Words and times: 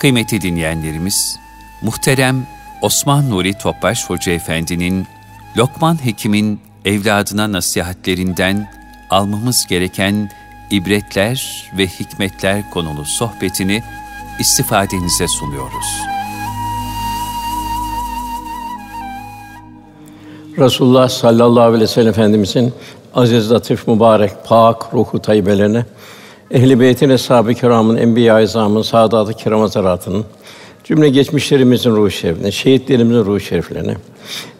Kıymetli 0.00 0.40
dinleyenlerimiz, 0.40 1.38
muhterem 1.82 2.46
Osman 2.82 3.30
Nuri 3.30 3.58
Topbaş 3.58 4.10
Hoca 4.10 4.32
Efendi'nin 4.32 5.06
Lokman 5.56 6.04
Hekim'in 6.04 6.60
evladına 6.84 7.52
nasihatlerinden 7.52 8.70
almamız 9.10 9.66
gereken 9.66 10.30
ibretler 10.70 11.70
ve 11.78 11.86
hikmetler 11.86 12.70
konulu 12.70 13.04
sohbetini 13.04 13.82
istifadenize 14.38 15.28
sunuyoruz. 15.28 15.86
Resulullah 20.58 21.08
sallallahu 21.08 21.62
aleyhi 21.62 21.82
ve 21.82 21.86
sellem 21.86 22.08
Efendimizin 22.08 22.72
aziz, 23.14 23.50
latif, 23.50 23.88
mübarek, 23.88 24.32
pak 24.44 24.94
ruhu 24.94 25.22
tayyibelerine, 25.22 25.84
ehl-i 26.50 26.80
beytin, 26.80 27.10
eshab-ı 27.10 27.54
kiramın, 27.54 27.96
enbiya-i 27.96 28.44
izamın, 28.44 28.82
saadat-ı 28.82 29.32
kiram 29.32 29.60
hazaratının, 29.60 30.24
cümle 30.84 31.08
geçmişlerimizin 31.08 31.90
ruhu 31.90 32.10
şerifine, 32.10 32.50
şehitlerimizin 32.50 33.24
ruhu 33.24 33.40
şeriflerine, 33.40 33.96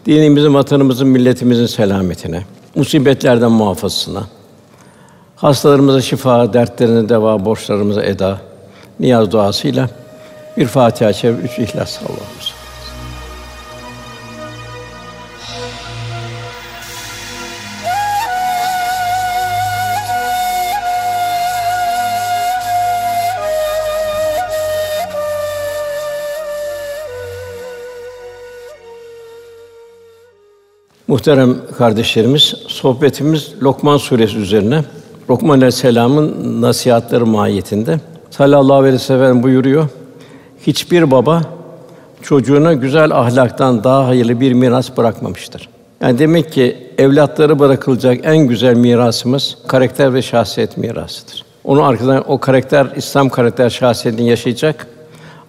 dinimizin, 0.07 0.55
vatanımızın, 0.55 1.09
milletimizin 1.09 1.67
selametine, 1.67 2.43
musibetlerden 2.75 3.53
muhafazasına, 3.53 4.27
hastalarımıza 5.37 6.01
şifa, 6.01 6.53
dertlerine 6.53 7.09
deva, 7.09 7.45
borçlarımıza 7.45 8.03
eda, 8.03 8.39
niyaz 9.01 9.33
duasıyla 9.33 9.89
bir 10.57 10.67
Fatiha-i 10.67 11.15
Şerif, 11.15 11.45
üç 11.45 11.59
İhlas 11.59 11.99
Allah'ımız. 12.03 12.56
Muhterem 31.09 31.57
kardeşlerimiz, 31.79 32.55
sohbetimiz 32.69 33.55
Lokman 33.63 33.97
suresi 33.97 34.39
üzerine. 34.39 34.85
Lokman 35.31 35.57
Aleyhisselam'ın 35.57 36.63
nasihatleri 36.63 37.25
mahiyetinde. 37.25 38.01
Sallallahu 38.31 38.77
aleyhi 38.77 38.95
ve 38.95 38.99
sellem 38.99 39.43
buyuruyor. 39.43 39.89
Hiçbir 40.67 41.11
baba 41.11 41.43
çocuğuna 42.23 42.73
güzel 42.73 43.13
ahlaktan 43.13 43.85
daha 43.85 44.07
hayırlı 44.07 44.41
bir 44.41 44.53
miras 44.53 44.97
bırakmamıştır. 44.97 45.69
Yani 46.01 46.19
demek 46.19 46.53
ki 46.53 46.77
evlatları 46.99 47.59
bırakılacak 47.59 48.21
en 48.23 48.39
güzel 48.39 48.77
mirasımız 48.77 49.59
karakter 49.67 50.15
ve 50.15 50.23
şahsiyet 50.23 50.77
mirasıdır. 50.77 51.45
Onun 51.65 51.83
arkadan 51.83 52.31
o 52.31 52.39
karakter 52.39 52.87
İslam 52.97 53.29
karakter 53.29 53.71
şahsiyetini 53.71 54.29
yaşayacak. 54.29 54.87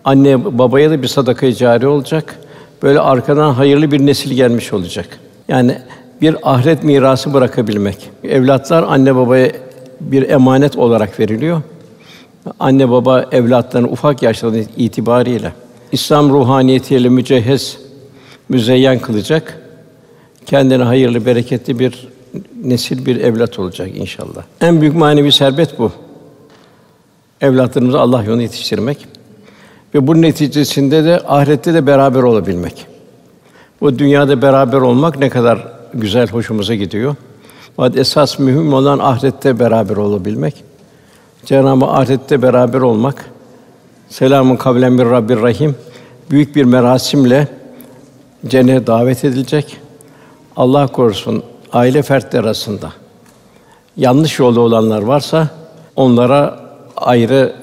Anne 0.05 0.57
babaya 0.57 0.91
da 0.91 1.01
bir 1.01 1.07
sadaka 1.07 1.53
cari 1.53 1.87
olacak. 1.87 2.39
Böyle 2.83 2.99
arkadan 2.99 3.53
hayırlı 3.53 3.91
bir 3.91 4.05
nesil 4.05 4.33
gelmiş 4.33 4.73
olacak. 4.73 5.19
Yani 5.47 5.77
bir 6.21 6.35
ahiret 6.43 6.83
mirası 6.83 7.33
bırakabilmek. 7.33 8.09
Evlatlar 8.23 8.83
anne 8.83 9.15
babaya 9.15 9.51
bir 10.01 10.29
emanet 10.29 10.75
olarak 10.75 11.19
veriliyor. 11.19 11.61
Anne 12.59 12.89
baba 12.89 13.25
evlatlarını 13.31 13.87
ufak 13.87 14.23
yaşlarında 14.23 14.59
itibariyle 14.77 15.53
İslam 15.91 16.29
ruhaniyetiyle 16.29 17.09
mücehhez, 17.09 17.77
müzeyyen 18.49 18.99
kılacak. 18.99 19.61
Kendine 20.45 20.83
hayırlı, 20.83 21.25
bereketli 21.25 21.79
bir 21.79 22.07
nesil, 22.63 23.05
bir 23.05 23.15
evlat 23.15 23.59
olacak 23.59 23.89
inşallah. 23.95 24.43
En 24.61 24.81
büyük 24.81 24.95
manevi 24.95 25.31
servet 25.31 25.79
bu. 25.79 25.91
Evlatlarımızı 27.41 27.99
Allah 27.99 28.23
yolunda 28.23 28.41
yetiştirmek 28.41 29.07
ve 29.95 30.07
bu 30.07 30.21
neticesinde 30.21 31.03
de 31.03 31.19
ahirette 31.27 31.73
de 31.73 31.87
beraber 31.87 32.23
olabilmek. 32.23 32.87
Bu 33.81 33.99
dünyada 33.99 34.41
beraber 34.41 34.77
olmak 34.77 35.19
ne 35.19 35.29
kadar 35.29 35.67
güzel, 35.93 36.29
hoşumuza 36.29 36.75
gidiyor. 36.75 37.15
Fakat 37.75 37.97
esas 37.97 38.39
mühim 38.39 38.73
olan 38.73 38.99
ahirette 38.99 39.59
beraber 39.59 39.95
olabilmek. 39.97 40.63
Cenab-ı 41.45 41.85
ahirette 41.85 42.41
beraber 42.41 42.81
olmak. 42.81 43.29
Selamun 44.09 44.55
kavlen 44.55 44.97
bir 44.97 45.05
Rabbir 45.05 45.41
Rahim. 45.41 45.75
Büyük 46.31 46.55
bir 46.55 46.63
merasimle 46.63 47.47
cennete 48.47 48.87
davet 48.87 49.25
edilecek. 49.25 49.77
Allah 50.55 50.87
korusun 50.87 51.43
aile 51.73 52.01
fertleri 52.01 52.43
arasında 52.43 52.91
yanlış 53.97 54.39
yolda 54.39 54.61
olanlar 54.61 55.01
varsa 55.01 55.47
onlara 55.95 56.59
ayrı 56.95 57.55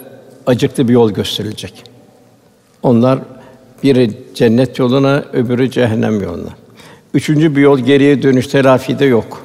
acıklı 0.46 0.88
bir 0.88 0.92
yol 0.92 1.10
gösterilecek. 1.10 1.84
Onlar 2.82 3.19
biri 3.84 4.11
cennet 4.34 4.78
yoluna, 4.78 5.25
öbürü 5.33 5.71
cehennem 5.71 6.21
yoluna. 6.21 6.50
Üçüncü 7.15 7.56
bir 7.56 7.61
yol 7.61 7.78
geriye 7.78 8.22
dönüş 8.22 8.47
telafide 8.47 9.05
yok. 9.05 9.43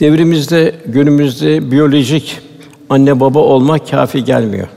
Devrimizde, 0.00 0.74
günümüzde 0.86 1.70
biyolojik 1.70 2.38
anne 2.88 3.20
baba 3.20 3.38
olmak 3.38 3.90
kafi 3.90 4.24
gelmiyor. 4.24 4.68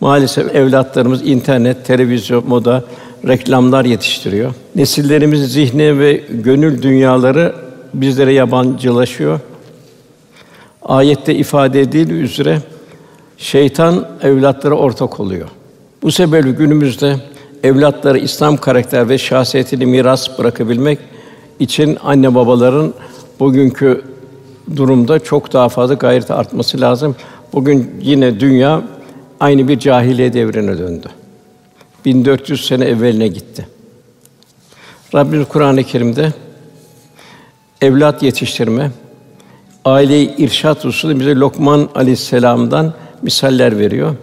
Maalesef 0.00 0.54
evlatlarımız 0.54 1.28
internet, 1.28 1.86
televizyon, 1.86 2.48
moda, 2.48 2.84
reklamlar 3.26 3.84
yetiştiriyor. 3.84 4.54
Nesillerimizin 4.76 5.46
zihni 5.46 5.98
ve 5.98 6.22
gönül 6.30 6.82
dünyaları 6.82 7.54
bizlere 7.94 8.32
yabancılaşıyor. 8.32 9.40
Ayette 10.82 11.34
ifade 11.34 11.80
edildiği 11.80 12.20
üzere 12.20 12.58
şeytan 13.38 14.08
evlatlara 14.22 14.74
ortak 14.74 15.20
oluyor. 15.20 15.48
Bu 16.02 16.12
sebeple 16.12 16.50
günümüzde 16.50 17.16
evlatlara 17.62 18.18
İslam 18.18 18.56
karakter 18.56 19.08
ve 19.08 19.18
şahsiyetini 19.18 19.86
miras 19.86 20.38
bırakabilmek 20.38 20.98
için 21.60 21.98
anne 22.04 22.34
babaların 22.34 22.94
bugünkü 23.40 24.02
durumda 24.76 25.18
çok 25.18 25.52
daha 25.52 25.68
fazla 25.68 25.94
gayret 25.94 26.30
artması 26.30 26.80
lazım. 26.80 27.16
Bugün 27.52 27.90
yine 28.02 28.40
dünya 28.40 28.82
aynı 29.40 29.68
bir 29.68 29.78
cahiliye 29.78 30.32
devrine 30.32 30.78
döndü. 30.78 31.06
1400 32.04 32.66
sene 32.66 32.84
evveline 32.84 33.28
gitti. 33.28 33.66
Rabbimiz 35.14 35.48
Kur'an-ı 35.48 35.84
Kerim'de 35.84 36.32
evlat 37.80 38.22
yetiştirme, 38.22 38.90
aileyi 39.84 40.36
irşat 40.36 40.84
hususunda 40.84 41.20
bize 41.20 41.34
Lokman 41.34 41.88
Aleyhisselam'dan 41.94 42.94
misaller 43.22 43.78
veriyor. 43.78 44.16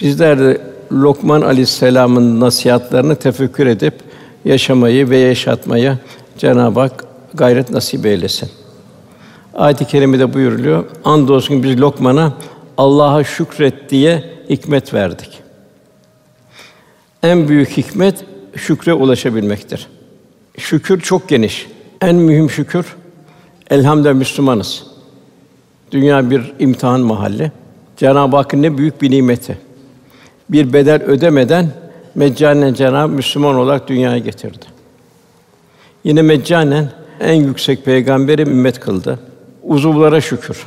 Bizler 0.00 0.38
de 0.38 0.67
Lokman 0.92 1.42
Aleyhisselam'ın 1.42 2.40
nasihatlarını 2.40 3.16
tefekkür 3.16 3.66
edip 3.66 3.94
yaşamayı 4.44 5.10
ve 5.10 5.18
yaşatmayı 5.18 5.98
Cenab-ı 6.38 6.80
Hak 6.80 7.04
gayret 7.34 7.70
nasip 7.70 8.06
eylesin. 8.06 8.48
Ayet-i 9.54 9.84
kerimede 9.84 10.34
buyuruluyor. 10.34 10.84
Andolsun 11.04 11.62
biz 11.62 11.80
Lokman'a 11.80 12.32
Allah'a 12.76 13.24
şükret 13.24 13.90
diye 13.90 14.24
hikmet 14.50 14.94
verdik. 14.94 15.40
En 17.22 17.48
büyük 17.48 17.76
hikmet 17.76 18.24
şükre 18.56 18.92
ulaşabilmektir. 18.92 19.86
Şükür 20.58 21.00
çok 21.00 21.28
geniş. 21.28 21.66
En 22.00 22.16
mühim 22.16 22.50
şükür 22.50 22.96
elhamdülillah 23.70 24.14
Müslümanız. 24.14 24.86
Dünya 25.92 26.30
bir 26.30 26.52
imtihan 26.58 27.00
mahalli. 27.00 27.52
Cenab-ı 27.96 28.36
Hakk'ın 28.36 28.62
ne 28.62 28.78
büyük 28.78 29.02
bir 29.02 29.10
nimeti 29.10 29.67
bir 30.50 30.72
bedel 30.72 31.02
ödemeden 31.02 31.68
meccanen 32.14 32.74
Cenab-ı 32.74 33.12
Müslüman 33.12 33.54
olarak 33.54 33.88
dünyaya 33.88 34.18
getirdi. 34.18 34.64
Yine 36.04 36.22
meccanen 36.22 36.90
en 37.20 37.34
yüksek 37.34 37.84
peygamberi 37.84 38.42
ümmet 38.42 38.80
kıldı. 38.80 39.18
Uzuvlara 39.62 40.20
şükür. 40.20 40.66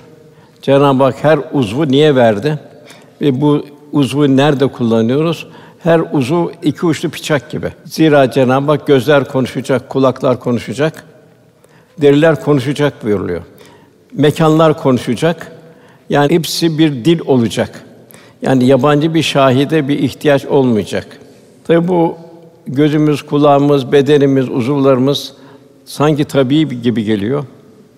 Cenab-ı 0.61 1.03
Hak 1.03 1.23
her 1.23 1.39
uzvu 1.53 1.87
niye 1.87 2.15
verdi? 2.15 2.59
Ve 3.21 3.41
bu 3.41 3.65
uzvu 3.91 4.37
nerede 4.37 4.67
kullanıyoruz? 4.67 5.47
Her 5.79 6.01
uzuv 6.11 6.47
iki 6.63 6.85
uçlu 6.85 7.11
bıçak 7.13 7.51
gibi. 7.51 7.69
Zira 7.85 8.31
Cenab-ı 8.31 8.71
Hak 8.71 8.87
gözler 8.87 9.25
konuşacak, 9.25 9.89
kulaklar 9.89 10.39
konuşacak, 10.39 11.03
deriler 12.01 12.41
konuşacak 12.41 13.03
buyuruluyor. 13.03 13.41
Mekanlar 14.13 14.77
konuşacak. 14.77 15.51
Yani 16.09 16.33
hepsi 16.33 16.77
bir 16.77 17.05
dil 17.05 17.19
olacak. 17.25 17.83
Yani 18.41 18.65
yabancı 18.65 19.13
bir 19.13 19.23
şahide 19.23 19.87
bir 19.87 19.99
ihtiyaç 19.99 20.45
olmayacak. 20.45 21.07
Tabi 21.67 21.87
bu 21.87 22.15
gözümüz, 22.67 23.21
kulağımız, 23.21 23.91
bedenimiz, 23.91 24.49
uzuvlarımız 24.49 25.33
sanki 25.85 26.25
tabii 26.25 26.81
gibi 26.81 27.03
geliyor. 27.03 27.43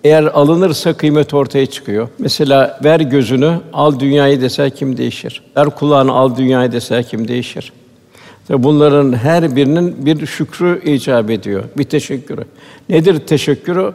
Eğer 0.04 0.24
alınırsa 0.24 0.92
kıymet 0.92 1.34
ortaya 1.34 1.66
çıkıyor. 1.66 2.08
Mesela 2.18 2.80
ver 2.84 3.00
gözünü, 3.00 3.58
al 3.72 4.00
dünyayı 4.00 4.40
dese 4.40 4.70
kim 4.70 4.96
değişir? 4.96 5.42
Ver 5.56 5.70
kulağını, 5.70 6.12
al 6.12 6.36
dünyayı 6.36 6.72
dese 6.72 7.02
kim 7.02 7.28
değişir? 7.28 7.72
Tabi 8.48 8.62
bunların 8.62 9.12
her 9.12 9.56
birinin 9.56 10.06
bir 10.06 10.26
şükrü 10.26 10.82
icap 10.84 11.30
ediyor, 11.30 11.64
bir 11.78 11.84
teşekkürü. 11.84 12.44
Nedir 12.88 13.18
teşekkürü? 13.18 13.92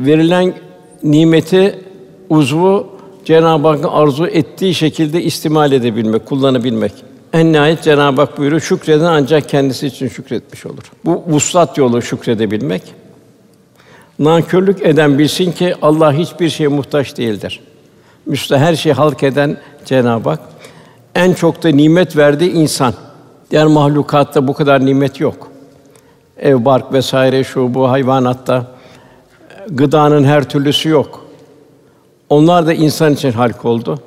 Verilen 0.00 0.54
nimeti 1.02 1.78
uzvu 2.28 2.86
Cenab-ı 3.24 3.68
Hakk'ın 3.68 3.88
arzu 3.88 4.26
ettiği 4.26 4.74
şekilde 4.74 5.22
istimal 5.22 5.72
edebilmek, 5.72 6.26
kullanabilmek. 6.26 6.92
En 7.32 7.52
nihayet 7.52 7.82
Cenab-ı 7.82 8.20
Hak 8.20 8.38
buyuruyor, 8.38 8.60
şükreden 8.60 9.04
ancak 9.04 9.48
kendisi 9.48 9.86
için 9.86 10.08
şükretmiş 10.08 10.66
olur. 10.66 10.92
Bu 11.04 11.22
vuslat 11.26 11.78
yolu 11.78 12.02
şükredebilmek. 12.02 12.82
Nankörlük 14.18 14.86
eden 14.86 15.18
bilsin 15.18 15.52
ki 15.52 15.74
Allah 15.82 16.12
hiçbir 16.12 16.50
şeye 16.50 16.68
muhtaç 16.68 17.16
değildir. 17.16 17.60
Müste 18.26 18.58
her 18.58 18.76
şeyi 18.76 18.92
halk 18.92 19.22
eden 19.22 19.56
Cenab-ı 19.84 20.28
Hak 20.28 20.40
en 21.14 21.32
çok 21.32 21.62
da 21.62 21.68
nimet 21.68 22.16
verdiği 22.16 22.52
insan. 22.52 22.94
Diğer 23.50 23.66
mahlukatta 23.66 24.48
bu 24.48 24.54
kadar 24.54 24.86
nimet 24.86 25.20
yok. 25.20 25.48
Ev, 26.38 26.64
bark 26.64 26.92
vesaire 26.92 27.44
şu 27.44 27.74
bu 27.74 27.90
hayvanatta 27.90 28.66
gıdanın 29.68 30.24
her 30.24 30.48
türlüsü 30.48 30.88
yok. 30.88 31.21
Onlar 32.32 32.66
da 32.66 32.74
insan 32.74 33.12
için 33.12 33.32
halk 33.32 33.64
oldu. 33.64 34.00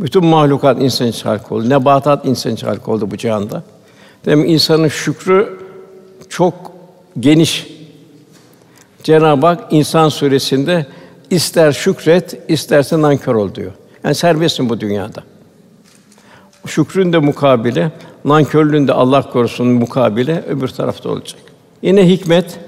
Bütün 0.00 0.24
mahlukat 0.24 0.82
insan 0.82 1.06
için 1.06 1.28
halk 1.28 1.52
oldu. 1.52 1.68
Nebatat 1.68 2.26
insan 2.26 2.52
için 2.52 2.66
halk 2.66 2.88
oldu 2.88 3.10
bu 3.10 3.16
cihanda. 3.16 3.62
Demek 4.24 4.50
insanın 4.50 4.88
şükrü 4.88 5.58
çok 6.28 6.54
geniş. 7.20 7.66
Cenab-ı 9.02 9.46
Hak 9.46 9.72
İnsan 9.72 10.08
suresinde 10.08 10.86
ister 11.30 11.72
şükret, 11.72 12.50
isterse 12.50 13.02
nankör 13.02 13.34
ol 13.34 13.54
diyor. 13.54 13.72
Yani 14.04 14.14
serbestsin 14.14 14.68
bu 14.68 14.80
dünyada. 14.80 15.22
Şükrün 16.66 17.12
de 17.12 17.18
mukabile, 17.18 17.90
nankörlüğün 18.24 18.88
de 18.88 18.92
Allah 18.92 19.30
korusun 19.30 19.66
mukabile 19.66 20.44
öbür 20.48 20.68
tarafta 20.68 21.08
olacak. 21.08 21.40
Yine 21.82 22.08
hikmet 22.08 22.58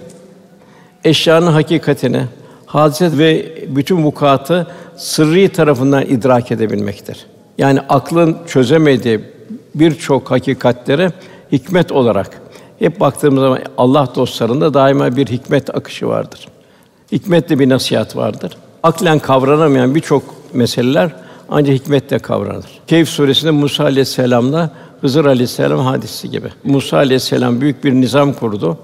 eşyanın 1.05 1.53
hakikatini, 1.53 2.23
hadise 2.67 3.19
ve 3.19 3.59
bütün 3.69 4.05
vukuatı 4.05 4.67
sırrı 4.97 5.49
tarafından 5.49 6.03
idrak 6.03 6.53
edebilmektir. 6.53 7.27
Yani 7.59 7.81
aklın 7.89 8.37
çözemediği 8.47 9.21
birçok 9.75 10.31
hakikatleri 10.31 11.11
hikmet 11.53 11.93
olarak 11.93 12.43
hep 12.79 13.01
baktığımız 13.01 13.41
zaman 13.41 13.59
Allah 13.79 14.09
dostlarında 14.15 14.75
daima 14.75 15.17
bir 15.17 15.27
hikmet 15.27 15.77
akışı 15.77 16.09
vardır. 16.09 16.49
Hikmetle 17.13 17.59
bir 17.59 17.69
nasihat 17.69 18.17
vardır. 18.17 18.57
Aklen 18.83 19.19
kavranamayan 19.19 19.95
birçok 19.95 20.23
meseleler 20.53 21.11
ancak 21.49 21.75
hikmetle 21.75 22.19
kavranır. 22.19 22.67
Keyf 22.87 23.09
suresinde 23.09 23.51
Musa 23.51 23.85
aleyhisselamla 23.85 24.71
Hızır 25.05 25.25
aleyhisselam 25.25 25.81
hadisi 25.81 26.31
gibi. 26.31 26.49
Musa 26.65 26.97
aleyhisselam 26.97 27.61
büyük 27.61 27.85
bir 27.85 27.93
nizam 27.93 28.33
kurdu. 28.33 28.79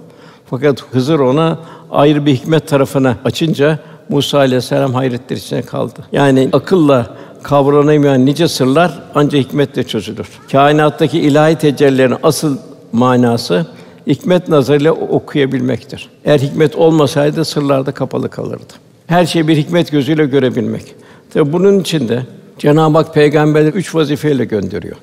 Fakat 0.50 0.82
Hızır 0.90 1.18
ona 1.18 1.58
ayrı 1.90 2.26
bir 2.26 2.34
hikmet 2.34 2.68
tarafına 2.68 3.16
açınca 3.24 3.78
Musa 4.08 4.38
aleyhisselam 4.38 4.94
hayretler 4.94 5.36
içine 5.36 5.62
kaldı. 5.62 5.98
Yani 6.12 6.48
akılla 6.52 7.06
kavranamayan 7.42 8.26
nice 8.26 8.48
sırlar 8.48 9.02
ancak 9.14 9.40
hikmetle 9.44 9.82
çözülür. 9.82 10.28
Kainattaki 10.52 11.20
ilahi 11.20 11.56
tecellilerin 11.56 12.16
asıl 12.22 12.56
manası 12.92 13.66
hikmet 14.06 14.48
nazarıyla 14.48 14.92
okuyabilmektir. 14.92 16.08
Eğer 16.24 16.38
hikmet 16.38 16.76
olmasaydı 16.76 17.44
sırlar 17.44 17.86
da 17.86 17.92
kapalı 17.92 18.30
kalırdı. 18.30 18.72
Her 19.06 19.26
şeyi 19.26 19.48
bir 19.48 19.56
hikmet 19.56 19.92
gözüyle 19.92 20.26
görebilmek. 20.26 20.94
Tabi 21.34 21.52
bunun 21.52 21.80
için 21.80 22.08
de 22.08 22.22
Cenab-ı 22.58 22.98
Hak 22.98 23.14
peygamberleri 23.14 23.76
üç 23.76 23.94
vazifeyle 23.94 24.44
gönderiyor. 24.44 24.96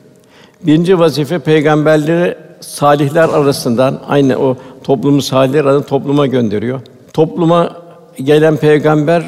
Birinci 0.61 0.99
vazife 0.99 1.39
peygamberleri 1.39 2.35
salihler 2.59 3.29
arasından 3.29 3.99
aynı 4.07 4.37
o 4.37 4.57
toplumu 4.83 5.21
salihler 5.21 5.65
arasından 5.65 5.87
topluma 5.87 6.27
gönderiyor. 6.27 6.81
Topluma 7.13 7.75
gelen 8.23 8.57
peygamber 8.57 9.23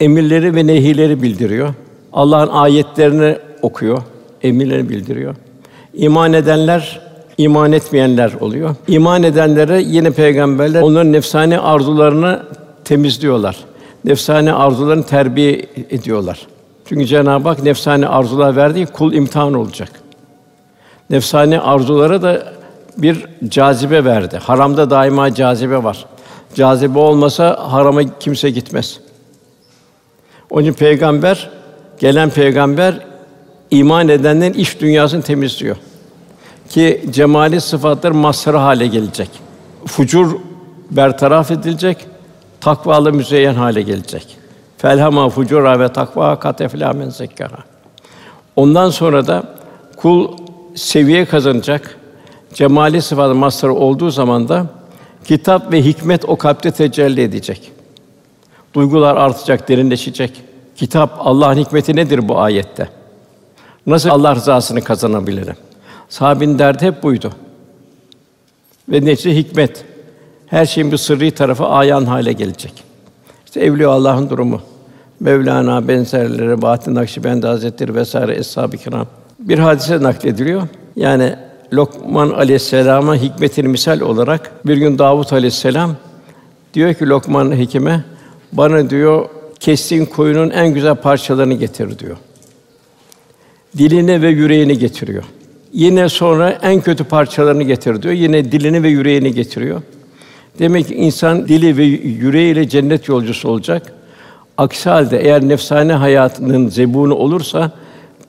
emirleri 0.00 0.54
ve 0.54 0.66
nehileri 0.66 1.22
bildiriyor. 1.22 1.74
Allah'ın 2.12 2.48
ayetlerini 2.48 3.36
okuyor, 3.62 4.02
emirleri 4.42 4.88
bildiriyor. 4.88 5.34
İman 5.94 6.32
edenler 6.32 7.00
iman 7.38 7.72
etmeyenler 7.72 8.32
oluyor. 8.40 8.74
İman 8.88 9.22
edenlere 9.22 9.82
yine 9.82 10.10
peygamberler 10.10 10.82
onların 10.82 11.12
nefsani 11.12 11.58
arzularını 11.58 12.42
temizliyorlar. 12.84 13.56
Nefsani 14.04 14.52
arzularını 14.52 15.02
terbiye 15.02 15.66
ediyorlar. 15.90 16.46
Çünkü 16.84 17.06
Cenab-ı 17.06 17.48
Hak 17.48 17.62
nefsani 17.62 18.06
arzular 18.06 18.56
verdiği 18.56 18.86
kul 18.86 19.12
imtihan 19.12 19.54
olacak. 19.54 19.90
Nefsani 21.10 21.60
arzulara 21.60 22.22
da 22.22 22.52
bir 22.96 23.26
cazibe 23.48 24.04
verdi. 24.04 24.38
Haramda 24.38 24.90
daima 24.90 25.34
cazibe 25.34 25.84
var. 25.84 26.06
Cazibe 26.54 26.98
olmasa 26.98 27.58
harama 27.70 28.18
kimse 28.18 28.50
gitmez. 28.50 29.00
Onun 30.50 30.62
için 30.62 30.72
peygamber, 30.72 31.50
gelen 31.98 32.30
peygamber 32.30 32.94
iman 33.70 34.08
edenlerin 34.08 34.52
iş 34.52 34.80
dünyasını 34.80 35.22
temizliyor. 35.22 35.76
Ki 36.68 37.04
cemali 37.10 37.60
sıfatlar 37.60 38.10
mazhar 38.10 38.56
hale 38.56 38.86
gelecek. 38.86 39.30
Fucur 39.86 40.36
bertaraf 40.90 41.50
edilecek, 41.50 42.06
takvalı 42.60 43.12
müzeyyen 43.12 43.54
hale 43.54 43.82
gelecek. 43.82 44.36
Felhama 44.78 45.28
fucura 45.28 45.80
ve 45.80 45.92
takva 45.92 46.38
kat 46.38 46.60
eflâ 46.60 46.92
men 46.92 47.10
zekkaha. 47.10 47.58
Ondan 48.56 48.90
sonra 48.90 49.26
da 49.26 49.42
kul 49.96 50.28
seviye 50.80 51.24
kazanacak. 51.24 51.96
Cemali 52.54 53.02
sıfatı 53.02 53.34
mazharı 53.34 53.74
olduğu 53.74 54.10
zaman 54.10 54.48
da 54.48 54.66
kitap 55.24 55.72
ve 55.72 55.84
hikmet 55.84 56.24
o 56.24 56.36
kalpte 56.36 56.70
tecelli 56.70 57.22
edecek. 57.22 57.72
Duygular 58.74 59.16
artacak, 59.16 59.68
derinleşecek. 59.68 60.42
Kitap 60.76 61.16
Allah'ın 61.18 61.56
hikmeti 61.56 61.96
nedir 61.96 62.28
bu 62.28 62.38
ayette? 62.38 62.88
Nasıl 63.86 64.08
Allah 64.08 64.34
rızasını 64.34 64.84
kazanabilirim? 64.84 65.56
Sahabin 66.08 66.58
derdi 66.58 66.84
hep 66.84 67.02
buydu. 67.02 67.32
Ve 68.88 69.04
neticede 69.04 69.36
hikmet. 69.36 69.84
Her 70.46 70.66
şeyin 70.66 70.92
bir 70.92 70.96
sırrı 70.96 71.30
tarafı 71.30 71.66
ayan 71.66 72.04
hale 72.04 72.32
gelecek. 72.32 72.84
İşte 73.46 73.60
Evliya 73.60 73.90
Allah'ın 73.90 74.30
durumu. 74.30 74.60
Mevlana 75.20 75.88
benzerleri, 75.88 76.62
Bahattin 76.62 76.94
Nakşibendi 76.94 77.46
Hazretleri 77.46 77.94
vesaire 77.94 78.34
eshab-ı 78.34 78.76
kiram. 78.76 79.06
Bir 79.40 79.58
hadise 79.58 80.02
naklediliyor. 80.02 80.62
Yani 80.96 81.34
Lokman 81.72 82.30
Aleyhisselam'a 82.30 83.16
hikmetini 83.16 83.68
misal 83.68 84.00
olarak 84.00 84.66
bir 84.66 84.76
gün 84.76 84.98
Davut 84.98 85.32
Aleyhisselam 85.32 85.96
diyor 86.74 86.94
ki 86.94 87.08
Lokman 87.08 87.56
hekime 87.56 88.04
bana 88.52 88.90
diyor 88.90 89.28
kestiğin 89.60 90.06
koyunun 90.06 90.50
en 90.50 90.74
güzel 90.74 90.94
parçalarını 90.94 91.54
getir 91.54 91.98
diyor. 91.98 92.16
Dilini 93.78 94.22
ve 94.22 94.28
yüreğini 94.28 94.78
getiriyor. 94.78 95.24
Yine 95.72 96.08
sonra 96.08 96.50
en 96.50 96.80
kötü 96.80 97.04
parçalarını 97.04 97.62
getir 97.62 98.02
diyor. 98.02 98.14
Yine 98.14 98.52
dilini 98.52 98.82
ve 98.82 98.88
yüreğini 98.88 99.34
getiriyor. 99.34 99.82
Demek 100.58 100.88
ki 100.88 100.94
insan 100.94 101.48
dili 101.48 101.76
ve 101.76 101.84
yüreğiyle 101.84 102.68
cennet 102.68 103.08
yolcusu 103.08 103.48
olacak. 103.48 103.92
Aksi 104.58 104.90
halde 104.90 105.20
eğer 105.20 105.48
nefsane 105.48 105.92
hayatının 105.92 106.68
zebunu 106.68 107.14
olursa 107.14 107.72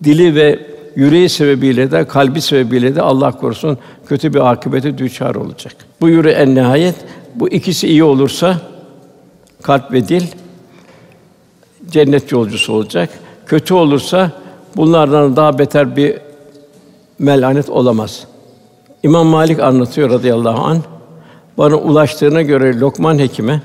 dili 0.03 0.36
ve 0.36 0.71
yüreği 0.95 1.29
sebebiyle 1.29 1.91
de 1.91 2.07
kalbi 2.07 2.41
sebebiyle 2.41 2.95
de 2.95 3.01
Allah 3.01 3.31
korusun 3.31 3.77
kötü 4.07 4.33
bir 4.33 4.51
akıbete 4.51 4.98
düçar 4.98 5.36
olacak. 5.36 5.75
Bu 6.01 6.10
yüre 6.10 6.31
en 6.31 6.55
nihayet 6.55 6.95
bu 7.36 7.50
ikisi 7.50 7.88
iyi 7.88 8.03
olursa 8.03 8.62
kalp 9.62 9.91
ve 9.91 10.07
dil 10.07 10.24
cennet 11.91 12.31
yolcusu 12.31 12.74
olacak. 12.74 13.10
Kötü 13.45 13.74
olursa 13.74 14.31
bunlardan 14.77 15.36
daha 15.36 15.60
beter 15.60 15.95
bir 15.95 16.17
melanet 17.19 17.69
olamaz. 17.69 18.27
İmam 19.03 19.27
Malik 19.27 19.60
anlatıyor 19.60 20.10
radıyallahu 20.10 20.63
an. 20.63 20.77
Bana 21.57 21.75
ulaştığına 21.75 22.41
göre 22.41 22.79
Lokman 22.79 23.19
Hekim'e 23.19 23.62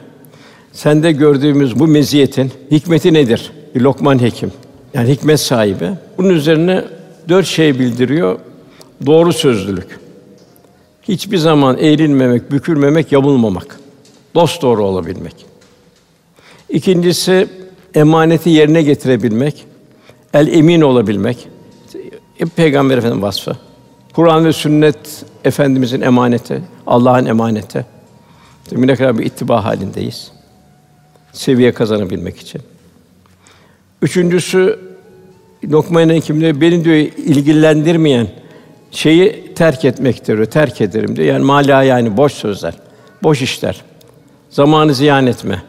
sende 0.73 1.12
gördüğümüz 1.12 1.78
bu 1.78 1.87
meziyetin 1.87 2.52
hikmeti 2.71 3.14
nedir? 3.14 3.52
Lokman 3.76 4.23
Hekim. 4.23 4.52
Yani 4.95 5.09
hikmet 5.09 5.40
sahibi. 5.40 5.90
Bunun 6.18 6.28
üzerine 6.28 6.85
dört 7.28 7.47
şey 7.47 7.78
bildiriyor. 7.78 8.38
Doğru 9.06 9.33
sözlülük. 9.33 9.99
Hiçbir 11.02 11.38
zaman 11.38 11.78
eğrilmemek, 11.78 12.52
bükülmemek, 12.52 13.12
yamulmamak. 13.12 13.80
Dost 14.35 14.62
doğru 14.62 14.85
olabilmek. 14.85 15.47
İkincisi 16.68 17.49
emaneti 17.95 18.50
yerine 18.50 18.83
getirebilmek. 18.83 19.64
El 20.35 20.49
emin 20.49 20.80
olabilmek. 20.80 21.49
Peygamber 22.56 22.99
Efendimiz 22.99 23.23
vasfı. 23.23 23.56
Kur'an 24.12 24.45
ve 24.45 24.52
sünnet 24.52 25.25
efendimizin 25.45 26.00
emaneti, 26.00 26.62
Allah'ın 26.87 27.26
emaneti. 27.26 27.87
Ne 28.73 28.97
kadar 28.97 29.18
bir 29.18 29.25
ittiba 29.25 29.64
halindeyiz. 29.64 30.33
Seviye 31.33 31.73
kazanabilmek 31.73 32.38
için. 32.38 32.62
Üçüncüsü 34.02 34.78
Lokman 35.71 36.09
Hekim'de 36.09 36.61
beni 36.61 36.85
diyor 36.85 36.97
ilgilendirmeyen 37.17 38.29
şeyi 38.91 39.55
terk 39.55 39.85
etmektir 39.85 40.37
diyor. 40.37 40.47
Terk 40.47 40.81
ederim 40.81 41.17
diyor. 41.17 41.29
Yani 41.29 41.45
mala 41.45 41.83
yani 41.83 42.17
boş 42.17 42.33
sözler, 42.33 42.75
boş 43.23 43.43
işler. 43.43 43.83
Zamanı 44.51 44.95
ziyan 44.95 45.27
etme. 45.27 45.63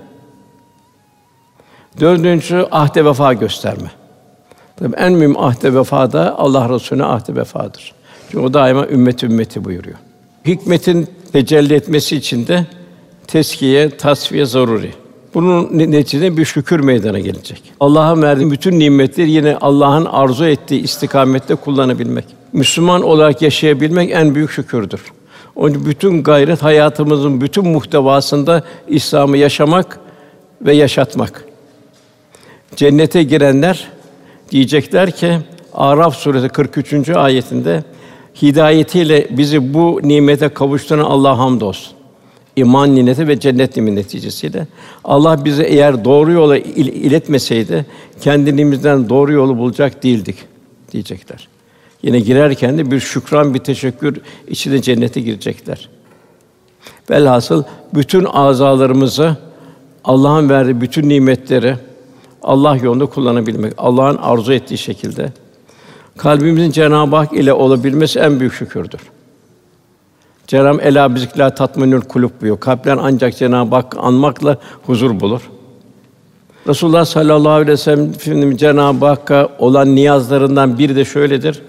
Dördüncüsü 1.99 2.67
ahde 2.71 3.05
vefa 3.05 3.33
gösterme. 3.33 3.91
Tabii 4.75 4.95
en 4.95 5.13
mühim 5.13 5.37
ahde 5.37 5.73
vefada 5.73 6.37
Allah 6.37 6.69
Resulüne 6.75 7.03
ahde 7.03 7.35
vefadır. 7.35 7.93
Çünkü 8.31 8.45
o 8.45 8.53
daima 8.53 8.87
ümmet 8.87 9.23
ümmeti 9.23 9.65
buyuruyor. 9.65 9.97
Hikmetin 10.45 11.07
tecelli 11.33 11.73
etmesi 11.73 12.15
için 12.15 12.47
de 12.47 12.65
teskiye, 13.27 13.97
tasfiye 13.97 14.45
zaruri. 14.45 14.93
Bunun 15.37 15.69
neticede 15.71 16.37
bir 16.37 16.45
şükür 16.45 16.79
meydana 16.79 17.19
gelecek. 17.19 17.61
Allah'ın 17.79 18.21
verdiği 18.21 18.51
bütün 18.51 18.79
nimetleri 18.79 19.31
yine 19.31 19.57
Allah'ın 19.61 20.05
arzu 20.05 20.45
ettiği 20.45 20.81
istikamette 20.81 21.55
kullanabilmek. 21.55 22.25
Müslüman 22.53 23.03
olarak 23.03 23.41
yaşayabilmek 23.41 24.11
en 24.11 24.35
büyük 24.35 24.51
şükürdür. 24.51 25.01
Onun 25.55 25.69
için 25.69 25.85
bütün 25.85 26.23
gayret 26.23 26.63
hayatımızın 26.63 27.41
bütün 27.41 27.67
muhtevasında 27.67 28.63
İslam'ı 28.87 29.37
yaşamak 29.37 29.99
ve 30.61 30.73
yaşatmak. 30.73 31.45
Cennete 32.75 33.23
girenler 33.23 33.87
diyecekler 34.51 35.11
ki 35.11 35.37
Araf 35.73 36.15
suresi 36.15 36.49
43. 36.49 37.09
ayetinde 37.09 37.83
hidayetiyle 38.41 39.27
bizi 39.29 39.73
bu 39.73 39.99
nimete 40.03 40.49
kavuşturan 40.49 41.05
Allah'a 41.05 41.37
hamdolsun. 41.37 41.96
İman 42.57 42.95
nimeti 42.95 43.27
ve 43.27 43.39
cennet 43.39 43.77
nimeti 43.77 43.95
neticesiyle 43.95 44.67
Allah 45.03 45.45
bizi 45.45 45.63
eğer 45.63 46.05
doğru 46.05 46.31
yola 46.31 46.57
il- 46.57 46.93
iletmeseydi 47.03 47.85
kendiliğimizden 48.21 49.09
doğru 49.09 49.33
yolu 49.33 49.57
bulacak 49.57 50.03
değildik 50.03 50.35
diyecekler. 50.91 51.47
Yine 52.03 52.19
girerken 52.19 52.77
de 52.77 52.91
bir 52.91 52.99
şükran, 52.99 53.53
bir 53.53 53.59
teşekkür 53.59 54.17
içinde 54.47 54.81
cennete 54.81 55.21
girecekler. 55.21 55.89
Velhasıl 57.09 57.63
bütün 57.93 58.25
azalarımızı 58.25 59.37
Allah'ın 60.03 60.49
verdiği 60.49 60.81
bütün 60.81 61.09
nimetleri 61.09 61.75
Allah 62.43 62.75
yolunda 62.77 63.05
kullanabilmek, 63.05 63.73
Allah'ın 63.77 64.17
arzu 64.17 64.53
ettiği 64.53 64.77
şekilde 64.77 65.31
kalbimizin 66.17 66.71
Cenab-ı 66.71 67.15
Hak 67.15 67.33
ile 67.33 67.53
olabilmesi 67.53 68.19
en 68.19 68.39
büyük 68.39 68.53
şükürdür. 68.53 69.01
Cenab-ı 70.47 70.81
Ela 70.81 71.15
bizikla 71.15 71.49
tatminül 71.49 72.01
kulub 72.01 72.31
buyuruyor. 72.41 72.59
Kalpler 72.59 72.97
ancak 73.01 73.37
Cenab-ı 73.37 73.75
Hak 73.75 73.95
anmakla 73.97 74.57
huzur 74.85 75.19
bulur. 75.19 75.41
Resulullah 76.67 77.05
sallallahu 77.05 77.51
aleyhi 77.51 77.71
ve 77.71 77.77
sellem 77.77 78.09
Efendimiz 78.09 78.57
Cenab-ı 78.57 79.05
Hakk'a 79.05 79.49
olan 79.59 79.95
niyazlarından 79.95 80.79
biri 80.79 80.95
de 80.95 81.05
şöyledir. 81.05 81.61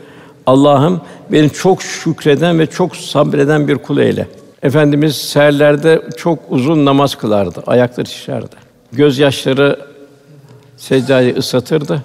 Allah'ım 0.46 1.00
beni 1.32 1.50
çok 1.50 1.82
şükreden 1.82 2.58
ve 2.58 2.66
çok 2.66 2.96
sabreden 2.96 3.68
bir 3.68 3.78
kul 3.78 3.98
eyle. 3.98 4.28
Efendimiz 4.62 5.16
seherlerde 5.16 6.02
çok 6.16 6.38
uzun 6.50 6.84
namaz 6.84 7.14
kılardı. 7.14 7.62
Ayakları 7.66 8.06
şişerdi. 8.06 8.56
Gözyaşları 8.92 9.78
seccadeyi 10.76 11.34
ıslatırdı. 11.36 12.02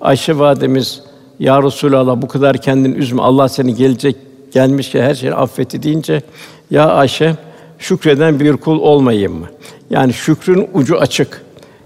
Ayşe 0.00 0.38
validemiz 0.38 1.02
ya 1.38 1.62
Resulallah 1.62 2.22
bu 2.22 2.28
kadar 2.28 2.56
kendini 2.56 2.94
üzme. 2.96 3.22
Allah 3.22 3.48
seni 3.48 3.74
gelecek 3.74 4.16
gelmiş 4.52 4.90
ki 4.90 5.02
her 5.02 5.14
şeyi 5.14 5.34
affetti 5.34 5.82
deyince 5.82 6.22
ya 6.70 6.88
Ayşe 6.88 7.36
şükreden 7.78 8.40
bir 8.40 8.56
kul 8.56 8.78
olmayayım 8.78 9.32
mı? 9.32 9.46
Yani 9.90 10.12
şükrün 10.12 10.68
ucu 10.74 10.98
açık. 10.98 11.42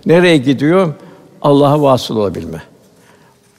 Nereye 0.06 0.36
gidiyor? 0.36 0.94
Allah'a 1.42 1.82
vasıl 1.82 2.16
olabilme. 2.16 2.62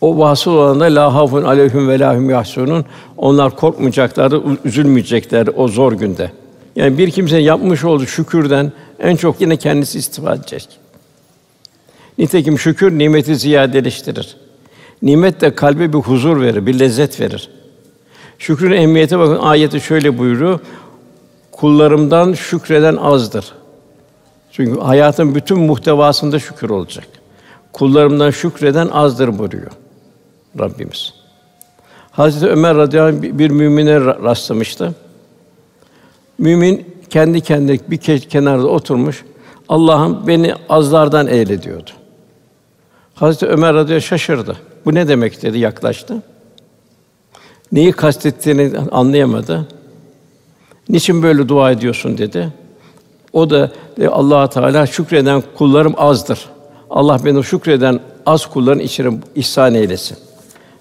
O 0.02 0.18
vasıl 0.18 0.52
olanda 0.52 0.86
la 0.86 1.14
hafun 1.14 1.44
aleyhim 1.44 1.90
ve 1.90 2.00
lahum 2.00 2.30
yahsunun. 2.30 2.86
Onlar 3.18 3.56
korkmayacaklardı, 3.56 4.42
üzülmeyecekler 4.66 5.50
o 5.56 5.68
zor 5.68 5.94
günde. 5.94 6.32
Yani 6.76 6.98
bir 6.98 7.12
kimsenin 7.12 7.42
yapmış 7.42 7.84
olduğu 7.84 8.06
şükürden 8.06 8.72
en 9.00 9.16
çok 9.16 9.42
yine 9.42 9.58
kendisi 9.58 9.98
istifade 9.98 10.40
edecek. 10.40 10.68
Nitekim 12.18 12.60
şükür 12.60 12.98
nimeti 12.98 13.36
ziyadeleştirir. 13.36 14.38
Nimet 15.02 15.42
de 15.42 15.56
kalbe 15.56 15.94
bir 15.94 15.98
huzur 15.98 16.42
verir, 16.42 16.66
bir 16.66 16.80
lezzet 16.80 17.20
verir. 17.20 17.50
Şükrün 18.40 18.72
ehemmiyete 18.72 19.20
bakın 19.20 19.38
ayeti 19.38 19.82
şöyle 19.82 20.18
buyuruyor. 20.18 20.60
Kullarımdan 21.52 22.34
şükreden 22.34 22.96
azdır. 22.96 23.54
Çünkü 24.52 24.80
hayatın 24.80 25.36
bütün 25.36 25.60
muhtevasında 25.60 26.40
şükür 26.40 26.70
olacak. 26.70 27.08
Kullarımdan 27.74 28.32
şükreden 28.32 28.88
azdır 28.88 29.40
buyuruyor 29.40 29.72
Rabbimiz. 30.60 31.14
Hazreti 32.12 32.48
Ömer 32.48 32.78
radıyallahu 32.78 33.18
anh 33.18 33.24
bir 33.24 33.50
mümine 33.50 34.00
rastlamıştı. 34.00 34.96
Mümin 36.38 36.96
kendi 37.10 37.42
kendine 37.42 37.80
bir 37.88 38.20
kenarda 38.20 38.68
oturmuş. 38.68 39.26
Allah'ım 39.70 40.28
beni 40.28 40.54
azlardan 40.70 41.28
eyle 41.28 41.62
diyordu. 41.62 41.92
Hazreti 43.16 43.46
Ömer 43.46 43.74
radıyallahu 43.74 44.04
anh 44.04 44.10
şaşırdı. 44.10 44.58
Bu 44.86 44.96
ne 44.96 45.08
demek 45.08 45.42
dedi, 45.42 45.60
yaklaştı. 45.60 46.24
Neyi 47.72 47.92
kastettiğini 47.92 48.72
anlayamadı. 48.92 49.68
Niçin 50.90 51.24
böyle 51.24 51.50
dua 51.50 51.72
ediyorsun 51.72 52.18
dedi. 52.18 52.54
O 53.34 53.50
da 53.50 53.72
Allah 54.12 54.50
Teala 54.50 54.88
şükreden 54.88 55.44
kullarım 55.58 55.94
azdır. 55.98 56.40
Allah 56.90 57.20
beni 57.26 57.44
şükreden 57.44 58.00
az 58.26 58.46
kulların 58.46 58.80
içine 58.80 59.20
ihsan 59.36 59.76
eylesin. 59.76 60.18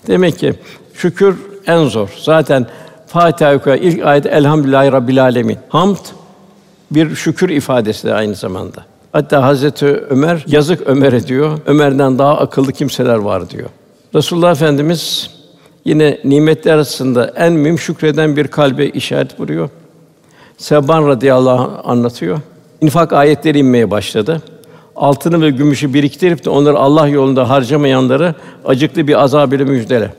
Demek 0.06 0.38
ki 0.38 0.54
şükür 0.94 1.36
en 1.66 1.84
zor. 1.84 2.08
Zaten 2.22 2.66
Fatiha 3.06 3.76
ilk 3.76 4.04
ayet 4.06 4.26
Elhamdülillahi 4.26 4.92
Rabbil 4.92 5.22
Alemin. 5.22 5.58
Hamd 5.68 5.96
bir 6.90 7.14
şükür 7.14 7.48
ifadesi 7.48 8.06
de 8.06 8.14
aynı 8.14 8.34
zamanda. 8.34 8.84
Hatta 9.12 9.42
Hazreti 9.42 9.86
Ömer 9.86 10.44
yazık 10.46 10.86
Ömer'e 10.86 11.26
diyor. 11.26 11.58
Ömer'den 11.66 12.18
daha 12.18 12.38
akıllı 12.38 12.72
kimseler 12.72 13.16
var 13.16 13.50
diyor. 13.50 13.68
Resulullah 14.14 14.52
Efendimiz 14.52 15.30
yine 15.84 16.18
nimetler 16.24 16.74
arasında 16.74 17.32
en 17.36 17.52
mühim 17.52 17.78
şükreden 17.78 18.36
bir 18.36 18.48
kalbe 18.48 18.86
işaret 18.86 19.40
vuruyor. 19.40 19.70
Seban 20.56 21.08
radıyallahu 21.08 21.62
anh 21.62 21.90
anlatıyor. 21.90 22.40
İnfak 22.80 23.12
ayetleri 23.12 23.58
inmeye 23.58 23.90
başladı. 23.90 24.42
Altını 24.96 25.40
ve 25.42 25.50
gümüşü 25.50 25.94
biriktirip 25.94 26.44
de 26.44 26.50
onları 26.50 26.78
Allah 26.78 27.08
yolunda 27.08 27.50
harcamayanları 27.50 28.34
acıklı 28.64 29.08
bir 29.08 29.22
azab 29.22 29.52
ile 29.52 29.64
müjdele. 29.64 30.14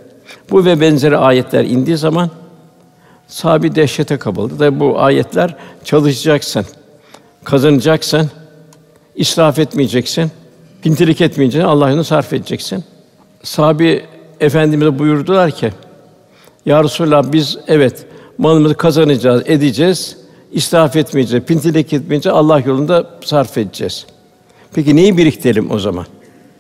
Bu 0.51 0.65
ve 0.65 0.81
benzeri 0.81 1.17
ayetler 1.17 1.63
indiği 1.63 1.97
zaman 1.97 2.29
sahabi 3.27 3.75
dehşete 3.75 4.17
kapıldı. 4.17 4.59
Da 4.59 4.79
bu 4.79 4.99
ayetler 4.99 5.55
çalışacaksın, 5.83 6.65
kazanacaksın, 7.43 8.31
israf 9.15 9.59
etmeyeceksin, 9.59 10.31
pintilik 10.81 11.21
etmeyeceksin, 11.21 11.67
Allah 11.67 12.03
sarf 12.03 12.33
edeceksin. 12.33 12.83
Sahabi 13.43 14.05
efendimize 14.39 14.99
buyurdular 14.99 15.51
ki: 15.51 15.71
Ya 16.65 16.83
Resulallah 16.83 17.31
biz 17.31 17.57
evet 17.67 18.05
malımızı 18.37 18.75
kazanacağız, 18.75 19.43
edeceğiz. 19.45 20.17
israf 20.51 20.95
etmeyeceğiz, 20.95 21.45
pintilik 21.45 21.93
etmeyeceğiz, 21.93 22.37
Allah 22.37 22.59
yolunda 22.59 23.09
sarf 23.23 23.57
edeceğiz. 23.57 24.05
Peki 24.73 24.95
neyi 24.95 25.17
biriktirelim 25.17 25.71
o 25.71 25.79
zaman? 25.79 26.05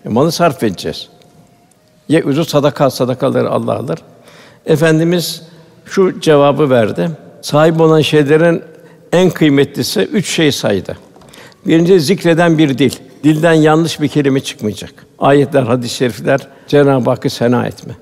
E, 0.05 0.09
malı 0.09 0.31
sarf 0.31 0.63
edeceğiz. 0.63 1.07
Ye 2.09 2.23
uzu 2.23 2.45
sadaka, 2.45 2.89
sadakaları 2.89 3.49
Allah 3.49 3.75
alır. 3.75 3.99
Efendimiz 4.65 5.41
şu 5.85 6.19
cevabı 6.19 6.69
verdi. 6.69 7.09
Sahip 7.41 7.81
olan 7.81 8.01
şeylerin 8.01 8.63
en 9.11 9.29
kıymetlisi 9.29 9.99
üç 10.01 10.29
şey 10.29 10.51
saydı. 10.51 10.97
Birinci 11.65 11.99
zikreden 11.99 12.57
bir 12.57 12.77
dil. 12.77 12.93
Dilden 13.23 13.53
yanlış 13.53 14.01
bir 14.01 14.07
kelime 14.07 14.39
çıkmayacak. 14.39 14.93
Ayetler, 15.19 15.63
hadis-i 15.63 15.95
şerifler 15.95 16.39
Cenab-ı 16.67 17.09
Hakk'ı 17.09 17.29
sena 17.29 17.67
etme. 17.67 17.93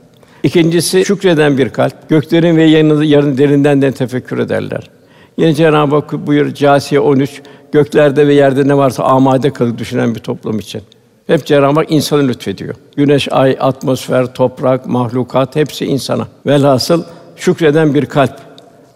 İkincisi 0.44 1.06
şükreden 1.06 1.58
bir 1.58 1.70
kalp. 1.70 2.10
Göklerin 2.10 2.58
ve 2.58 2.64
yerin, 2.64 3.02
yerin 3.02 3.38
derinden 3.38 3.82
de 3.82 3.92
tefekkür 3.92 4.40
ederler. 4.40 4.90
Yine 5.38 5.54
Cenab-ı 5.54 5.96
Hak 5.96 6.28
buyur 6.28 6.54
Câsiye 6.54 7.02
13 7.02 7.42
göklerde 7.72 8.28
ve 8.28 8.34
yerde 8.34 8.68
ne 8.68 8.78
varsa 8.78 9.04
amade 9.04 9.54
kalıp 9.54 9.78
düşünen 9.78 10.16
bir 10.16 10.20
toplum 10.20 10.60
için. 10.60 10.82
Hep 11.28 11.46
Cenab-ı 11.46 11.80
Hak 11.80 11.92
insanı 11.92 12.28
lütfediyor. 12.28 12.76
Güneş, 12.96 13.28
ay, 13.32 13.58
atmosfer, 13.60 14.34
toprak, 14.34 14.86
mahlukat 14.86 15.56
hepsi 15.56 15.86
insana. 15.86 16.28
Velhasıl 16.46 17.04
şükreden 17.36 17.94
bir 17.94 18.06
kalp. 18.06 18.36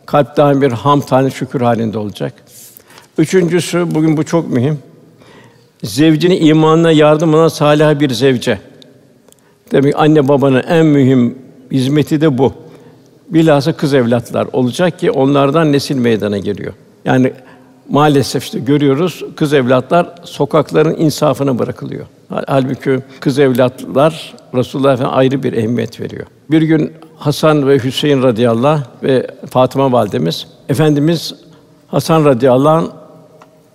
Kalp 0.06 0.38
daim 0.38 0.62
bir 0.62 0.72
ham 0.72 1.02
tane 1.02 1.32
şükür 1.32 1.62
halinde 1.62 1.98
olacak. 1.98 2.34
Üçüncüsü 3.18 3.96
bugün 3.96 4.18
bu 4.18 4.24
çok 4.24 4.50
mühim. 4.50 4.80
Zevcinin 5.84 6.46
imanına 6.46 6.92
yardım 6.92 7.34
eden 7.34 7.48
salih 7.48 8.00
bir 8.00 8.10
zevce. 8.10 8.60
Demek 9.72 10.00
anne 10.00 10.28
babanın 10.28 10.64
en 10.68 10.86
mühim 10.86 11.36
hizmeti 11.72 12.22
de 12.22 12.38
bu. 12.38 12.54
Bilhassa 13.30 13.74
kız 13.74 13.94
evlatlar 13.94 14.48
olacak 14.54 15.00
ki 15.00 15.12
onlardan 15.12 15.72
nesil 15.72 15.96
meydana 15.96 16.38
geliyor. 16.38 16.74
Yani 17.06 17.34
maalesef 17.90 18.44
işte 18.44 18.60
görüyoruz 18.60 19.24
kız 19.36 19.54
evlatlar 19.54 20.16
sokakların 20.24 20.96
insafına 20.98 21.60
bırakılıyor. 21.60 22.06
Halbuki 22.48 23.00
kız 23.20 23.40
evlatlar 23.40 24.34
Resulullah 24.56 24.94
Efendimiz 24.94 25.18
ayrı 25.18 25.44
bir 25.44 25.54
ehemmiyet 25.54 26.00
veriyor. 26.02 26.26
Bir 26.52 26.62
gün 26.62 26.94
Hasan 27.16 27.68
ve 27.68 27.84
Hüseyin 27.84 28.24
radıyallahu 28.24 28.68
anh 28.68 29.04
ve 29.04 29.28
Fatıma 29.50 29.92
validemiz 29.92 30.48
efendimiz 30.70 31.36
Hasan 31.88 32.26
radıyallahu 32.26 32.70
anh 32.70 32.88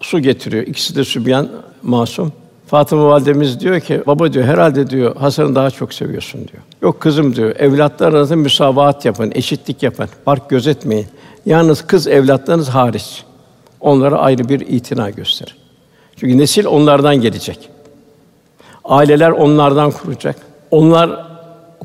su 0.00 0.18
getiriyor. 0.18 0.66
İkisi 0.66 0.96
de 0.96 1.04
sübyan 1.04 1.48
masum. 1.82 2.32
Fatıma 2.72 3.08
validemiz 3.08 3.60
diyor 3.60 3.80
ki, 3.80 4.02
baba 4.06 4.32
diyor 4.32 4.44
herhalde 4.44 4.90
diyor 4.90 5.16
Hasan'ı 5.16 5.54
daha 5.54 5.70
çok 5.70 5.94
seviyorsun 5.94 6.40
diyor. 6.40 6.62
Yok 6.82 7.00
kızım 7.00 7.36
diyor, 7.36 7.56
evlatlar 7.58 8.12
arasında 8.12 8.36
müsavat 8.36 9.04
yapın, 9.04 9.32
eşitlik 9.34 9.82
yapın, 9.82 10.08
fark 10.24 10.50
gözetmeyin. 10.50 11.06
Yalnız 11.46 11.86
kız 11.86 12.06
evlatlarınız 12.06 12.68
hariç. 12.68 13.24
Onlara 13.80 14.18
ayrı 14.18 14.48
bir 14.48 14.60
itina 14.60 15.10
gösterin. 15.10 15.52
Çünkü 16.16 16.38
nesil 16.38 16.66
onlardan 16.66 17.16
gelecek. 17.16 17.68
Aileler 18.84 19.30
onlardan 19.30 19.90
kuracak. 19.90 20.36
Onlar 20.70 21.26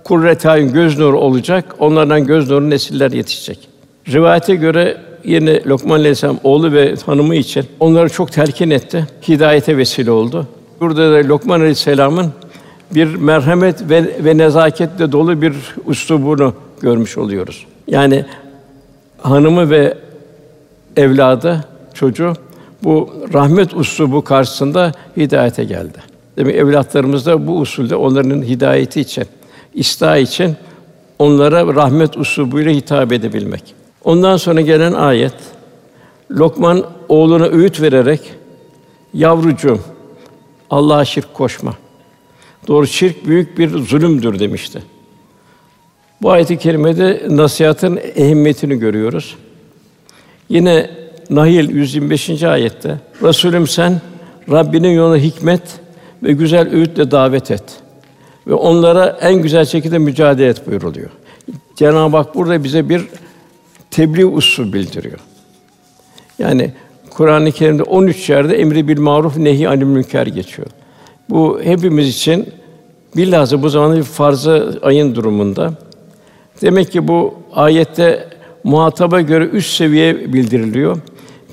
kurretayın 0.03 0.74
göz 0.74 1.00
nuru 1.00 1.20
olacak. 1.20 1.75
Onlardan 1.79 2.25
göz 2.25 2.50
nuru 2.50 2.70
nesiller 2.70 3.12
yetişecek. 3.12 3.67
Rivayete 4.08 4.56
göre 4.56 4.98
yine 5.24 5.63
Lokman 5.63 6.00
Aleyhisselam 6.00 6.39
oğlu 6.44 6.72
ve 6.72 6.96
hanımı 7.06 7.36
için 7.36 7.65
onları 7.79 8.10
çok 8.10 8.32
telkin 8.32 8.70
etti. 8.70 9.08
Hidayete 9.27 9.77
vesile 9.77 10.12
oldu. 10.12 10.48
Burada 10.79 11.12
da 11.12 11.27
Lokman 11.27 11.60
Aleyhisselam'ın 11.60 12.31
bir 12.96 13.15
merhamet 13.15 13.89
ve, 13.89 14.25
ve 14.25 14.38
nezaketle 14.38 15.12
dolu 15.12 15.41
bir 15.41 15.53
üslubunu 15.88 16.53
görmüş 16.81 17.17
oluyoruz. 17.17 17.65
Yani 17.88 18.25
hanımı 19.17 19.69
ve 19.69 19.98
evladı, 20.98 21.65
çocuğu 21.93 22.34
bu 22.84 23.10
rahmet 23.34 23.74
uslubu 23.74 24.24
karşısında 24.24 24.91
hidayete 25.17 25.63
geldi. 25.63 25.98
Demek 26.38 26.55
evlatlarımız 26.55 27.25
da 27.25 27.48
bu 27.48 27.60
usulde 27.60 27.96
onların 27.96 28.41
hidayeti 28.41 29.01
için, 29.01 29.25
ıslah 29.79 30.17
için 30.17 30.55
onlara 31.19 31.75
rahmet 31.75 32.17
uslubuyla 32.17 32.72
hitap 32.72 33.12
edebilmek. 33.12 33.75
Ondan 34.03 34.38
sonra 34.38 34.62
gelen 34.62 34.93
ayet 34.93 35.34
Lokman 36.31 36.84
oğluna 37.10 37.46
öğüt 37.46 37.81
vererek 37.81 38.22
yavrucuğum 39.13 39.79
Allah'a 40.69 41.05
şirk 41.05 41.33
koşma. 41.33 41.74
Doğru 42.67 42.88
şirk 42.88 43.27
büyük 43.27 43.57
bir 43.57 43.69
zulümdür 43.69 44.39
demişti. 44.39 44.83
Bu 46.21 46.31
ayet-i 46.31 46.57
kerimede 46.57 47.24
nasihatın 47.29 48.00
ehemmiyetini 48.15 48.79
görüyoruz. 48.79 49.36
Yine 50.50 50.89
Nahil 51.29 51.69
125. 51.69 52.43
ayette 52.43 52.97
Resulüm 53.24 53.67
sen 53.67 54.01
Rabbinin 54.51 54.89
yoluna 54.89 55.17
hikmet 55.17 55.62
ve 56.24 56.33
güzel 56.33 56.69
öğütle 56.69 57.12
davet 57.12 57.51
et 57.51 57.63
ve 58.47 58.53
onlara 58.53 59.17
en 59.21 59.36
güzel 59.36 59.65
şekilde 59.65 59.97
mücadele 59.97 60.47
et 60.47 60.67
buyuruluyor. 60.67 61.09
Cenab-ı 61.75 62.17
Hak 62.17 62.36
burada 62.36 62.63
bize 62.63 62.89
bir 62.89 63.07
tebliğ 63.91 64.25
usul 64.25 64.74
bildiriyor. 64.74 65.19
Yani 66.39 66.74
Kur'an-ı 67.17 67.51
Kerim'de 67.51 67.83
13 67.83 68.29
yerde 68.29 68.55
emri 68.55 68.88
bil 68.88 69.00
maruf 69.00 69.38
nehi 69.38 69.69
anil 69.69 69.83
münker 69.83 70.27
geçiyor. 70.27 70.67
Bu 71.29 71.59
hepimiz 71.63 72.09
için 72.09 72.50
bilhassa 73.15 73.63
bu 73.63 73.69
zamanda 73.69 73.97
bir 73.97 74.03
farzı 74.03 74.79
ayın 74.81 75.15
durumunda. 75.15 75.74
Demek 76.62 76.91
ki 76.91 77.07
bu 77.07 77.33
ayette 77.53 78.29
muhataba 78.63 79.21
göre 79.21 79.45
üst 79.45 79.77
seviye 79.77 80.33
bildiriliyor. 80.33 80.97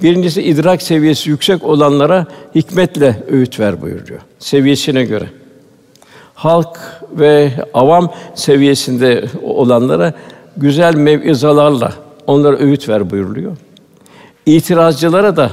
Birincisi 0.03 0.43
idrak 0.43 0.83
seviyesi 0.83 1.31
yüksek 1.31 1.65
olanlara 1.65 2.27
hikmetle 2.55 3.23
öğüt 3.31 3.61
ver 3.61 3.83
buyuruyor. 3.83 4.21
Seviyesine 4.39 5.05
göre. 5.05 5.27
Halk 6.35 6.79
ve 7.13 7.53
avam 7.75 8.13
seviyesinde 8.35 9.25
olanlara 9.43 10.13
güzel 10.57 10.95
mevizalarla 10.95 11.93
onlara 12.27 12.57
öğüt 12.57 12.89
ver 12.89 13.11
buyuruluyor. 13.11 13.57
İtirazcılara 14.47 15.37
da 15.37 15.51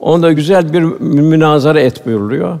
onda 0.00 0.32
güzel 0.32 0.72
bir 0.72 0.82
münazara 1.00 1.80
et 1.80 2.06
buyuruluyor. 2.06 2.58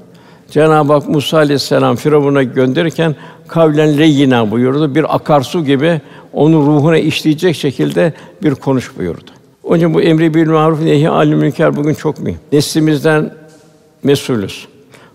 Cenab-ı 0.50 0.92
Hak 0.92 1.08
Musa 1.08 1.36
aleyhisselam 1.36 1.96
Firavun'a 1.96 2.42
gönderirken 2.42 3.16
kavlen 3.48 3.98
leyyina 3.98 4.50
buyurdu. 4.50 4.94
Bir 4.94 5.14
akarsu 5.14 5.64
gibi 5.64 6.00
onun 6.32 6.66
ruhuna 6.66 6.98
işleyecek 6.98 7.56
şekilde 7.56 8.12
bir 8.42 8.54
konuş 8.54 8.98
buyurdu. 8.98 9.30
Onun 9.62 9.78
için 9.78 9.94
bu 9.94 10.02
emri 10.02 10.34
bil 10.34 10.46
maruf 10.46 10.82
nehi 10.82 11.08
anil 11.08 11.34
münker 11.34 11.76
bugün 11.76 11.94
çok 11.94 12.18
mühim. 12.18 12.38
Neslimizden 12.52 13.34
mesulüz. 14.02 14.66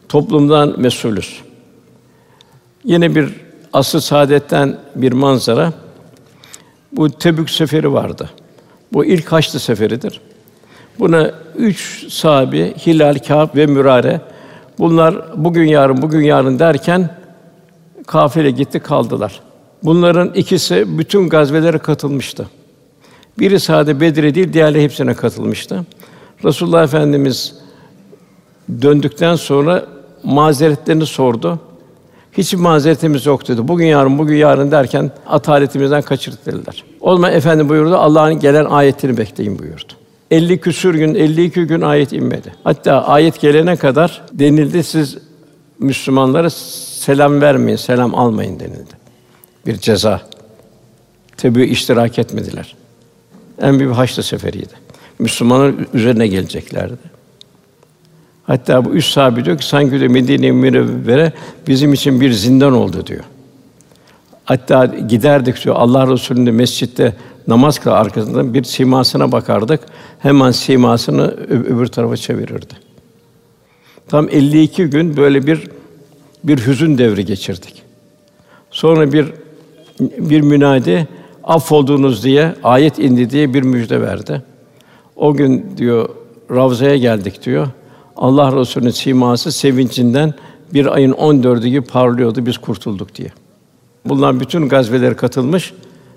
Toplumdan 0.09 0.79
mesulüz. 0.79 1.41
Yine 2.83 3.15
bir 3.15 3.29
asıl 3.73 3.99
saadetten 3.99 4.77
bir 4.95 5.11
manzara. 5.11 5.73
Bu 6.91 7.09
Tebük 7.09 7.49
seferi 7.49 7.93
vardı. 7.93 8.29
Bu 8.93 9.05
ilk 9.05 9.31
Haçlı 9.31 9.59
seferidir. 9.59 10.21
Buna 10.99 11.31
üç 11.57 12.11
sahabi 12.13 12.73
Hilal, 12.85 13.15
Kâb 13.15 13.55
ve 13.55 13.65
Mürare 13.65 14.21
bunlar 14.79 15.15
bugün 15.35 15.67
yarın 15.67 16.01
bugün 16.01 16.21
yarın 16.21 16.59
derken 16.59 17.09
kafile 18.07 18.51
gitti 18.51 18.79
kaldılar. 18.79 19.41
Bunların 19.83 20.33
ikisi 20.33 20.97
bütün 20.97 21.29
gazvelere 21.29 21.77
katılmıştı. 21.77 22.47
Biri 23.39 23.59
sade 23.59 24.01
Bedir'e 24.01 24.35
değil, 24.35 24.53
diğerleri 24.53 24.83
hepsine 24.83 25.13
katılmıştı. 25.13 25.85
Resulullah 26.43 26.83
Efendimiz 26.83 27.55
döndükten 28.81 29.35
sonra 29.35 29.85
mazeretlerini 30.23 31.05
sordu. 31.05 31.59
Hiç 32.33 32.53
mazeretimiz 32.53 33.25
yok 33.25 33.47
dedi. 33.47 33.67
Bugün 33.67 33.85
yarın, 33.85 34.17
bugün 34.17 34.35
yarın 34.35 34.71
derken 34.71 35.11
ataletimizden 35.27 36.01
kaçırdık 36.01 36.45
dediler. 36.45 36.83
O 37.01 37.15
zaman 37.15 37.33
Efendi 37.33 37.69
buyurdu, 37.69 37.95
Allah'ın 37.95 38.39
gelen 38.39 38.65
ayetini 38.65 39.17
bekleyin 39.17 39.59
buyurdu. 39.59 39.93
50 40.31 40.59
küsür 40.59 40.95
gün, 40.95 41.15
52 41.15 41.63
gün 41.63 41.81
ayet 41.81 42.13
inmedi. 42.13 42.53
Hatta 42.63 43.03
ayet 43.07 43.41
gelene 43.41 43.75
kadar 43.75 44.21
denildi 44.33 44.83
siz 44.83 45.17
Müslümanlara 45.79 46.49
selam 46.49 47.41
vermeyin, 47.41 47.77
selam 47.77 48.15
almayın 48.15 48.59
denildi. 48.59 48.93
Bir 49.65 49.77
ceza. 49.77 50.21
Tabi 51.37 51.63
iştirak 51.63 52.19
etmediler. 52.19 52.75
En 53.61 53.79
büyük 53.79 53.95
Haçlı 53.95 54.23
seferiydi. 54.23 54.73
Müslümanlar 55.19 55.73
üzerine 55.93 56.27
geleceklerdi. 56.27 57.15
Hatta 58.43 58.85
bu 58.85 58.89
üç 58.89 59.05
sahabe 59.05 59.45
diyor 59.45 59.57
ki 59.57 59.67
sanki 59.67 59.99
de 59.99 60.07
Medine-i 60.07 60.51
Münevvere 60.51 61.33
bizim 61.67 61.93
için 61.93 62.21
bir 62.21 62.31
zindan 62.31 62.73
oldu 62.73 63.07
diyor. 63.07 63.23
Hatta 64.45 64.85
giderdik 64.85 65.63
diyor 65.63 65.75
Allah 65.75 66.07
Resulü'nün 66.07 66.53
mescitte 66.53 67.13
namaz 67.47 67.79
kılar 67.79 68.01
arkasında 68.01 68.53
bir 68.53 68.63
simasına 68.63 69.31
bakardık. 69.31 69.79
Hemen 70.19 70.51
simasını 70.51 71.27
öbür 71.49 71.87
tarafa 71.87 72.17
çevirirdi. 72.17 72.73
Tam 74.07 74.29
52 74.29 74.85
gün 74.85 75.17
böyle 75.17 75.47
bir 75.47 75.67
bir 76.43 76.67
hüzün 76.67 76.97
devri 76.97 77.25
geçirdik. 77.25 77.83
Sonra 78.71 79.13
bir 79.13 79.33
bir 79.99 80.41
münadi 80.41 81.07
affoldunuz 81.43 82.23
diye 82.23 82.55
ayet 82.63 82.99
indi 82.99 83.29
diye 83.29 83.53
bir 83.53 83.63
müjde 83.63 84.01
verdi. 84.01 84.41
O 85.15 85.33
gün 85.33 85.77
diyor 85.77 86.09
Ravza'ya 86.51 86.97
geldik 86.97 87.45
diyor. 87.45 87.67
Allah 88.17 88.59
Resulü'nün 88.59 88.91
siması 88.91 89.51
sevincinden 89.51 90.33
bir 90.73 90.95
ayın 90.95 91.11
14'ü 91.11 91.67
gibi 91.67 91.81
parlıyordu 91.81 92.45
biz 92.45 92.57
kurtulduk 92.57 93.15
diye. 93.15 93.29
Bunlar 94.05 94.39
bütün 94.39 94.69
gazvelere 94.69 95.15
katılmış, 95.15 95.73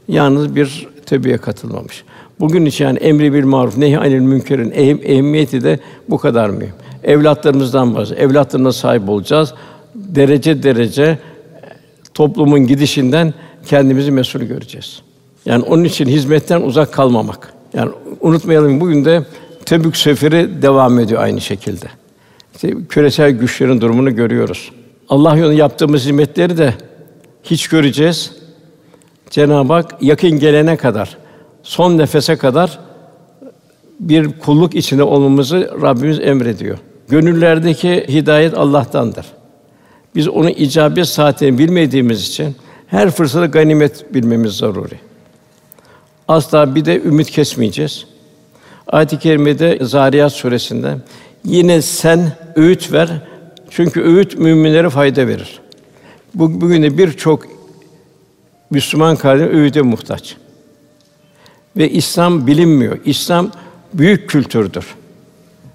yalnız 0.09 0.57
bir 0.57 0.89
tövbeye 1.07 1.39
katılmamış. 1.39 2.05
Bugün 2.41 2.65
için 2.65 2.85
yani 2.85 2.99
emri 2.99 3.33
bil 3.33 3.45
maruf 3.45 3.77
nehi 3.77 3.99
anil 3.99 4.21
münkerin 4.21 4.71
ehm, 4.71 4.99
ehemmiyeti 5.03 5.65
de 5.65 5.79
bu 6.09 6.19
kadar 6.19 6.51
mühim. 6.51 6.75
Evlatlarımızdan 7.05 7.95
bahsediyor. 7.95 8.31
Evlatlarına 8.31 8.73
sahip 8.73 9.09
olacağız. 9.09 9.55
Derece 9.95 10.63
derece 10.63 11.19
toplumun 12.15 12.67
gidişinden 12.67 13.35
kendimizi 13.67 14.11
mesul 14.11 14.41
göreceğiz. 14.41 15.03
Yani 15.47 15.63
onun 15.63 15.85
için 15.85 16.07
hizmetten 16.07 16.61
uzak 16.61 16.93
kalmamak. 16.93 17.53
Yani 17.75 17.91
unutmayalım 18.21 18.81
bugün 18.81 19.05
de 19.05 19.25
Tebük 19.69 19.97
seferi 19.97 20.63
devam 20.63 20.99
ediyor 20.99 21.23
aynı 21.23 21.41
şekilde. 21.41 21.87
İşte 22.55 22.75
küresel 22.89 23.31
güçlerin 23.31 23.81
durumunu 23.81 24.17
görüyoruz. 24.17 24.71
Allah 25.09 25.37
yolunda 25.37 25.55
yaptığımız 25.55 26.03
hizmetleri 26.03 26.59
de 26.59 26.75
hiç 27.43 27.69
göreceğiz. 27.69 28.33
Cenab-ı 29.31 29.73
Hak 29.73 30.03
yakın 30.03 30.31
gelene 30.31 30.77
kadar, 30.77 31.17
son 31.63 31.99
nefese 31.99 32.37
kadar 32.37 32.79
bir 34.01 34.33
kulluk 34.39 34.75
içinde 34.75 35.03
olmamızı 35.03 35.71
Rabbimiz 35.83 36.21
emrediyor. 36.21 36.79
Gönüllerdeki 37.09 38.05
hidayet 38.09 38.59
Allah'tandır. 38.59 39.27
Biz 40.15 40.29
onun 40.29 40.49
icabet 40.49 41.09
saatini 41.09 41.59
bilmediğimiz 41.59 42.29
için 42.29 42.57
her 42.87 43.11
fırsatı 43.11 43.47
ganimet 43.47 44.15
bilmemiz 44.15 44.53
zaruri. 44.53 44.95
Asla 46.29 46.75
bir 46.75 46.85
de 46.85 47.03
ümit 47.03 47.31
kesmeyeceğiz. 47.31 48.07
Ayet-i 48.87 49.19
kerimede 49.19 49.79
Zariyat 49.83 50.33
suresinde 50.33 50.97
yine 51.45 51.83
sen 51.83 52.33
öğüt 52.57 52.93
ver. 52.93 53.11
Çünkü 53.71 54.03
öğüt 54.03 54.39
müminlere 54.39 54.91
fayda 54.91 55.27
verir. 55.27 55.61
Bu, 56.35 56.61
bugün 56.61 56.83
de 56.83 56.99
birçok 56.99 57.47
Müslüman 58.71 59.17
kardeş 59.17 59.49
öğüde 59.49 59.83
muhtaç. 59.83 60.37
Ve 61.77 61.91
İslam 61.91 62.47
bilinmiyor. 62.47 62.99
İslam 63.05 63.51
büyük 63.95 64.31
kültürdür. 64.31 64.87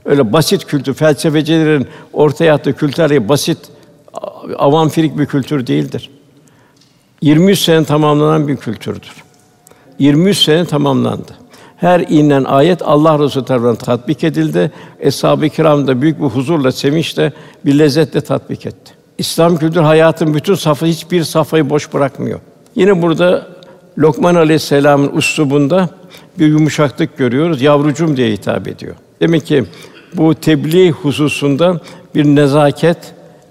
Öyle 0.05 0.33
basit 0.33 0.65
kültür, 0.65 0.93
felsefecilerin 0.93 1.87
ortaya 2.13 2.53
attığı 2.53 2.73
kültür 2.73 3.29
basit, 3.29 3.57
avam 4.55 4.89
firik 4.89 5.17
bir 5.17 5.25
kültür 5.25 5.67
değildir. 5.67 6.09
23 7.21 7.59
sene 7.59 7.85
tamamlanan 7.85 8.47
bir 8.47 8.57
kültürdür. 8.57 9.23
23 9.99 10.37
sene 10.37 10.65
tamamlandı. 10.65 11.31
Her 11.77 11.99
inen 11.99 12.43
ayet 12.43 12.81
Allah 12.81 13.19
Resulü 13.19 13.45
tarafından 13.45 13.75
tatbik 13.75 14.23
edildi. 14.23 14.71
Eshab-ı 14.99 15.49
Kiram 15.49 15.87
da 15.87 16.01
büyük 16.01 16.19
bir 16.19 16.25
huzurla, 16.25 16.71
sevinçle, 16.71 17.33
bir 17.65 17.79
lezzetle 17.79 18.21
tatbik 18.21 18.65
etti. 18.65 18.92
İslam 19.17 19.57
kültür 19.57 19.81
hayatın 19.81 20.33
bütün 20.33 20.55
safı 20.55 20.85
hiçbir 20.85 21.23
safhayı 21.23 21.69
boş 21.69 21.93
bırakmıyor. 21.93 22.39
Yine 22.75 23.01
burada 23.01 23.47
Lokman 23.97 24.35
Aleyhisselam'ın 24.35 25.17
üslubunda 25.17 25.89
bir 26.39 26.47
yumuşaklık 26.47 27.17
görüyoruz. 27.17 27.61
Yavrucum 27.61 28.17
diye 28.17 28.31
hitap 28.31 28.67
ediyor. 28.67 28.95
Demek 29.19 29.45
ki 29.45 29.65
bu 30.13 30.35
tebliğ 30.35 30.91
hususunda 30.91 31.81
bir 32.15 32.25
nezaket, 32.25 32.97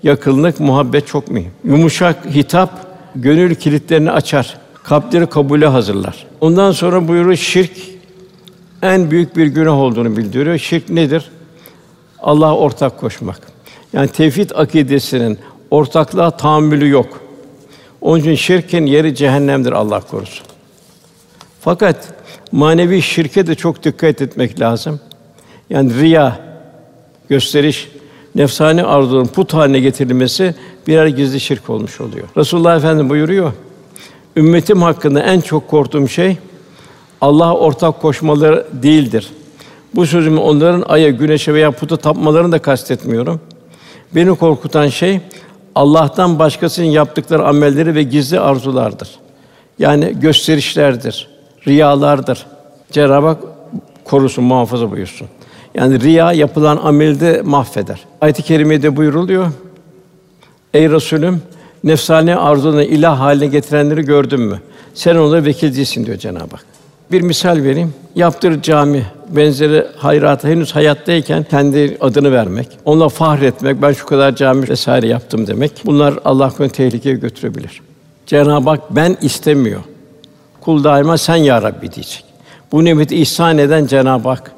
yakınlık, 0.02 0.60
muhabbet 0.60 1.06
çok 1.06 1.30
mühim. 1.30 1.50
Yumuşak 1.64 2.26
hitap 2.26 2.70
gönül 3.16 3.54
kilitlerini 3.54 4.10
açar, 4.10 4.56
kalpleri 4.84 5.26
kabule 5.26 5.66
hazırlar. 5.66 6.26
Ondan 6.40 6.72
sonra 6.72 7.08
buyuruyor 7.08 7.36
şirk 7.36 7.72
en 8.82 9.10
büyük 9.10 9.36
bir 9.36 9.46
günah 9.46 9.78
olduğunu 9.78 10.16
bildiriyor. 10.16 10.58
Şirk 10.58 10.90
nedir? 10.90 11.30
Allah'a 12.18 12.56
ortak 12.56 13.00
koşmak. 13.00 13.40
Yani 13.92 14.08
tevhid 14.08 14.50
akidesinin 14.54 15.38
ortaklığa 15.72 16.30
tahammülü 16.30 16.88
yok. 16.88 17.20
Onun 18.00 18.20
için 18.20 18.34
şirkin 18.34 18.86
yeri 18.86 19.14
cehennemdir 19.14 19.72
Allah 19.72 20.00
korusun. 20.00 20.46
Fakat 21.60 22.14
manevi 22.52 23.02
şirke 23.02 23.46
de 23.46 23.54
çok 23.54 23.84
dikkat 23.84 24.22
etmek 24.22 24.60
lazım. 24.60 25.00
Yani 25.70 25.94
riya, 26.00 26.40
gösteriş, 27.28 27.88
nefsani 28.34 28.84
arzuların 28.84 29.26
put 29.26 29.54
haline 29.54 29.80
getirilmesi 29.80 30.54
birer 30.86 31.06
gizli 31.06 31.40
şirk 31.40 31.70
olmuş 31.70 32.00
oluyor. 32.00 32.28
Resulullah 32.36 32.76
Efendimiz 32.76 33.10
buyuruyor. 33.10 33.52
Ümmetim 34.36 34.82
hakkında 34.82 35.20
en 35.20 35.40
çok 35.40 35.68
korktuğum 35.68 36.08
şey 36.08 36.36
Allah'a 37.20 37.56
ortak 37.56 38.02
koşmaları 38.02 38.66
değildir. 38.72 39.30
Bu 39.94 40.06
sözümü 40.06 40.40
onların 40.40 40.84
aya, 40.88 41.10
güneşe 41.10 41.54
veya 41.54 41.70
puta 41.70 41.96
tapmalarını 41.96 42.52
da 42.52 42.58
kastetmiyorum. 42.58 43.40
Beni 44.14 44.36
korkutan 44.36 44.88
şey 44.88 45.20
Allah'tan 45.74 46.38
başkasının 46.38 46.86
yaptıkları 46.86 47.46
amelleri 47.46 47.94
ve 47.94 48.02
gizli 48.02 48.40
arzulardır. 48.40 49.08
Yani 49.78 50.20
gösterişlerdir, 50.20 51.28
riyalardır. 51.66 52.46
Cenab-ı 52.92 53.26
Hak 53.26 53.38
korusun, 54.04 54.44
muhafaza 54.44 54.90
buyursun. 54.90 55.28
Yani 55.74 56.00
riya 56.00 56.32
yapılan 56.32 56.76
ameli 56.76 57.20
de 57.20 57.42
mahveder. 57.44 58.00
Ayet-i 58.20 58.42
kerimede 58.42 58.96
buyuruluyor. 58.96 59.46
Ey 60.74 60.90
Resulüm, 60.90 61.42
nefsani 61.84 62.36
arzularını 62.36 62.84
ilah 62.84 63.20
haline 63.20 63.46
getirenleri 63.46 64.02
gördün 64.02 64.40
mü? 64.40 64.60
Sen 64.94 65.16
onlara 65.16 65.44
vekil 65.44 65.76
değilsin 65.76 66.06
diyor 66.06 66.18
Cenab-ı 66.18 66.56
Hak. 66.56 66.71
Bir 67.10 67.20
misal 67.20 67.62
vereyim. 67.62 67.94
Yaptır 68.14 68.62
cami 68.62 69.06
benzeri 69.28 69.86
hayratı 69.96 70.48
henüz 70.48 70.74
hayattayken 70.74 71.42
kendi 71.50 71.96
adını 72.00 72.32
vermek, 72.32 72.68
onunla 72.84 73.08
fahretmek, 73.08 73.82
ben 73.82 73.92
şu 73.92 74.06
kadar 74.06 74.36
cami 74.36 74.68
vesaire 74.68 75.06
yaptım 75.06 75.46
demek. 75.46 75.72
Bunlar 75.86 76.14
Allah 76.24 76.50
korusun 76.50 76.68
tehlikeye 76.68 77.14
götürebilir. 77.14 77.80
Cenab-ı 78.26 78.70
Hak 78.70 78.80
ben 78.90 79.16
istemiyor. 79.22 79.80
Kul 80.60 80.84
daima 80.84 81.18
sen 81.18 81.36
ya 81.36 81.62
Rabbi 81.62 81.92
diyecek. 81.92 82.24
Bu 82.72 82.84
nimeti 82.84 83.16
ihsan 83.16 83.58
eden 83.58 83.86
Cenab-ı 83.86 84.28
Hak. 84.28 84.52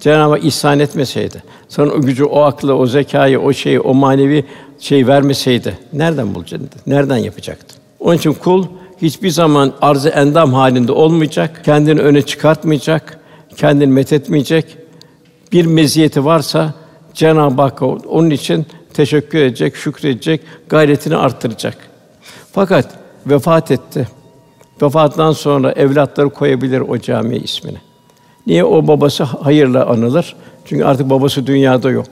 Cenab-ı 0.00 0.32
Hak 0.32 0.44
ihsan 0.44 0.78
etmeseydi, 0.80 1.42
sana 1.68 1.92
o 1.92 2.00
gücü, 2.00 2.24
o 2.24 2.40
aklı, 2.40 2.76
o 2.76 2.86
zekayı, 2.86 3.40
o 3.40 3.52
şeyi, 3.52 3.80
o 3.80 3.94
manevi 3.94 4.44
şey 4.80 5.06
vermeseydi 5.06 5.78
nereden 5.92 6.34
bulacaktın? 6.34 6.80
Nereden 6.86 7.16
yapacaktın? 7.16 7.78
Onun 8.00 8.16
için 8.16 8.32
kul 8.32 8.66
hiçbir 9.02 9.30
zaman 9.30 9.72
arz-ı 9.80 10.08
endam 10.08 10.52
halinde 10.52 10.92
olmayacak, 10.92 11.64
kendini 11.64 12.00
öne 12.00 12.22
çıkartmayacak, 12.22 13.18
kendini 13.56 13.92
methetmeyecek. 13.92 14.76
Bir 15.52 15.66
meziyeti 15.66 16.24
varsa 16.24 16.74
Cenab-ı 17.14 17.62
Hak 17.62 17.82
onun 17.82 18.30
için 18.30 18.66
teşekkür 18.94 19.38
edecek, 19.38 19.76
şükredecek, 19.76 20.40
gayretini 20.68 21.16
arttıracak. 21.16 21.76
Fakat 22.52 22.94
vefat 23.26 23.70
etti. 23.70 24.08
Vefatından 24.82 25.32
sonra 25.32 25.72
evlatları 25.72 26.30
koyabilir 26.30 26.80
o 26.80 26.98
camiye 26.98 27.40
ismini. 27.40 27.78
Niye 28.46 28.64
o 28.64 28.86
babası 28.86 29.24
hayırla 29.24 29.86
anılır? 29.86 30.36
Çünkü 30.64 30.84
artık 30.84 31.10
babası 31.10 31.46
dünyada 31.46 31.90
yok. 31.90 32.06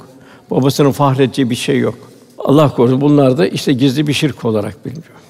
Babasının 0.51 0.93
fahredeceği 0.93 1.51
bir 1.51 1.55
şey 1.55 1.79
yok. 1.79 1.95
Allah 2.39 2.75
korusun 2.75 3.01
bunlar 3.01 3.39
da 3.39 3.47
işte 3.47 3.73
gizli 3.73 4.07
bir 4.07 4.13
şirk 4.13 4.45
olarak 4.45 4.87
biliniyor. 4.87 5.30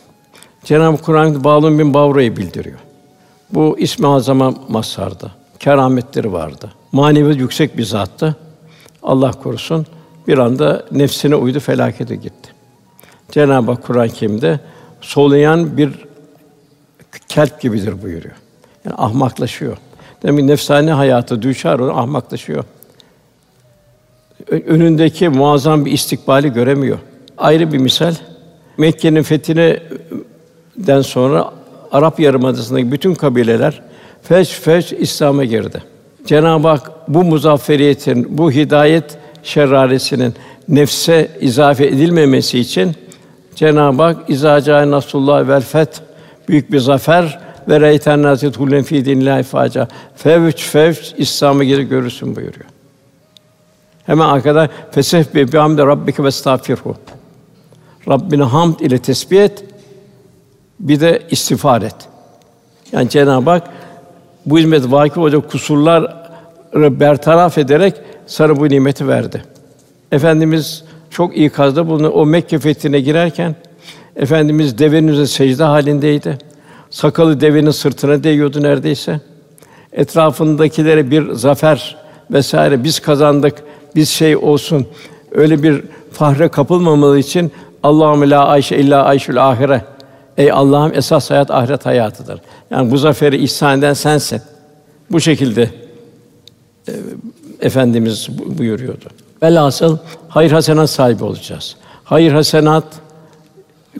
Cenab-ı 0.64 0.96
Kur'an 0.96 1.44
Bağlun 1.44 1.78
bin 1.78 1.94
Bavra'yı 1.94 2.36
bildiriyor. 2.36 2.78
Bu 3.52 3.78
ismi 3.78 4.06
azama 4.06 4.54
mazharda. 4.68 5.30
Kerametleri 5.58 6.32
vardı. 6.32 6.72
Manevi 6.92 7.38
yüksek 7.38 7.76
bir 7.76 7.82
zattı. 7.82 8.36
Allah 9.02 9.32
korusun 9.32 9.86
bir 10.28 10.38
anda 10.38 10.84
nefsine 10.92 11.34
uydu 11.34 11.60
felakete 11.60 12.16
gitti. 12.16 12.50
Cenab-ı 13.30 13.70
Hak 13.70 13.82
Kur'an-ı 13.82 14.08
Kerim'de 14.08 14.60
soluyan 15.00 15.76
bir 15.76 15.92
kelp 17.28 17.60
gibidir 17.60 18.02
buyuruyor. 18.02 18.34
Yani 18.84 18.96
ahmaklaşıyor. 18.98 19.76
Demek 20.22 20.44
nefsani 20.44 20.90
hayatı 20.90 21.42
düşer 21.42 21.78
o 21.78 21.96
ahmaklaşıyor. 21.96 22.64
Önündeki 24.50 25.28
muazzam 25.28 25.84
bir 25.84 25.92
istikbali 25.92 26.52
göremiyor. 26.52 26.98
Ayrı 27.38 27.72
bir 27.72 27.78
misal 27.78 28.14
Mekke'nin 28.78 29.22
fethine 29.22 29.80
den 30.86 31.00
sonra 31.00 31.50
Arap 31.92 32.20
Yarımadası'ndaki 32.20 32.92
bütün 32.92 33.14
kabileler 33.14 33.82
feş 34.22 34.48
feş 34.48 34.92
İslam'a 34.92 35.44
girdi. 35.44 35.82
Cenab-ı 36.26 36.68
Hak 36.68 36.90
bu 37.08 37.24
muzafferiyetin, 37.24 38.38
bu 38.38 38.52
hidayet 38.52 39.18
şeraresinin 39.42 40.34
nefse 40.68 41.30
izafe 41.40 41.86
edilmemesi 41.86 42.58
için 42.58 42.94
Cenab-ı 43.54 44.02
Hak 44.02 44.30
izaca 44.30 44.90
Nasrullah 44.90 45.48
vel 45.48 45.60
feth 45.60 46.00
büyük 46.48 46.72
bir 46.72 46.78
zafer 46.78 47.38
ve 47.68 47.80
reyten 47.80 48.22
nazit 48.22 48.58
hulen 48.58 48.82
fi 48.82 49.04
dinillahi 49.04 49.42
faca. 49.42 49.88
Fevç 50.16 50.62
fevç 50.62 51.14
İslam'a 51.16 51.64
geri 51.64 51.88
görürsün 51.88 52.36
buyuruyor. 52.36 52.66
Hemen 54.06 54.28
arkada 54.28 54.68
fesef 54.90 55.34
bi 55.34 55.52
bihamdi 55.52 55.82
rabbike 55.82 56.24
ve 56.24 56.28
estağfirhu. 56.28 56.96
Rabbine 58.08 58.42
hamd 58.42 58.80
ile 58.80 58.98
tesbih 58.98 59.40
et. 59.40 59.64
Bir 60.80 61.00
de 61.00 61.22
istiğfar 61.30 61.82
et. 61.82 61.94
Yani 62.92 63.08
Cenab-ı 63.08 63.50
Hak 63.50 63.70
bu 64.46 64.58
hizmet 64.58 64.90
vakıf 64.90 65.18
olacak 65.18 65.50
kusurları 65.50 67.00
bertaraf 67.00 67.58
ederek 67.58 67.94
sana 68.26 68.56
bu 68.56 68.68
nimeti 68.68 69.08
verdi. 69.08 69.44
Efendimiz 70.12 70.84
çok 71.10 71.36
iyi 71.36 71.50
kazda 71.50 71.88
bunu 71.88 72.08
o 72.08 72.26
Mekke 72.26 72.58
fethine 72.58 73.00
girerken 73.00 73.54
Efendimiz 74.16 74.78
devenin 74.78 75.08
üzerinde 75.08 75.26
secde 75.26 75.64
halindeydi. 75.64 76.38
Sakalı 76.90 77.40
devenin 77.40 77.70
sırtına 77.70 78.24
değiyordu 78.24 78.62
neredeyse. 78.62 79.20
Etrafındakilere 79.92 81.10
bir 81.10 81.32
zafer 81.32 81.96
vesaire 82.30 82.84
biz 82.84 83.00
kazandık, 83.00 83.54
biz 83.94 84.08
şey 84.08 84.36
olsun. 84.36 84.86
Öyle 85.32 85.62
bir 85.62 85.82
fahre 86.12 86.48
kapılmamalı 86.48 87.18
için 87.18 87.52
Allahümme 87.82 88.30
la 88.30 88.46
ayşe 88.46 88.76
illa 88.76 89.04
ayşül 89.04 89.48
ahire. 89.48 89.84
Ey 90.40 90.52
Allah'ım 90.52 90.92
esas 90.94 91.30
hayat 91.30 91.50
ahiret 91.50 91.86
hayatıdır. 91.86 92.40
Yani 92.70 92.90
bu 92.90 92.98
zaferi 92.98 93.36
ihsan 93.36 93.78
eden 93.78 93.92
sensin. 93.92 94.42
Bu 95.10 95.20
şekilde 95.20 95.70
e, 96.88 96.92
efendimiz 97.60 98.28
buyuruyordu. 98.58 99.04
Velhasıl 99.42 99.98
hayır 100.28 100.50
hasenat 100.50 100.90
sahibi 100.90 101.24
olacağız. 101.24 101.76
Hayır 102.04 102.32
hasenat 102.32 102.84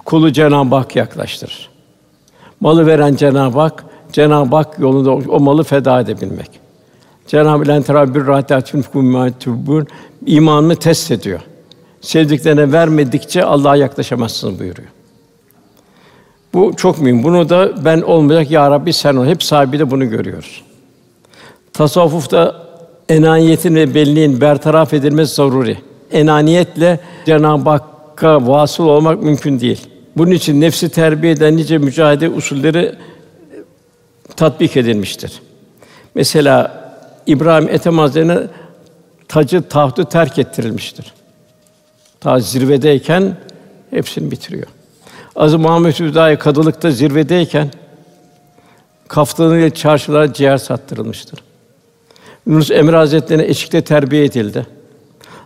kulu 0.04 0.32
Cenab-ı 0.32 0.74
Hak 0.74 0.96
yaklaştırır. 0.96 1.70
Malı 2.60 2.86
veren 2.86 3.14
Cenab-ı 3.14 3.60
Hak, 3.60 3.84
Cenab-ı 4.12 4.56
Hak 4.56 4.78
yolunda 4.78 5.10
o 5.10 5.40
malı 5.40 5.64
feda 5.64 6.00
edebilmek. 6.00 6.50
Cenab-ı 7.26 7.72
Hak 7.72 7.86
terabbür 7.86 8.26
rahatatun 8.26 8.82
kumatubun 8.82 9.86
imanını 10.26 10.76
test 10.76 11.10
ediyor. 11.10 11.40
Sevdiklerine 12.00 12.72
vermedikçe 12.72 13.44
Allah'a 13.44 13.76
yaklaşamazsın 13.76 14.58
buyuruyor. 14.58 14.88
Bu 16.54 16.76
çok 16.76 17.00
mühim. 17.00 17.22
Bunu 17.22 17.48
da 17.48 17.84
ben 17.84 18.00
olmayacak 18.00 18.50
ya 18.50 18.70
Rabbi 18.70 18.92
sen 18.92 19.16
ol. 19.16 19.26
Hep 19.26 19.42
sahibi 19.42 19.78
de 19.78 19.90
bunu 19.90 20.10
görüyoruz. 20.10 20.62
Tasavvufta 21.72 22.66
enaniyetin 23.08 23.74
ve 23.74 23.94
belliğin 23.94 24.40
bertaraf 24.40 24.94
edilmesi 24.94 25.34
zaruri. 25.34 25.78
Enaniyetle 26.12 27.00
Cenab-ı 27.26 27.70
Hakk'a 27.70 28.46
vasıl 28.46 28.84
olmak 28.84 29.22
mümkün 29.22 29.60
değil. 29.60 29.86
Bunun 30.16 30.30
için 30.30 30.60
nefsi 30.60 30.88
terbiye 30.88 31.32
eden 31.32 31.56
nice 31.56 31.78
mücadele 31.78 32.30
usulleri 32.30 32.94
tatbik 34.36 34.76
edilmiştir. 34.76 35.40
Mesela 36.14 36.80
İbrahim 37.26 37.68
Ethem 37.68 37.98
Hazretleri'ne 37.98 38.46
tacı 39.28 39.62
tahtı 39.62 40.04
terk 40.04 40.38
ettirilmiştir. 40.38 41.12
Ta 42.20 42.40
zirvedeyken 42.40 43.36
hepsini 43.90 44.30
bitiriyor. 44.30 44.66
Aziz 45.36 45.60
Muhammed 45.60 45.94
Hüdayi 45.94 46.36
kadılıkta 46.36 46.90
zirvedeyken 46.90 47.70
kaftanıyla 49.08 49.70
çarşılara 49.70 50.32
ciğer 50.32 50.58
sattırılmıştır. 50.58 51.40
Yunus 52.46 52.70
Emre 52.70 52.96
Hazretleri'ne 52.96 53.46
eşikte 53.46 53.82
terbiye 53.82 54.24
edildi. 54.24 54.66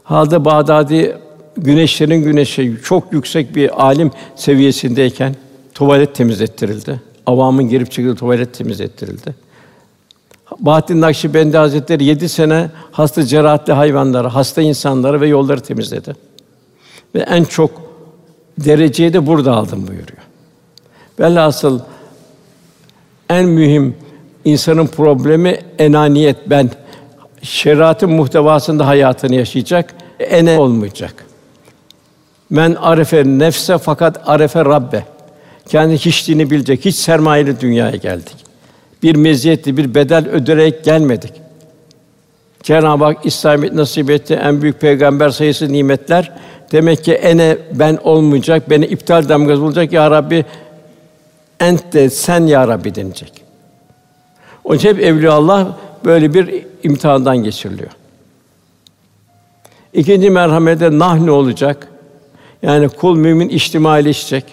Halde 0.02 0.44
Bağdadi 0.44 1.16
güneşlerin 1.56 2.22
güneşi 2.22 2.76
çok 2.84 3.12
yüksek 3.12 3.56
bir 3.56 3.84
alim 3.84 4.10
seviyesindeyken 4.36 5.36
tuvalet 5.74 6.14
temizlettirildi. 6.14 7.00
Avamın 7.26 7.68
girip 7.68 7.92
çıktığı 7.92 8.14
tuvalet 8.14 8.54
temizlettirildi. 8.54 9.34
Bahattin 10.58 11.00
Nakşibendi 11.00 11.56
Hazretleri 11.56 12.04
yedi 12.04 12.28
sene 12.28 12.70
hasta 12.92 13.22
cerahatli 13.22 13.72
hayvanları, 13.72 14.28
hasta 14.28 14.62
insanları 14.62 15.20
ve 15.20 15.28
yolları 15.28 15.60
temizledi. 15.60 16.16
Ve 17.14 17.20
en 17.20 17.44
çok 17.44 17.83
dereceyi 18.58 19.12
de 19.12 19.26
burada 19.26 19.52
aldım 19.52 19.86
buyuruyor. 19.86 20.22
Velhasıl 21.20 21.80
en 23.30 23.44
mühim 23.44 23.96
insanın 24.44 24.86
problemi 24.86 25.58
enaniyet 25.78 26.36
ben 26.46 26.70
şeriatın 27.42 28.10
muhtevasında 28.10 28.86
hayatını 28.86 29.34
yaşayacak, 29.34 29.94
ene 30.20 30.58
olmayacak. 30.58 31.26
Men 32.50 32.74
arefe 32.74 33.24
nefse 33.24 33.78
fakat 33.78 34.28
arefe 34.28 34.64
Rabbe. 34.64 35.04
Kendi 35.68 35.98
hiçliğini 35.98 36.50
bilecek, 36.50 36.84
hiç 36.84 36.96
sermayeli 36.96 37.60
dünyaya 37.60 37.96
geldik. 37.96 38.36
Bir 39.02 39.16
meziyetli, 39.16 39.76
bir 39.76 39.94
bedel 39.94 40.28
öderek 40.28 40.84
gelmedik. 40.84 41.32
Cenab-ı 42.62 43.04
Hak 43.04 43.26
İslamiyet 43.26 43.74
nasip 43.74 44.10
etti. 44.10 44.34
En 44.42 44.62
büyük 44.62 44.80
peygamber 44.80 45.30
sayısı 45.30 45.72
nimetler. 45.72 46.32
Demek 46.72 47.04
ki 47.04 47.12
ene 47.12 47.58
ben 47.72 47.98
olmayacak, 48.04 48.70
beni 48.70 48.86
iptal 48.86 49.28
damgası 49.28 49.62
olacak 49.62 49.92
ya 49.92 50.10
Rabbi. 50.10 50.44
Ent 51.60 51.92
de 51.92 52.10
sen 52.10 52.46
ya 52.46 52.68
Rabbi 52.68 52.94
denecek. 52.94 53.32
Onun 54.64 54.78
için 54.78 54.88
hep 54.88 55.00
evliya 55.00 55.32
Allah 55.32 55.78
böyle 56.04 56.34
bir 56.34 56.66
imtihandan 56.82 57.36
geçiriliyor. 57.36 57.90
İkinci 59.92 60.30
merhamede 60.30 60.98
nah 60.98 61.18
ne 61.18 61.30
olacak? 61.30 61.88
Yani 62.62 62.88
kul 62.88 63.16
mümin 63.16 63.48
içtimaileşecek. 63.48 64.44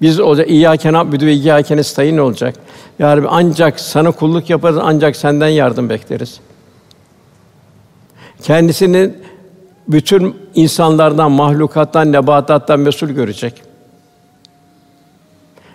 Biz 0.00 0.20
o 0.20 0.36
da 0.36 0.44
İyyâke 0.44 0.92
na'budu 0.92 1.26
ve 1.26 1.32
İyyâke 1.32 1.76
nestaîn 1.76 2.18
olacak. 2.18 2.54
Ya 2.98 3.16
Rabbi 3.16 3.28
ancak 3.30 3.80
sana 3.80 4.10
kulluk 4.10 4.50
yaparız, 4.50 4.78
ancak 4.82 5.16
senden 5.16 5.48
yardım 5.48 5.88
bekleriz. 5.90 6.40
Kendisini 8.42 9.10
bütün 9.88 10.36
insanlardan, 10.54 11.30
mahlukattan, 11.30 12.12
nebatattan 12.12 12.80
mesul 12.80 13.08
görecek. 13.08 13.62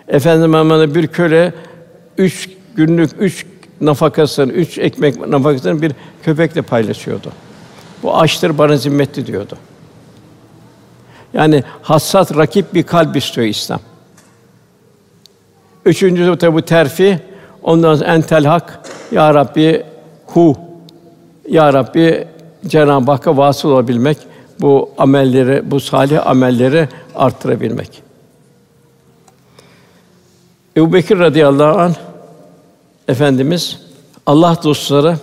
Efendim 0.08 0.50
Mehmet'e 0.50 0.94
bir 0.94 1.06
köle 1.06 1.54
üç 2.18 2.50
günlük 2.74 3.10
üç 3.18 3.46
nafakasını, 3.80 4.52
üç 4.52 4.78
ekmek 4.78 5.28
nafakasını 5.28 5.82
bir 5.82 5.92
köpekle 6.22 6.62
paylaşıyordu. 6.62 7.32
Bu 8.02 8.18
açtır 8.18 8.58
bana 8.58 8.76
zimmetli 8.76 9.26
diyordu. 9.26 9.56
Yani 11.32 11.64
hassas 11.82 12.36
rakip 12.36 12.74
bir 12.74 12.82
kalp 12.82 13.16
istiyor 13.16 13.46
İslam. 13.46 13.80
Üçüncüsü 15.84 16.38
tabi 16.38 16.54
bu 16.54 16.62
terfi. 16.62 17.20
Ondan 17.62 17.94
sonra 17.94 18.14
entel 18.14 18.44
hak 18.44 18.80
ya 19.12 19.34
Rabbi 19.34 19.82
hu 20.26 20.56
ya 21.48 21.72
Rabbi 21.72 22.28
Cenab-ı 22.66 23.10
Hakk'a 23.10 23.36
vasıl 23.36 23.68
olabilmek, 23.68 24.18
bu 24.60 24.90
amelleri, 24.98 25.70
bu 25.70 25.80
salih 25.80 26.26
amelleri 26.26 26.88
arttırabilmek. 27.14 28.02
Ebu 30.76 30.92
Bekir 30.92 31.18
radıyallahu 31.18 31.80
anh 31.80 31.94
Efendimiz 33.08 33.78
Allah 34.26 34.56
dostları 34.64 35.16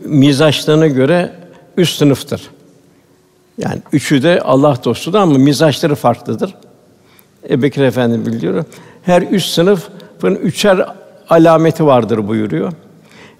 mizaçlarına 0.00 0.86
göre 0.86 1.32
üst 1.76 1.98
sınıftır. 1.98 2.50
Yani 3.58 3.82
üçü 3.92 4.22
de 4.22 4.40
Allah 4.40 4.78
dostudur 4.84 5.18
ama 5.18 5.38
mizaçları 5.38 5.94
farklıdır. 5.94 6.54
Ebu 7.50 7.62
Bekir 7.62 7.82
Efendi 7.82 8.26
bildiriyor. 8.26 8.64
Her 9.02 9.22
üst 9.22 9.48
sınıfın 9.50 10.34
üçer 10.34 10.88
alameti 11.30 11.86
vardır 11.86 12.28
buyuruyor. 12.28 12.72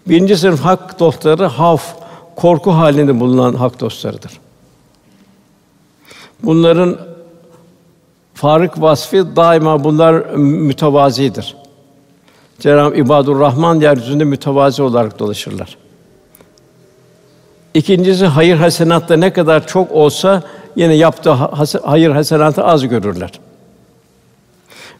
Birinci 0.09 0.37
sınıf 0.37 0.61
hak 0.61 1.01
dostları 1.01 1.44
haf, 1.44 1.94
korku 2.38 2.70
halinde 2.70 3.20
bulunan 3.20 3.55
hak 3.55 3.81
dostlarıdır. 3.81 4.33
Bunların 6.42 6.98
farık 8.35 8.81
vasfı 8.81 9.37
daima 9.37 9.85
bunlar 9.85 10.14
mütevazidir. 10.37 11.57
Cenab-ı 12.61 12.96
İbadur 12.96 13.40
Rahman 13.40 13.81
yeryüzünde 13.81 14.24
mütevazi 14.24 14.83
olarak 14.83 15.18
dolaşırlar. 15.18 15.77
İkincisi 17.74 18.27
hayır 18.27 18.57
hasenatta 18.57 19.16
ne 19.16 19.33
kadar 19.33 19.66
çok 19.66 19.92
olsa 19.92 20.42
yine 20.77 20.94
yaptığı 20.94 21.33
hayır 21.85 22.11
hasenatı 22.11 22.64
az 22.64 22.88
görürler. 22.88 23.40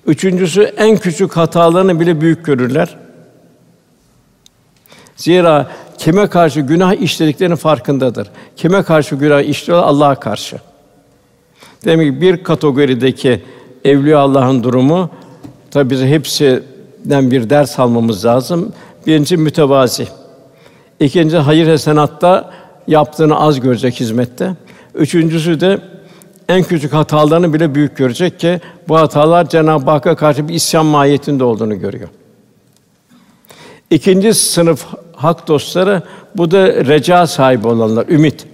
Üçüncüsü 0.07 0.63
en 0.63 0.97
küçük 0.97 1.37
hatalarını 1.37 2.01
bile 2.01 2.21
büyük 2.21 2.45
görürler. 2.45 2.97
Zira 5.19 5.67
kime 5.99 6.27
karşı 6.27 6.61
günah 6.61 6.95
işlediklerinin 6.95 7.57
farkındadır. 7.57 8.29
Kime 8.57 8.83
karşı 8.83 9.15
günah 9.15 9.43
işliyor? 9.43 9.83
Allah'a 9.83 10.15
karşı. 10.15 10.57
Demek 11.85 12.15
ki 12.15 12.21
bir 12.21 12.45
kategorideki 12.45 13.43
evliya 13.85 14.19
Allah'ın 14.19 14.63
durumu 14.63 15.11
tabi 15.71 15.91
bize 15.91 16.09
hepsinden 16.09 17.31
bir 17.31 17.51
ders 17.51 17.79
almamız 17.79 18.25
lazım. 18.25 18.73
Birinci 19.07 19.37
mütevazi. 19.37 20.09
İkinci 21.01 21.37
hayır 21.37 21.69
hasenatta 21.69 22.51
yaptığını 22.87 23.41
az 23.41 23.61
görecek 23.61 24.01
hizmette. 24.01 24.53
Üçüncüsü 24.95 25.61
de 25.61 25.79
en 26.49 26.63
küçük 26.63 26.93
hatalarını 26.93 27.55
bile 27.55 27.75
büyük 27.75 27.97
görecek 27.97 28.41
ki 28.41 28.61
bu 28.89 28.97
hatalar 28.97 29.49
Cenab-ı 29.49 29.91
Hakk'a 29.91 30.17
karşı 30.17 30.49
bir 30.49 30.55
isyan 30.55 30.87
mahiyetinde 30.87 31.45
olduğunu 31.45 31.81
görüyor. 31.81 32.09
İkinci 33.91 34.35
sınıf 34.35 34.87
hak 35.17 35.49
dostları 35.49 36.03
bu 36.37 36.51
da 36.51 36.67
reca 36.67 37.27
sahibi 37.27 37.67
olanlar, 37.69 38.09
ümit. 38.09 38.47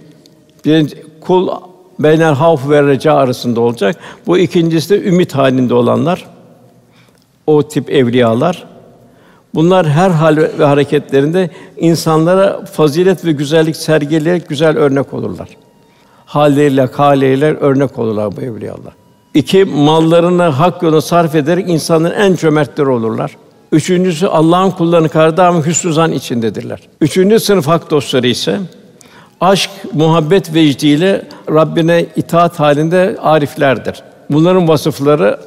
Birinci 0.65 1.03
kul 1.21 1.49
beynel 1.99 2.33
havf 2.33 2.69
ve 2.69 2.83
reca 2.83 3.13
arasında 3.13 3.61
olacak. 3.61 3.95
Bu 4.27 4.37
ikincisi 4.37 4.89
de 4.89 5.09
ümit 5.09 5.35
halinde 5.35 5.73
olanlar. 5.73 6.25
O 7.47 7.67
tip 7.67 7.89
evliyalar. 7.89 8.67
Bunlar 9.53 9.87
her 9.87 10.09
hal 10.09 10.37
ve 10.37 10.65
hareketlerinde 10.65 11.49
insanlara 11.77 12.65
fazilet 12.65 13.25
ve 13.25 13.31
güzellik 13.31 13.75
sergileyerek 13.75 14.49
güzel 14.49 14.77
örnek 14.77 15.13
olurlar. 15.13 15.49
Halleriyle, 16.25 16.87
kâleriyle 16.87 17.53
örnek 17.55 17.99
olurlar 17.99 18.35
bu 18.37 18.41
evliyalar. 18.41 18.93
İki, 19.33 19.65
mallarını 19.65 20.43
hak 20.43 20.83
yoluna 20.83 21.01
sarf 21.01 21.35
ederek 21.35 21.69
insanların 21.69 22.15
en 22.15 22.35
cömertleri 22.35 22.89
olurlar. 22.89 23.37
Üçüncüsü 23.75 24.27
Allah'ın 24.27 24.71
kullarını 24.71 25.09
karda 25.09 25.53
hüsnü 25.65 25.93
zan 25.93 26.11
içindedirler. 26.11 26.79
Üçüncü 27.01 27.39
sınıf 27.39 27.67
hak 27.67 27.91
dostları 27.91 28.27
ise 28.27 28.59
aşk, 29.41 29.69
muhabbet 29.93 30.53
vecdiyle 30.53 31.27
Rabbine 31.49 32.05
itaat 32.15 32.59
halinde 32.59 33.17
ariflerdir. 33.21 34.03
Bunların 34.29 34.67
vasıfları 34.67 35.39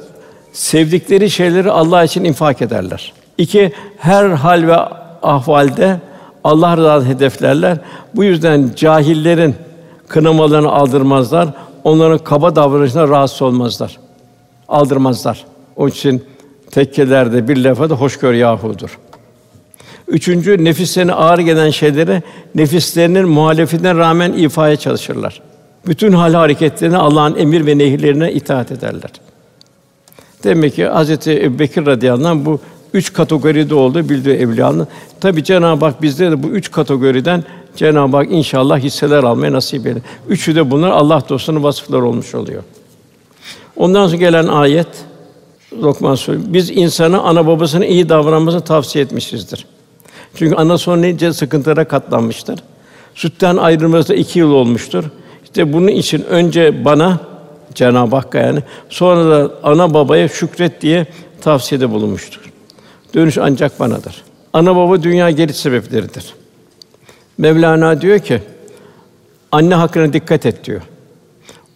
sevdikleri 0.53 1.29
şeyleri 1.29 1.71
Allah 1.71 2.03
için 2.03 2.23
infak 2.23 2.61
ederler. 2.61 3.13
İki, 3.37 3.71
her 3.97 4.29
hal 4.29 4.67
ve 4.67 4.77
ahvalde 5.23 5.99
Allah 6.43 6.77
rızasını 6.77 7.09
hedeflerler. 7.09 7.77
Bu 8.15 8.23
yüzden 8.23 8.71
cahillerin 8.75 9.55
kınamalarını 10.07 10.71
aldırmazlar. 10.71 11.47
Onların 11.83 12.17
kaba 12.17 12.55
davranışına 12.55 13.07
rahatsız 13.07 13.41
olmazlar. 13.41 13.97
Aldırmazlar. 14.67 15.45
Onun 15.75 15.89
için 15.89 16.23
tekkelerde 16.71 17.47
bir 17.47 17.57
lafa 17.57 17.89
da 17.89 17.95
hoşgör 17.95 18.33
yahudur. 18.33 18.99
Üçüncü, 20.07 20.63
nefislerine 20.63 21.13
ağır 21.13 21.39
gelen 21.39 21.69
şeyleri 21.69 22.23
nefislerinin 22.55 23.29
muhalefetine 23.29 23.95
rağmen 23.95 24.33
ifaya 24.33 24.75
çalışırlar. 24.75 25.41
Bütün 25.87 26.11
hal 26.11 26.33
hareketlerine 26.33 26.97
Allah'ın 26.97 27.35
emir 27.35 27.65
ve 27.65 27.77
nehirlerine 27.77 28.33
itaat 28.33 28.71
ederler. 28.71 29.11
Demek 30.43 30.75
ki 30.75 30.85
Hazreti 30.85 31.43
Ebubekir 31.43 31.85
radıyallahu 31.85 32.27
anh 32.27 32.45
bu 32.45 32.59
üç 32.93 33.13
kategoride 33.13 33.75
oldu 33.75 34.09
bildiği 34.09 34.35
evliyanın. 34.35 34.87
Tabi 35.21 35.43
Cenab-ı 35.43 35.85
Hak 35.85 36.01
bizde 36.01 36.31
de 36.31 36.43
bu 36.43 36.47
üç 36.47 36.71
kategoriden 36.71 37.43
Cenab-ı 37.75 38.17
Hak 38.17 38.31
inşallah 38.31 38.79
hisseler 38.79 39.23
almaya 39.23 39.53
nasip 39.53 39.87
eder. 39.87 40.01
Üçü 40.29 40.55
de 40.55 40.71
bunlar 40.71 40.89
Allah 40.89 41.23
dostunun 41.29 41.63
vasıfları 41.63 42.05
olmuş 42.05 42.35
oluyor. 42.35 42.63
Ondan 43.75 44.07
sonra 44.07 44.17
gelen 44.17 44.47
ayet 44.47 44.87
Lokman 45.73 46.15
Suresi. 46.15 46.53
Biz 46.53 46.69
insana 46.69 47.21
ana 47.21 47.47
babasına 47.47 47.85
iyi 47.85 48.09
davranmasını 48.09 48.61
tavsiye 48.61 49.05
etmişizdir. 49.05 49.65
Çünkü 50.35 50.55
ana 50.55 50.77
son 50.77 51.01
nice 51.01 51.33
sıkıntılara 51.33 51.87
katlanmıştır. 51.87 52.59
Sütten 53.15 53.57
ayrılması 53.57 54.13
iki 54.13 54.39
yıl 54.39 54.51
olmuştur. 54.51 55.03
İşte 55.43 55.73
bunun 55.73 55.87
için 55.87 56.23
önce 56.23 56.85
bana 56.85 57.19
Cenab-ı 57.75 58.15
Hakk'a 58.15 58.37
yani 58.37 58.59
sonra 58.89 59.29
da 59.29 59.51
ana 59.63 59.93
babaya 59.93 60.27
şükret 60.27 60.81
diye 60.81 61.07
tavsiyede 61.41 61.91
bulunmuştur. 61.91 62.51
Dönüş 63.13 63.37
ancak 63.37 63.79
banadır. 63.79 64.23
Ana 64.53 64.75
baba 64.75 65.03
dünya 65.03 65.31
geliş 65.31 65.55
sebepleridir. 65.55 66.33
Mevlana 67.37 68.01
diyor 68.01 68.19
ki 68.19 68.41
anne 69.51 69.75
hakkına 69.75 70.13
dikkat 70.13 70.45
et 70.45 70.65
diyor. 70.65 70.81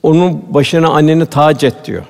Onun 0.04 0.54
başına 0.54 0.90
anneni 0.90 1.26
tac 1.26 1.68
et 1.68 1.76
diyor. 1.86 2.04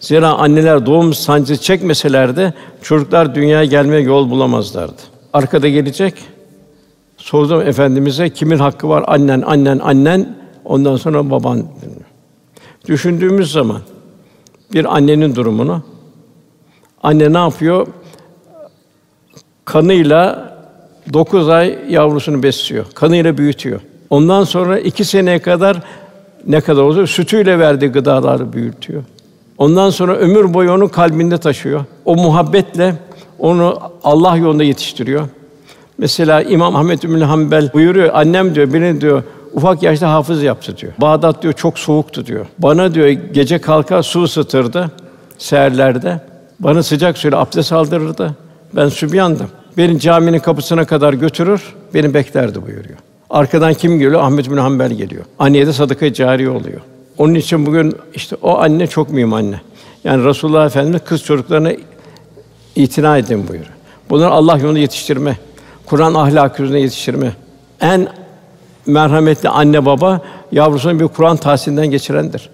Zira 0.00 0.28
anneler 0.28 0.86
doğum 0.86 1.14
sancısı 1.14 1.62
çekmeseler 1.62 2.36
de 2.36 2.52
çocuklar 2.82 3.34
dünyaya 3.34 3.64
gelmeye 3.64 4.02
yol 4.02 4.30
bulamazlardı. 4.30 5.02
Arkada 5.32 5.68
gelecek. 5.68 6.14
Sordum 7.16 7.60
efendimize 7.60 8.30
kimin 8.30 8.58
hakkı 8.58 8.88
var? 8.88 9.04
Annen, 9.06 9.40
annen, 9.40 9.78
annen. 9.78 10.36
Ondan 10.64 10.96
sonra 10.96 11.30
baban. 11.30 11.64
Düşündüğümüz 12.88 13.52
zaman 13.52 13.80
bir 14.72 14.96
annenin 14.96 15.34
durumunu 15.34 15.82
anne 17.02 17.32
ne 17.32 17.38
yapıyor? 17.38 17.86
Kanıyla 19.64 20.52
dokuz 21.12 21.48
ay 21.48 21.78
yavrusunu 21.88 22.42
besliyor. 22.42 22.86
Kanıyla 22.94 23.38
büyütüyor. 23.38 23.80
Ondan 24.10 24.44
sonra 24.44 24.78
iki 24.78 25.04
seneye 25.04 25.38
kadar 25.38 25.76
ne 26.46 26.60
kadar 26.60 26.82
olsa 26.82 27.06
sütüyle 27.06 27.58
verdiği 27.58 27.88
gıdaları 27.88 28.52
büyütüyor. 28.52 29.02
Ondan 29.58 29.90
sonra 29.90 30.16
ömür 30.16 30.54
boyu 30.54 30.72
onu 30.72 30.88
kalbinde 30.88 31.38
taşıyor. 31.38 31.84
O 32.04 32.16
muhabbetle 32.16 32.94
onu 33.38 33.78
Allah 34.04 34.36
yolunda 34.36 34.64
yetiştiriyor. 34.64 35.28
Mesela 35.98 36.42
İmam 36.42 36.76
Ahmed 36.76 37.02
bin 37.02 37.20
Hanbel 37.20 37.72
buyuruyor, 37.72 38.10
annem 38.14 38.54
diyor, 38.54 38.72
beni 38.72 39.00
diyor 39.00 39.22
ufak 39.52 39.82
yaşta 39.82 40.12
hafız 40.12 40.42
yaptı 40.42 40.76
diyor. 40.76 40.92
Bağdat 41.00 41.42
diyor 41.42 41.52
çok 41.52 41.78
soğuktu 41.78 42.26
diyor. 42.26 42.46
Bana 42.58 42.94
diyor 42.94 43.08
gece 43.08 43.58
kalkar 43.58 44.02
su 44.02 44.22
ısıtırdı 44.22 44.90
seherlerde. 45.38 46.20
Bana 46.60 46.82
sıcak 46.82 47.18
suyla 47.18 47.38
abdest 47.38 47.72
aldırırdı. 47.72 48.34
Ben 48.76 48.88
sübyandım. 48.88 49.48
Beni 49.76 50.00
caminin 50.00 50.38
kapısına 50.38 50.84
kadar 50.84 51.12
götürür, 51.12 51.74
beni 51.94 52.14
beklerdi 52.14 52.62
buyuruyor. 52.66 52.98
Arkadan 53.30 53.74
kim 53.74 53.98
geliyor? 53.98 54.20
Ahmet 54.20 54.50
bin 54.50 54.56
Hanbel 54.56 54.92
geliyor. 54.92 55.24
Anneye 55.38 55.66
de 55.66 55.72
sadaka 55.72 56.12
cari 56.12 56.50
oluyor. 56.50 56.80
Onun 57.18 57.34
için 57.34 57.66
bugün 57.66 57.96
işte 58.14 58.36
o 58.42 58.58
anne 58.58 58.86
çok 58.86 59.10
mühim 59.10 59.32
anne. 59.32 59.60
Yani 60.04 60.24
Resulullah 60.24 60.66
Efendimiz 60.66 61.00
kız 61.04 61.22
çocuklarına 61.22 61.72
itina 62.76 63.18
edin 63.18 63.48
buyuruyor. 63.48 63.72
Bunları 64.10 64.30
Allah 64.30 64.58
yolunda 64.58 64.78
yetiştirme, 64.78 65.38
Kur'an 65.86 66.14
ahlakı 66.14 66.62
üzerine 66.62 66.80
yetiştirme. 66.80 67.32
En 67.80 68.08
merhametli 68.86 69.48
anne 69.48 69.86
baba 69.86 70.20
yavrusunu 70.52 71.00
bir 71.00 71.08
Kur'an 71.08 71.36
tahsilinden 71.36 71.86
geçirendir. 71.86 72.50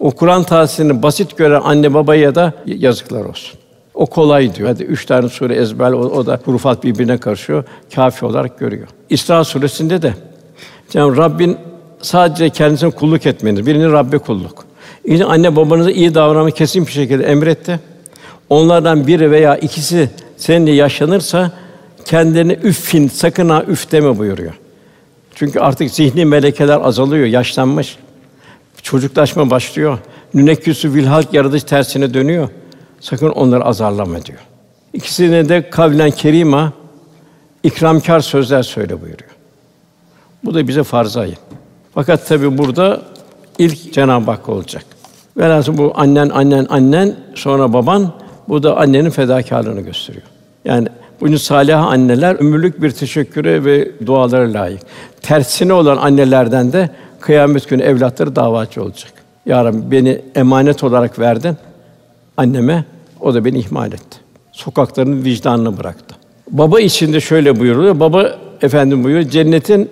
O 0.00 0.10
Kur'an 0.10 0.42
tahsilini 0.42 1.02
basit 1.02 1.36
gören 1.36 1.60
anne 1.64 1.94
babaya 1.94 2.34
da 2.34 2.52
yazıklar 2.66 3.24
olsun. 3.24 3.58
O 3.94 4.06
kolay 4.06 4.54
diyor. 4.54 4.68
Hadi 4.68 4.82
üç 4.82 5.06
tane 5.06 5.28
sure 5.28 5.54
ezber, 5.54 5.92
o, 5.92 5.98
o 5.98 6.26
da 6.26 6.40
hurufat 6.44 6.84
birbirine 6.84 7.18
karışıyor. 7.18 7.64
Kafi 7.94 8.24
olarak 8.26 8.58
görüyor. 8.58 8.88
İsra 9.10 9.44
suresinde 9.44 10.02
de 10.02 10.14
yani 10.94 11.16
Rabbin 11.16 11.58
sadece 12.04 12.50
kendisine 12.50 12.90
kulluk 12.90 13.26
etmeniz. 13.26 13.66
Birini 13.66 13.92
Rabbe 13.92 14.18
kulluk. 14.18 14.64
İşte 15.04 15.24
anne 15.24 15.56
babanıza 15.56 15.90
iyi 15.90 16.14
davranmayı 16.14 16.54
kesin 16.54 16.86
bir 16.86 16.92
şekilde 16.92 17.24
emretti. 17.24 17.80
Onlardan 18.48 19.06
biri 19.06 19.30
veya 19.30 19.56
ikisi 19.56 20.10
seninle 20.36 20.70
yaşanırsa 20.70 21.52
kendini 22.04 22.52
üffin, 22.52 23.08
sakın 23.08 23.48
ha 23.48 23.64
üf 23.68 23.92
deme 23.92 24.18
buyuruyor. 24.18 24.54
Çünkü 25.34 25.60
artık 25.60 25.90
zihni 25.90 26.24
melekeler 26.24 26.80
azalıyor, 26.80 27.26
yaşlanmış. 27.26 27.96
Çocuklaşma 28.82 29.50
başlıyor. 29.50 29.98
Nünekküsü 30.34 30.94
vilhalk 30.94 31.34
yaratış 31.34 31.62
tersine 31.62 32.14
dönüyor. 32.14 32.48
Sakın 33.00 33.28
onları 33.28 33.64
azarlama 33.64 34.24
diyor. 34.24 34.38
İkisine 34.92 35.48
de 35.48 35.70
kavlen 35.70 36.10
kerima, 36.10 36.72
ikramkar 37.62 38.20
sözler 38.20 38.62
söyle 38.62 39.00
buyuruyor. 39.00 39.30
Bu 40.44 40.54
da 40.54 40.68
bize 40.68 40.82
farz 40.82 41.16
ayın. 41.16 41.36
Fakat 41.94 42.28
tabi 42.28 42.58
burada 42.58 43.02
ilk 43.58 43.92
Cenab-ı 43.92 44.30
Hak 44.30 44.48
olacak. 44.48 44.84
Velhâsıl 45.36 45.78
bu 45.78 45.92
annen, 45.94 46.28
annen, 46.28 46.66
annen, 46.68 47.16
sonra 47.34 47.72
baban, 47.72 48.12
bu 48.48 48.62
da 48.62 48.76
annenin 48.76 49.10
fedakarlığını 49.10 49.80
gösteriyor. 49.80 50.24
Yani 50.64 50.88
bunu 51.20 51.38
salih 51.38 51.82
anneler 51.82 52.34
ömürlük 52.34 52.82
bir 52.82 52.90
teşekküre 52.90 53.64
ve 53.64 54.06
dualara 54.06 54.52
layık. 54.52 54.80
Tersine 55.22 55.72
olan 55.72 55.96
annelerden 55.96 56.72
de 56.72 56.90
kıyamet 57.20 57.68
günü 57.68 57.82
evlatları 57.82 58.36
davacı 58.36 58.82
olacak. 58.82 59.12
Ya 59.46 59.64
Rabbi 59.64 59.90
beni 59.90 60.20
emanet 60.34 60.84
olarak 60.84 61.18
verdin 61.18 61.56
anneme, 62.36 62.84
o 63.20 63.34
da 63.34 63.44
beni 63.44 63.58
ihmal 63.58 63.92
etti. 63.92 64.18
Sokakların 64.52 65.24
vicdanını 65.24 65.78
bıraktı. 65.78 66.16
Baba 66.50 66.80
içinde 66.80 67.20
şöyle 67.20 67.60
buyuruluyor. 67.60 68.00
Baba 68.00 68.38
efendim 68.62 69.04
buyuruyor. 69.04 69.30
Cennetin 69.30 69.90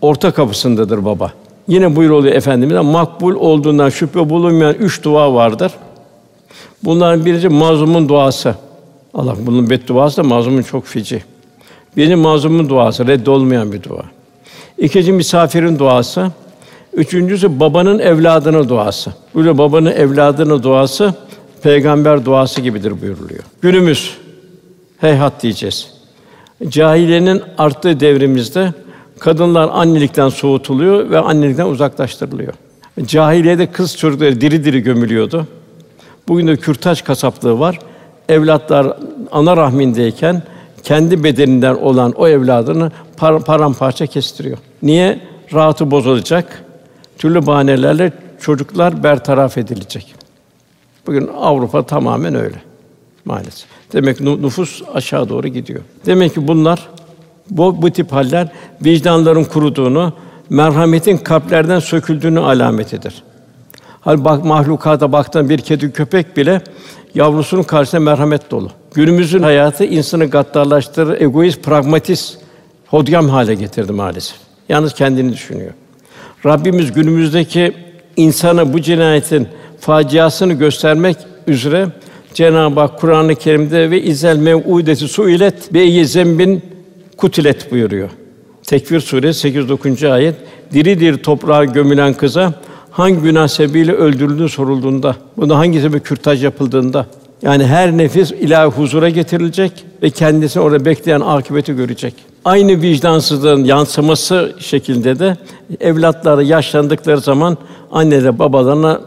orta 0.00 0.30
kapısındadır 0.30 1.04
baba. 1.04 1.32
Yine 1.68 1.96
buyuruluyor 1.96 2.34
efendimiz 2.34 2.84
makbul 2.84 3.34
olduğundan 3.34 3.88
şüphe 3.88 4.30
bulunmayan 4.30 4.74
üç 4.74 5.02
dua 5.02 5.34
vardır. 5.34 5.72
Bunların 6.84 7.24
birincisi 7.24 7.48
mazlumun 7.48 8.08
duası. 8.08 8.54
Allah 9.14 9.34
bunun 9.38 9.70
bedduası 9.70 10.16
da 10.16 10.22
mazlumun 10.22 10.62
çok 10.62 10.84
fici. 10.84 11.24
Birinci 11.96 12.16
mazlumun 12.16 12.68
duası, 12.68 13.06
reddolmayan 13.06 13.72
bir 13.72 13.82
dua. 13.82 14.02
İkinci 14.78 15.12
misafirin 15.12 15.78
duası. 15.78 16.30
Üçüncüsü 16.92 17.60
babanın 17.60 17.98
evladına 17.98 18.68
duası. 18.68 19.14
Böyle 19.34 19.58
babanın 19.58 19.92
evladına 19.92 20.62
duası 20.62 21.14
peygamber 21.62 22.24
duası 22.24 22.60
gibidir 22.60 23.02
buyuruluyor. 23.02 23.42
Günümüz 23.62 24.16
heyhat 24.98 25.42
diyeceğiz. 25.42 25.90
Cahiliyenin 26.68 27.42
arttığı 27.58 28.00
devrimizde 28.00 28.72
kadınlar 29.18 29.70
annelikten 29.72 30.28
soğutuluyor 30.28 31.10
ve 31.10 31.18
annelikten 31.18 31.66
uzaklaştırılıyor. 31.66 32.52
Cahiliyede 33.06 33.66
kız 33.66 33.96
çocukları 33.96 34.40
diri 34.40 34.64
diri 34.64 34.80
gömülüyordu. 34.82 35.46
Bugün 36.28 36.46
de 36.46 36.56
kürtaj 36.56 37.02
kasaplığı 37.02 37.58
var. 37.58 37.78
Evlatlar 38.28 38.96
ana 39.32 39.56
rahmindeyken 39.56 40.42
kendi 40.82 41.24
bedeninden 41.24 41.74
olan 41.74 42.12
o 42.12 42.28
evladını 42.28 42.92
par 43.16 43.44
paramparça 43.44 44.06
kestiriyor. 44.06 44.58
Niye? 44.82 45.20
Rahatı 45.52 45.90
bozulacak. 45.90 46.64
Türlü 47.18 47.46
bahanelerle 47.46 48.12
çocuklar 48.40 49.02
bertaraf 49.02 49.58
edilecek. 49.58 50.14
Bugün 51.06 51.30
Avrupa 51.40 51.86
tamamen 51.86 52.34
öyle 52.34 52.56
maalesef. 53.24 53.68
Demek 53.92 54.20
nüfus 54.20 54.82
aşağı 54.94 55.28
doğru 55.28 55.48
gidiyor. 55.48 55.80
Demek 56.06 56.34
ki 56.34 56.48
bunlar 56.48 56.88
bu, 57.50 57.82
bu 57.82 57.90
tip 57.90 58.12
haller 58.12 58.48
vicdanların 58.84 59.44
kuruduğunu, 59.44 60.12
merhametin 60.50 61.16
kalplerden 61.16 61.78
söküldüğünü 61.78 62.40
alametidir. 62.40 63.22
Hal 64.00 64.24
bak 64.24 64.44
mahlukata 64.44 65.12
baktığın 65.12 65.48
bir 65.48 65.58
kedi 65.58 65.92
köpek 65.92 66.36
bile 66.36 66.60
yavrusunun 67.14 67.62
karşısında 67.62 68.00
merhamet 68.00 68.50
dolu. 68.50 68.70
Günümüzün 68.94 69.42
hayatı 69.42 69.84
insanı 69.84 70.26
gaddarlaştırır, 70.26 71.20
egoist, 71.20 71.62
pragmatist, 71.62 72.38
hodgam 72.86 73.28
hale 73.28 73.54
getirdi 73.54 73.92
maalesef. 73.92 74.36
Yalnız 74.68 74.94
kendini 74.94 75.32
düşünüyor. 75.32 75.72
Rabbimiz 76.46 76.92
günümüzdeki 76.92 77.72
insana 78.16 78.72
bu 78.72 78.80
cinayetin 78.80 79.48
faciasını 79.80 80.52
göstermek 80.52 81.16
üzere 81.46 81.88
Cenab-ı 82.34 82.80
Hak 82.80 83.00
Kur'an-ı 83.00 83.34
Kerim'de 83.34 83.90
ve 83.90 84.02
izel 84.02 84.36
mev'udeti 84.36 85.08
suilet 85.08 85.74
be 85.74 86.04
zembin 86.04 86.62
kutilet 87.16 87.72
buyuruyor. 87.72 88.10
Tekvir 88.62 89.00
suresi 89.00 89.40
8 89.40 89.68
9. 89.68 90.04
ayet 90.04 90.34
diri 90.72 91.00
diri 91.00 91.22
toprağa 91.22 91.64
gömülen 91.64 92.14
kıza 92.14 92.52
hangi 92.90 93.20
günah 93.20 93.48
sebebiyle 93.48 93.92
öldürüldüğü 93.92 94.48
sorulduğunda, 94.48 95.16
buna 95.36 95.58
hangi 95.58 95.80
sebep 95.80 96.04
kürtaj 96.04 96.44
yapıldığında, 96.44 97.06
yani 97.42 97.66
her 97.66 97.98
nefis 97.98 98.32
ilahi 98.32 98.66
huzura 98.66 99.08
getirilecek 99.08 99.72
ve 100.02 100.10
kendisini 100.10 100.62
orada 100.62 100.84
bekleyen 100.84 101.20
akıbeti 101.20 101.76
görecek. 101.76 102.14
Aynı 102.44 102.82
vicdansızlığın 102.82 103.64
yansıması 103.64 104.54
şeklinde 104.58 105.18
de 105.18 105.36
evlatları 105.80 106.44
yaşlandıkları 106.44 107.20
zaman 107.20 107.56
anneler 107.92 108.38
babalarına 108.38 109.00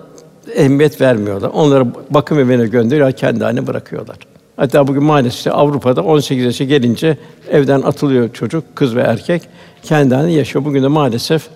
ehemmiyet 0.56 1.02
vermiyorlar. 1.02 1.50
Onları 1.54 1.86
bakım 2.10 2.40
evine 2.40 2.68
gönderiyor, 2.68 3.12
kendi 3.12 3.44
haline 3.44 3.68
bırakıyorlar. 3.68 4.18
Hatta 4.60 4.88
bugün 4.88 5.04
maalesef 5.04 5.54
Avrupa'da 5.54 6.04
18 6.04 6.46
yaşa 6.46 6.64
gelince 6.64 7.18
evden 7.52 7.82
atılıyor 7.82 8.34
çocuk, 8.34 8.76
kız 8.76 8.96
ve 8.96 9.02
erkek. 9.02 9.42
Kendi 9.84 10.16
haline 10.16 10.32
yaşıyor. 10.32 10.66
Bugün 10.66 10.84
de 10.84 10.88
maalesef 10.88 11.48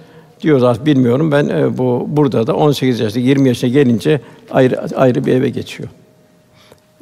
diyorlar 0.41 0.85
bilmiyorum 0.85 1.31
ben 1.31 1.47
e, 1.47 1.77
bu 1.77 2.05
burada 2.07 2.47
da 2.47 2.55
18 2.55 2.99
yaşta 2.99 3.19
20 3.19 3.47
yaşa 3.47 3.67
gelince 3.67 4.21
ayrı 4.51 4.95
ayrı 4.95 5.25
bir 5.25 5.33
eve 5.33 5.49
geçiyor. 5.49 5.89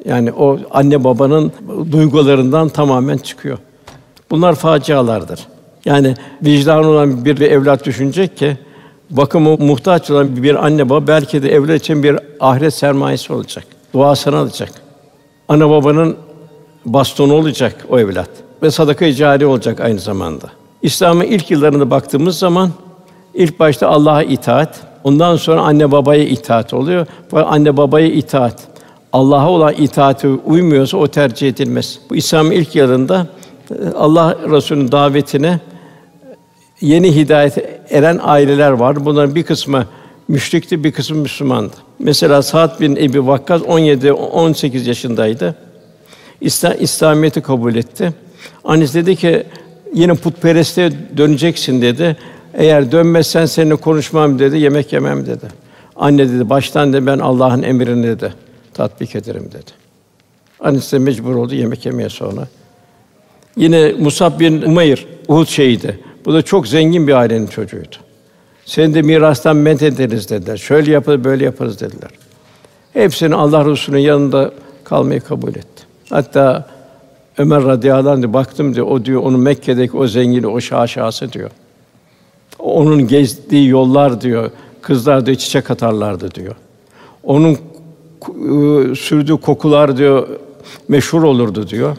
Yani 0.05 0.31
o 0.31 0.59
anne 0.71 1.03
babanın 1.03 1.51
duygularından 1.91 2.69
tamamen 2.69 3.17
çıkıyor. 3.17 3.57
Bunlar 4.31 4.55
facialardır. 4.55 5.39
Yani 5.85 6.15
vicdan 6.45 6.85
olan 6.85 7.25
bir 7.25 7.41
evlat 7.41 7.85
düşünecek 7.85 8.37
ki 8.37 8.57
bakımı 9.09 9.57
muhtaç 9.57 10.11
olan 10.11 10.43
bir 10.43 10.65
anne 10.65 10.89
baba 10.89 11.07
belki 11.07 11.43
de 11.43 11.49
evlat 11.51 11.81
için 11.81 12.03
bir 12.03 12.19
ahiret 12.39 12.73
sermayesi 12.73 13.33
olacak. 13.33 13.63
Duasını 13.93 14.37
alacak. 14.37 14.90
Ana 15.51 15.69
babanın 15.69 16.15
bastonu 16.85 17.33
olacak 17.33 17.85
o 17.89 17.99
evlat 17.99 18.29
ve 18.63 18.71
sadaka-i 18.71 19.15
cari 19.15 19.45
olacak 19.45 19.79
aynı 19.79 19.99
zamanda. 19.99 20.45
İslam'ın 20.81 21.23
ilk 21.23 21.51
yıllarında 21.51 21.89
baktığımız 21.89 22.39
zaman 22.39 22.69
ilk 23.33 23.59
başta 23.59 23.87
Allah'a 23.87 24.23
itaat, 24.23 24.79
ondan 25.03 25.35
sonra 25.35 25.61
anne 25.61 25.91
babaya 25.91 26.23
itaat 26.23 26.73
oluyor. 26.73 27.07
Anne 27.33 27.77
babaya 27.77 28.07
itaat 28.07 28.67
Allah'a 29.13 29.49
olan 29.49 29.73
itaati 29.73 30.27
uymuyorsa 30.27 30.97
o 30.97 31.07
tercih 31.07 31.49
edilmez. 31.49 31.99
Bu 32.09 32.15
İslam'ın 32.15 32.51
ilk 32.51 32.75
yılında 32.75 33.27
e, 33.71 33.89
Allah 33.95 34.37
Resulü'nün 34.49 34.91
davetine 34.91 35.59
yeni 36.81 37.15
hidayet 37.15 37.57
eren 37.89 38.19
aileler 38.23 38.71
var. 38.71 39.05
Bunların 39.05 39.35
bir 39.35 39.43
kısmı 39.43 39.85
müşrikti, 40.27 40.83
bir 40.83 40.91
kısmı 40.91 41.17
Müslümandı. 41.17 41.75
Mesela 42.03 42.41
Sa'd 42.41 42.79
bin 42.79 42.95
Ebi 42.95 43.27
Vakkas 43.27 43.61
17 43.61 44.13
18 44.13 44.87
yaşındaydı. 44.87 45.55
İslam 46.41 46.73
İslamiyeti 46.79 47.41
kabul 47.41 47.75
etti. 47.75 48.13
Annesi 48.63 48.93
dedi 48.93 49.15
ki 49.15 49.43
yine 49.93 50.13
putperestliğe 50.13 50.91
döneceksin 51.17 51.81
dedi. 51.81 52.17
Eğer 52.53 52.91
dönmezsen 52.91 53.45
seninle 53.45 53.75
konuşmam 53.75 54.39
dedi, 54.39 54.57
yemek 54.57 54.93
yemem 54.93 55.25
dedi. 55.25 55.45
Anne 55.95 56.29
dedi, 56.29 56.49
baştan 56.49 56.93
de 56.93 57.05
ben 57.05 57.19
Allah'ın 57.19 57.63
emrini 57.63 58.07
dedi 58.07 58.33
tatbik 58.73 59.15
ederim 59.15 59.49
dedi. 59.53 59.71
Annesi 60.59 60.91
de 60.91 60.99
mecbur 60.99 61.35
oldu 61.35 61.55
yemek 61.55 61.85
yemeye 61.85 62.09
sonra. 62.09 62.47
Yine 63.57 63.93
Musab 63.99 64.39
bin 64.39 64.61
Umayr 64.61 65.07
Uhud 65.27 65.47
şehidi. 65.47 65.99
Bu 66.25 66.33
da 66.33 66.41
çok 66.41 66.67
zengin 66.67 67.07
bir 67.07 67.13
ailenin 67.13 67.47
çocuğuydu. 67.47 67.95
Seni 68.71 68.93
de 68.93 69.01
mirastan 69.01 69.57
men 69.57 69.75
ederiz 69.75 70.29
dediler. 70.29 70.57
Şöyle 70.57 70.91
yaparız, 70.91 71.23
böyle 71.23 71.45
yaparız 71.45 71.79
dediler. 71.79 72.09
Hepsini 72.93 73.35
Allah 73.35 73.65
Resulü'nün 73.65 74.01
yanında 74.01 74.51
kalmayı 74.83 75.21
kabul 75.21 75.49
etti. 75.49 75.83
Hatta 76.09 76.69
Ömer 77.37 77.63
radıyallahu 77.63 78.09
anh 78.09 78.17
diyor, 78.17 78.33
baktım 78.33 78.75
diyor, 78.75 78.87
o 78.87 79.05
diyor, 79.05 79.21
onun 79.21 79.39
Mekke'deki 79.39 79.97
o 79.97 80.07
zengini, 80.07 80.47
o 80.47 80.61
şaşası 80.61 81.33
diyor. 81.33 81.49
Onun 82.59 83.07
gezdiği 83.07 83.67
yollar 83.67 84.21
diyor, 84.21 84.51
kızlar 84.81 85.25
diyor 85.25 85.37
çiçek 85.37 85.71
atarlardı 85.71 86.31
diyor. 86.31 86.55
Onun 87.23 87.51
e, 87.51 88.95
sürdüğü 88.95 89.37
kokular 89.37 89.97
diyor 89.97 90.27
meşhur 90.87 91.23
olurdu 91.23 91.67
diyor. 91.67 91.97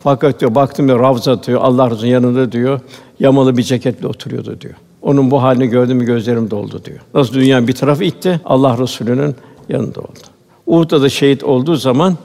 Fakat 0.00 0.40
diyor 0.40 0.54
baktım 0.54 0.88
diyor 0.88 1.00
Ravza 1.00 1.42
diyor 1.42 1.60
Allah 1.62 1.90
Resulü'nün 1.90 2.12
yanında 2.12 2.52
diyor 2.52 2.80
yamalı 3.20 3.56
bir 3.56 3.62
ceketle 3.62 4.06
oturuyordu 4.06 4.60
diyor. 4.60 4.74
Onun 5.02 5.30
bu 5.30 5.42
halini 5.42 5.66
gördüm 5.66 6.00
gözlerim 6.00 6.50
doldu 6.50 6.84
diyor. 6.84 6.98
Nasıl 7.14 7.34
dünya 7.34 7.68
bir 7.68 7.72
tarafı 7.72 8.04
itti 8.04 8.40
Allah 8.44 8.78
Resulü'nün 8.78 9.34
yanında 9.68 10.00
oldu. 10.00 10.18
Uhud'da 10.66 11.02
da 11.02 11.08
şehit 11.08 11.44
olduğu 11.44 11.76
zaman 11.76 12.16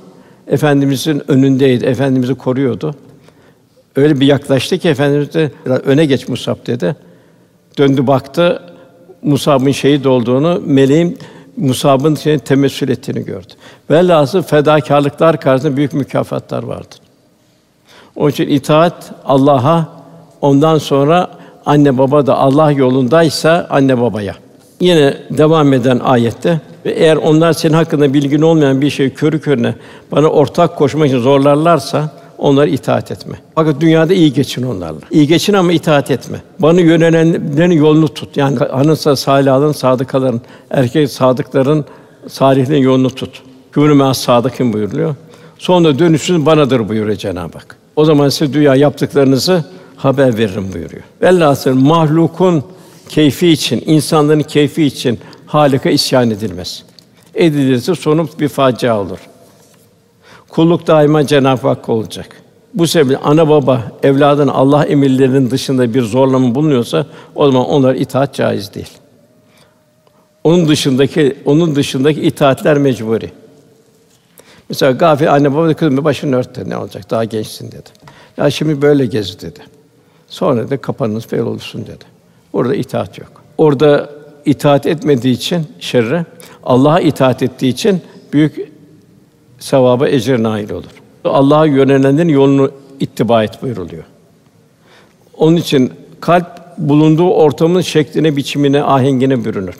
efendimizin 0.47 1.31
önündeydi. 1.31 1.85
Efendimizi 1.85 2.35
koruyordu. 2.35 2.95
Öyle 3.95 4.19
bir 4.19 4.25
yaklaştı 4.25 4.77
ki 4.77 4.89
efendimiz 4.89 5.33
de 5.33 5.51
öne 5.65 6.05
geç 6.05 6.27
Musab 6.27 6.67
dedi. 6.67 6.95
Döndü 7.77 8.07
baktı 8.07 8.61
Musab'ın 9.21 9.71
şehit 9.71 10.05
olduğunu, 10.05 10.61
meleğin 10.65 11.17
Musab'ın 11.57 12.15
seni 12.15 12.39
temessül 12.39 12.89
ettiğini 12.89 13.25
gördü. 13.25 13.53
Velhâsıl 13.89 14.41
fedakarlıklar 14.41 15.39
karşısında 15.39 15.77
büyük 15.77 15.93
mükafatlar 15.93 16.63
vardır. 16.63 16.99
Onun 18.15 18.29
için 18.29 18.47
itaat 18.47 19.11
Allah'a, 19.25 19.89
ondan 20.41 20.77
sonra 20.77 21.29
anne 21.65 21.97
baba 21.97 22.27
da 22.27 22.37
Allah 22.37 22.71
yolundaysa 22.71 23.67
anne 23.69 24.01
babaya. 24.01 24.35
Yine 24.79 25.17
devam 25.29 25.73
eden 25.73 25.99
ayette 25.99 26.61
ve 26.85 26.91
eğer 26.91 27.15
onlar 27.15 27.53
senin 27.53 27.73
hakkında 27.73 28.13
bilgin 28.13 28.41
olmayan 28.41 28.81
bir 28.81 28.89
şey 28.89 29.09
körü 29.09 29.41
körüne 29.41 29.75
bana 30.11 30.27
ortak 30.27 30.77
koşmak 30.77 31.07
için 31.07 31.19
zorlarlarsa 31.19 32.09
onlara 32.37 32.67
itaat 32.67 33.11
etme. 33.11 33.35
Fakat 33.55 33.81
dünyada 33.81 34.13
iyi 34.13 34.33
geçin 34.33 34.63
onlarla. 34.63 34.99
İyi 35.11 35.27
geçin 35.27 35.53
ama 35.53 35.71
itaat 35.71 36.11
etme. 36.11 36.41
Bana 36.59 36.79
yönelenlerin 36.79 37.71
yolunu 37.71 38.07
tut. 38.07 38.37
Yani 38.37 38.57
hanımsa 38.57 39.15
salihlerin, 39.15 39.71
sadıkaların, 39.71 40.41
erkek 40.71 41.09
sadıkların, 41.09 41.85
salihlerin 42.27 42.81
yolunu 42.81 43.09
tut. 43.09 43.41
As 44.01 44.17
sadıkın 44.17 44.73
buyuruluyor. 44.73 45.15
Sonra 45.57 45.99
dönüşün 45.99 46.45
banadır 46.45 46.89
buyuruyor 46.89 47.17
Cenab-ı 47.17 47.57
Hak. 47.57 47.75
O 47.95 48.05
zaman 48.05 48.29
size 48.29 48.53
dünya 48.53 48.75
yaptıklarınızı 48.75 49.63
haber 50.03 50.37
veririm 50.37 50.73
buyuruyor. 50.73 51.03
Velhasıl 51.21 51.73
mahlukun 51.73 52.63
keyfi 53.09 53.47
için, 53.47 53.83
insanların 53.85 54.43
keyfi 54.43 54.83
için 54.83 55.19
Halika 55.45 55.89
isyan 55.89 56.31
edilmez. 56.31 56.83
Edilirse 57.35 57.95
sonu 57.95 58.29
bir 58.39 58.47
facia 58.47 58.99
olur. 58.99 59.19
Kulluk 60.49 60.87
daima 60.87 61.27
Cenab-ı 61.27 61.67
Hak 61.67 61.89
olacak. 61.89 62.41
Bu 62.73 62.87
sebeple 62.87 63.17
ana 63.17 63.49
baba 63.49 63.91
evladın 64.03 64.47
Allah 64.47 64.85
emirlerinin 64.85 65.51
dışında 65.51 65.93
bir 65.93 66.01
zorlama 66.01 66.55
bulunuyorsa 66.55 67.05
o 67.35 67.45
zaman 67.45 67.67
onlar 67.67 67.95
itaat 67.95 68.33
caiz 68.33 68.73
değil. 68.73 68.89
Onun 70.43 70.67
dışındaki 70.67 71.37
onun 71.45 71.75
dışındaki 71.75 72.21
itaatler 72.21 72.77
mecburi. 72.77 73.31
Mesela 74.69 74.91
gafil 74.91 75.33
anne 75.33 75.55
baba 75.55 75.73
kızım 75.73 76.03
başını 76.03 76.35
ört. 76.35 76.67
Ne 76.67 76.77
olacak? 76.77 77.09
Daha 77.09 77.23
gençsin 77.23 77.71
dedi. 77.71 77.89
Ya 78.37 78.49
şimdi 78.49 78.81
böyle 78.81 79.05
gez 79.05 79.41
dedi. 79.41 79.59
Sonra 80.31 80.69
da 80.69 80.77
kapanınız 80.77 81.27
fel 81.27 81.39
olursun 81.39 81.81
dedi. 81.81 82.05
Orada 82.53 82.75
itaat 82.75 83.17
yok. 83.17 83.31
Orada 83.57 84.09
itaat 84.45 84.85
etmediği 84.85 85.33
için 85.33 85.67
şerre, 85.79 86.25
Allah'a 86.63 86.99
itaat 86.99 87.43
ettiği 87.43 87.69
için 87.69 88.01
büyük 88.33 88.71
sevaba 89.59 90.07
ecir 90.07 90.43
nail 90.43 90.71
olur. 90.71 90.91
Allah'a 91.25 91.65
yönelenlerin 91.65 92.29
yolunu 92.29 92.71
ittiba 92.99 93.43
et 93.43 93.61
buyuruluyor. 93.61 94.03
Onun 95.37 95.55
için 95.55 95.93
kalp 96.21 96.47
bulunduğu 96.77 97.29
ortamın 97.29 97.81
şekline, 97.81 98.35
biçimine, 98.35 98.83
ahengine 98.83 99.45
bürünür. 99.45 99.75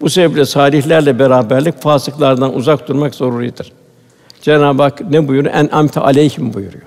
Bu 0.00 0.10
sebeple 0.10 0.44
salihlerle 0.44 1.18
beraberlik 1.18 1.80
fasıklardan 1.80 2.54
uzak 2.54 2.88
durmak 2.88 3.14
zoruridir. 3.14 3.72
Cenab-ı 4.42 4.82
Hak 4.82 5.10
ne 5.10 5.28
buyuruyor? 5.28 5.54
En 5.54 5.68
amte 5.72 6.00
aleyhim 6.00 6.54
buyuruyor. 6.54 6.84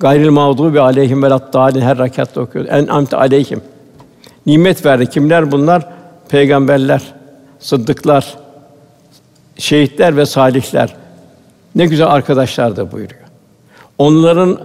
Gayril 0.00 0.30
mağdubi 0.30 0.80
aleyhim 0.80 1.22
ve 1.22 1.30
laddâlin 1.30 1.80
her 1.80 1.98
rekatta 1.98 2.40
okuyor. 2.40 2.66
En 2.68 2.86
amte 2.86 3.16
aleyhim. 3.16 3.60
Nimet 4.46 4.86
verdi. 4.86 5.06
Kimler 5.06 5.52
bunlar? 5.52 5.88
Peygamberler, 6.28 7.02
sıddıklar, 7.58 8.34
şehitler 9.58 10.16
ve 10.16 10.26
salihler. 10.26 10.96
Ne 11.74 11.86
güzel 11.86 12.06
arkadaşlar 12.06 12.76
da 12.76 12.92
buyuruyor. 12.92 13.20
Onların 13.98 14.58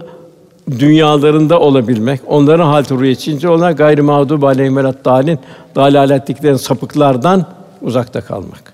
dünyalarında 0.70 1.60
olabilmek, 1.60 2.20
onların 2.26 2.66
hal 2.66 3.02
içince 3.02 3.48
onlar 3.48 3.72
gayri 3.72 4.02
mağdub 4.02 4.42
aleyhim 4.42 4.76
dalin 4.76 5.38
dalaletliklerin 5.74 6.56
sapıklardan 6.56 7.46
uzakta 7.82 8.20
kalmak. 8.20 8.72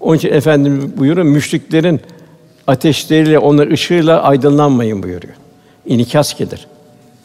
Onun 0.00 0.16
için 0.16 0.32
efendimiz 0.32 0.98
buyuruyor 0.98 1.26
müşriklerin 1.26 2.00
ateşleriyle, 2.66 3.38
onlar 3.38 3.66
ışığıyla 3.66 4.22
aydınlanmayın 4.22 5.02
buyuruyor. 5.02 5.34
İnikas 5.86 6.38
gelir. 6.38 6.66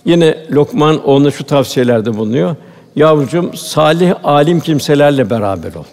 Yine 0.05 0.37
Lokman 0.51 1.03
ona 1.03 1.31
şu 1.31 1.43
tavsiyelerde 1.43 2.17
bulunuyor. 2.17 2.55
Yavrucuğum 2.95 3.51
salih 3.55 4.13
alim 4.23 4.59
kimselerle 4.59 5.29
beraber 5.29 5.75
ol. 5.75 5.83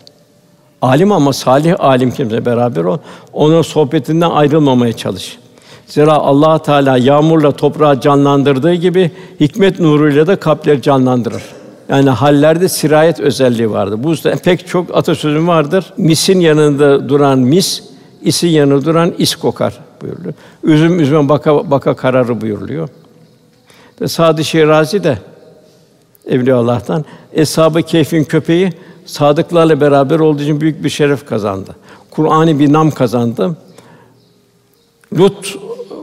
Alim 0.83 1.13
ama 1.13 1.33
salih 1.33 1.81
alim 1.81 2.11
kimse 2.11 2.45
beraber 2.47 2.85
ol. 2.85 2.99
Onun 3.33 3.63
sohbetinden 3.63 4.31
ayrılmamaya 4.31 4.93
çalış. 4.93 5.39
Zira 5.87 6.13
Allah 6.13 6.59
Teala 6.59 6.99
yağmurla 6.99 7.53
toprağı 7.53 8.01
canlandırdığı 8.01 8.75
gibi 8.75 9.11
hikmet 9.41 9.81
nuruyla 9.81 10.27
da 10.27 10.37
kalpleri 10.37 10.83
canlandırır. 10.83 11.43
Yani 11.89 12.11
hallerde 12.11 12.69
sirayet 12.69 13.21
özelliği 13.21 13.71
vardır. 13.71 13.99
Bu 14.03 14.11
yüzden 14.11 14.39
pek 14.39 14.67
çok 14.67 14.97
atasözüm 14.97 15.49
vardır. 15.49 15.93
Misin 15.97 16.41
yanında 16.41 17.09
duran 17.09 17.39
mis, 17.39 17.83
isin 18.23 18.49
yanında 18.49 18.85
duran 18.85 19.15
is 19.19 19.37
kokar 19.37 19.86
buyuruluyor. 20.03 20.35
Üzüm 20.63 21.01
üzüme 21.01 21.29
baka 21.29 21.71
baka 21.71 21.97
kararı 21.97 22.41
buyuruluyor. 22.41 22.89
Ve 24.01 24.09
Sadi 24.09 24.45
Şirazi 24.45 25.05
de 25.05 25.19
Evliya 26.27 26.57
Allah'tan 26.57 27.05
Eshab-ı 27.33 27.83
Kehf'in 27.83 28.25
köpeği 28.25 28.73
sadıklarla 29.07 29.81
beraber 29.81 30.19
olduğu 30.19 30.43
için 30.43 30.61
büyük 30.61 30.85
bir 30.85 30.89
şeref 30.89 31.27
kazandı. 31.27 31.77
Kur'an'ı 32.11 32.59
bir 32.59 32.73
nam 32.73 32.91
kazandı. 32.91 33.57
Lut 35.19 35.59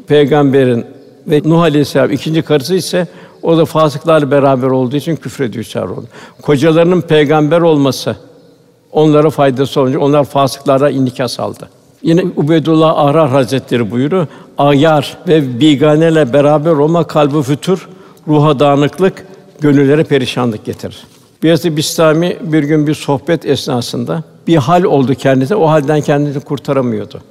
peygamberin 0.08 0.86
ve 1.28 1.42
Nuh 1.46 1.62
Aleyhisselam 1.62 2.12
ikinci 2.12 2.42
karısı 2.42 2.76
ise 2.76 3.08
o 3.42 3.58
da 3.58 3.66
fasıklarla 3.66 4.32
beraber 4.32 4.68
olduğu 4.68 4.96
için 4.96 5.16
küfre 5.16 5.54
düşer 5.54 5.84
oldu. 5.84 6.06
Kocalarının 6.42 7.02
peygamber 7.02 7.62
olması 7.62 8.16
onlara 8.92 9.30
faydası 9.30 9.82
olunca 9.82 10.00
onlar 10.00 10.24
fasıklara 10.24 10.90
inikas 10.90 11.34
saldı. 11.34 11.70
Yine 12.04 12.24
Ubeydullah 12.36 12.98
Ahrar 12.98 13.30
Hazretleri 13.30 13.92
buyuruyor. 13.92 14.28
Ayar 14.58 15.18
ve 15.28 15.60
biganeyle 15.60 16.34
beraber 16.34 16.72
olma 16.72 17.08
kalbi 17.08 17.42
fütur, 17.42 17.90
ruha 18.28 18.60
dağınıklık, 18.60 19.26
gönüllere 19.62 20.04
perişanlık 20.04 20.66
getirir. 20.66 21.08
Beyazıt 21.44 21.78
Bistami 21.78 22.38
bir 22.42 22.64
gün 22.64 22.88
bir 22.88 22.94
sohbet 22.94 23.46
esnasında 23.46 24.24
bir 24.48 24.56
hal 24.56 24.84
oldu 24.84 25.16
kendisi. 25.16 25.56
O 25.56 25.68
halden 25.70 26.02
kendini 26.02 26.40
kurtaramıyordu. 26.40 27.22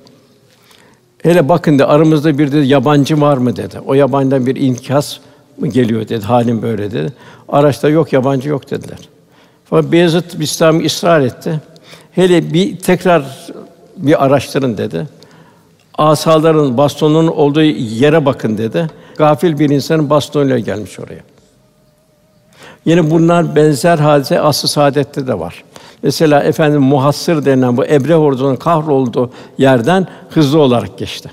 Hele 1.22 1.48
bakın 1.48 1.78
de 1.78 1.84
aramızda 1.84 2.38
bir 2.38 2.52
de 2.52 2.58
yabancı 2.58 3.20
var 3.20 3.36
mı 3.36 3.56
dedi. 3.56 3.80
O 3.86 3.94
yabancıdan 3.94 4.46
bir 4.46 4.56
inkas 4.56 5.18
mı 5.58 5.66
geliyor 5.66 6.08
dedi. 6.08 6.24
Halim 6.24 6.62
böyle 6.62 6.90
dedi. 6.90 7.12
Araçta 7.48 7.88
yok 7.88 8.12
yabancı 8.12 8.48
yok 8.48 8.70
dediler. 8.70 8.98
Fakat 9.64 9.92
Beyazıt 9.92 10.40
Bistami 10.40 10.86
ısrar 10.86 11.20
etti. 11.20 11.60
Hele 12.12 12.52
bir 12.52 12.76
tekrar 12.76 13.48
bir 13.96 14.24
araştırın 14.24 14.78
dedi. 14.78 15.06
Asaların, 15.98 16.78
bastonunun 16.78 17.28
olduğu 17.28 17.62
yere 17.62 18.26
bakın 18.26 18.58
dedi. 18.58 18.86
Gafil 19.16 19.58
bir 19.58 19.70
insanın 19.70 20.10
bastonuyla 20.10 20.58
gelmiş 20.58 21.00
oraya. 21.00 21.20
Yine 22.84 23.10
bunlar 23.10 23.56
benzer 23.56 23.98
hadise 23.98 24.40
asr-ı 24.40 24.68
saadette 24.68 25.26
de 25.26 25.38
var. 25.38 25.64
Mesela 26.02 26.42
efendim 26.42 26.82
muhassır 26.82 27.44
denen 27.44 27.76
bu 27.76 27.84
Ebre 27.84 28.16
ordunun 28.16 28.56
kahrolduğu 28.56 29.30
yerden 29.58 30.06
hızlı 30.30 30.58
olarak 30.58 30.98
geçti. 30.98 31.30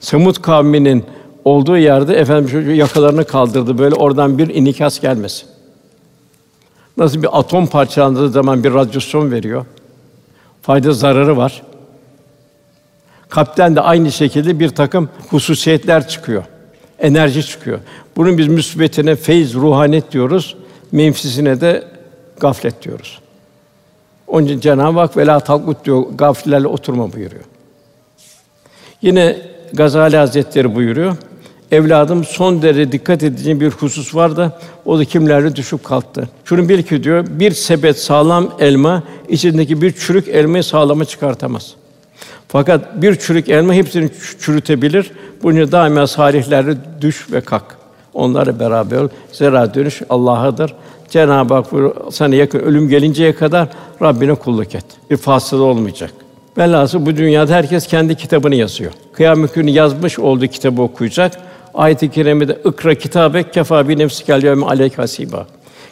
Semut 0.00 0.42
kavminin 0.42 1.04
olduğu 1.44 1.76
yerde 1.76 2.14
efendim 2.14 2.48
şu 2.48 2.58
yakalarını 2.70 3.24
kaldırdı 3.24 3.78
böyle 3.78 3.94
oradan 3.94 4.38
bir 4.38 4.54
inikas 4.54 5.00
gelmesin. 5.00 5.48
Nasıl 6.96 7.22
bir 7.22 7.38
atom 7.38 7.66
parçalandığı 7.66 8.28
zaman 8.28 8.64
bir 8.64 8.74
radyasyon 8.74 9.30
veriyor. 9.30 9.66
Fayda 10.66 10.92
zararı 10.92 11.36
var. 11.36 11.62
Kalpten 13.28 13.76
de 13.76 13.80
aynı 13.80 14.12
şekilde 14.12 14.60
bir 14.60 14.68
takım 14.68 15.08
hususiyetler 15.30 16.08
çıkıyor. 16.08 16.44
Enerji 16.98 17.46
çıkıyor. 17.46 17.80
Bunun 18.16 18.38
biz 18.38 18.48
müsbetine 18.48 19.16
feyz, 19.16 19.54
ruhanet 19.54 20.12
diyoruz. 20.12 20.56
Menfisine 20.92 21.60
de 21.60 21.84
gaflet 22.40 22.82
diyoruz. 22.82 23.20
Onun 24.26 24.46
için 24.46 24.60
Cenab-ı 24.60 24.98
Hak 24.98 25.16
vela 25.16 25.40
talkut 25.40 25.84
diyor, 25.84 26.02
gafillerle 26.14 26.68
oturma 26.68 27.12
buyuruyor. 27.12 27.44
Yine 29.02 29.36
Gazali 29.72 30.16
Hazretleri 30.16 30.74
buyuruyor. 30.74 31.16
Evladım 31.72 32.24
son 32.24 32.62
derece 32.62 32.92
dikkat 32.92 33.22
edeceğin 33.22 33.60
bir 33.60 33.70
husus 33.70 34.14
var 34.14 34.36
da 34.36 34.58
o 34.84 34.98
da 34.98 35.04
kimlerle 35.04 35.56
düşüp 35.56 35.84
kalktı. 35.84 36.28
Şunu 36.44 36.68
bil 36.68 36.82
ki 36.82 37.04
diyor, 37.04 37.26
bir 37.30 37.50
sepet 37.50 37.98
sağlam 37.98 38.50
elma 38.60 39.02
içindeki 39.28 39.82
bir 39.82 39.92
çürük 39.92 40.28
elmayı 40.28 40.64
sağlama 40.64 41.04
çıkartamaz. 41.04 41.74
Fakat 42.48 43.02
bir 43.02 43.16
çürük 43.16 43.48
elma 43.48 43.74
hepsini 43.74 44.10
çürütebilir. 44.40 45.10
Bunun 45.42 45.72
daima 45.72 46.06
salihlerle 46.06 46.76
düş 47.00 47.32
ve 47.32 47.40
kalk. 47.40 47.64
Onlarla 48.14 48.60
beraber 48.60 48.96
ol. 48.96 49.08
Zira 49.32 49.74
dönüş 49.74 50.02
Allah'adır. 50.08 50.74
Cenab-ı 51.10 51.54
Hak 51.54 51.66
sana 52.10 52.34
yakın 52.34 52.58
ölüm 52.58 52.88
gelinceye 52.88 53.34
kadar 53.34 53.68
Rabbine 54.02 54.34
kulluk 54.34 54.74
et. 54.74 54.84
Bir 55.10 55.16
fasıla 55.16 55.62
olmayacak. 55.62 56.10
Velhâsıl 56.58 57.06
bu 57.06 57.16
dünyada 57.16 57.54
herkes 57.54 57.86
kendi 57.86 58.14
kitabını 58.14 58.54
yazıyor. 58.54 58.92
Kıyamet 59.12 59.54
günü 59.54 59.70
yazmış 59.70 60.18
olduğu 60.18 60.46
kitabı 60.46 60.82
okuyacak. 60.82 61.32
Ayet-i 61.74 62.10
kerimede 62.10 62.58
ikra 62.64 62.94
kitabek 62.94 63.52
kefa 63.52 63.88
bi 63.88 63.98
nefsikel 63.98 64.42
yevme 64.42 64.66
aleyk 64.66 64.98
hasiba. 64.98 65.46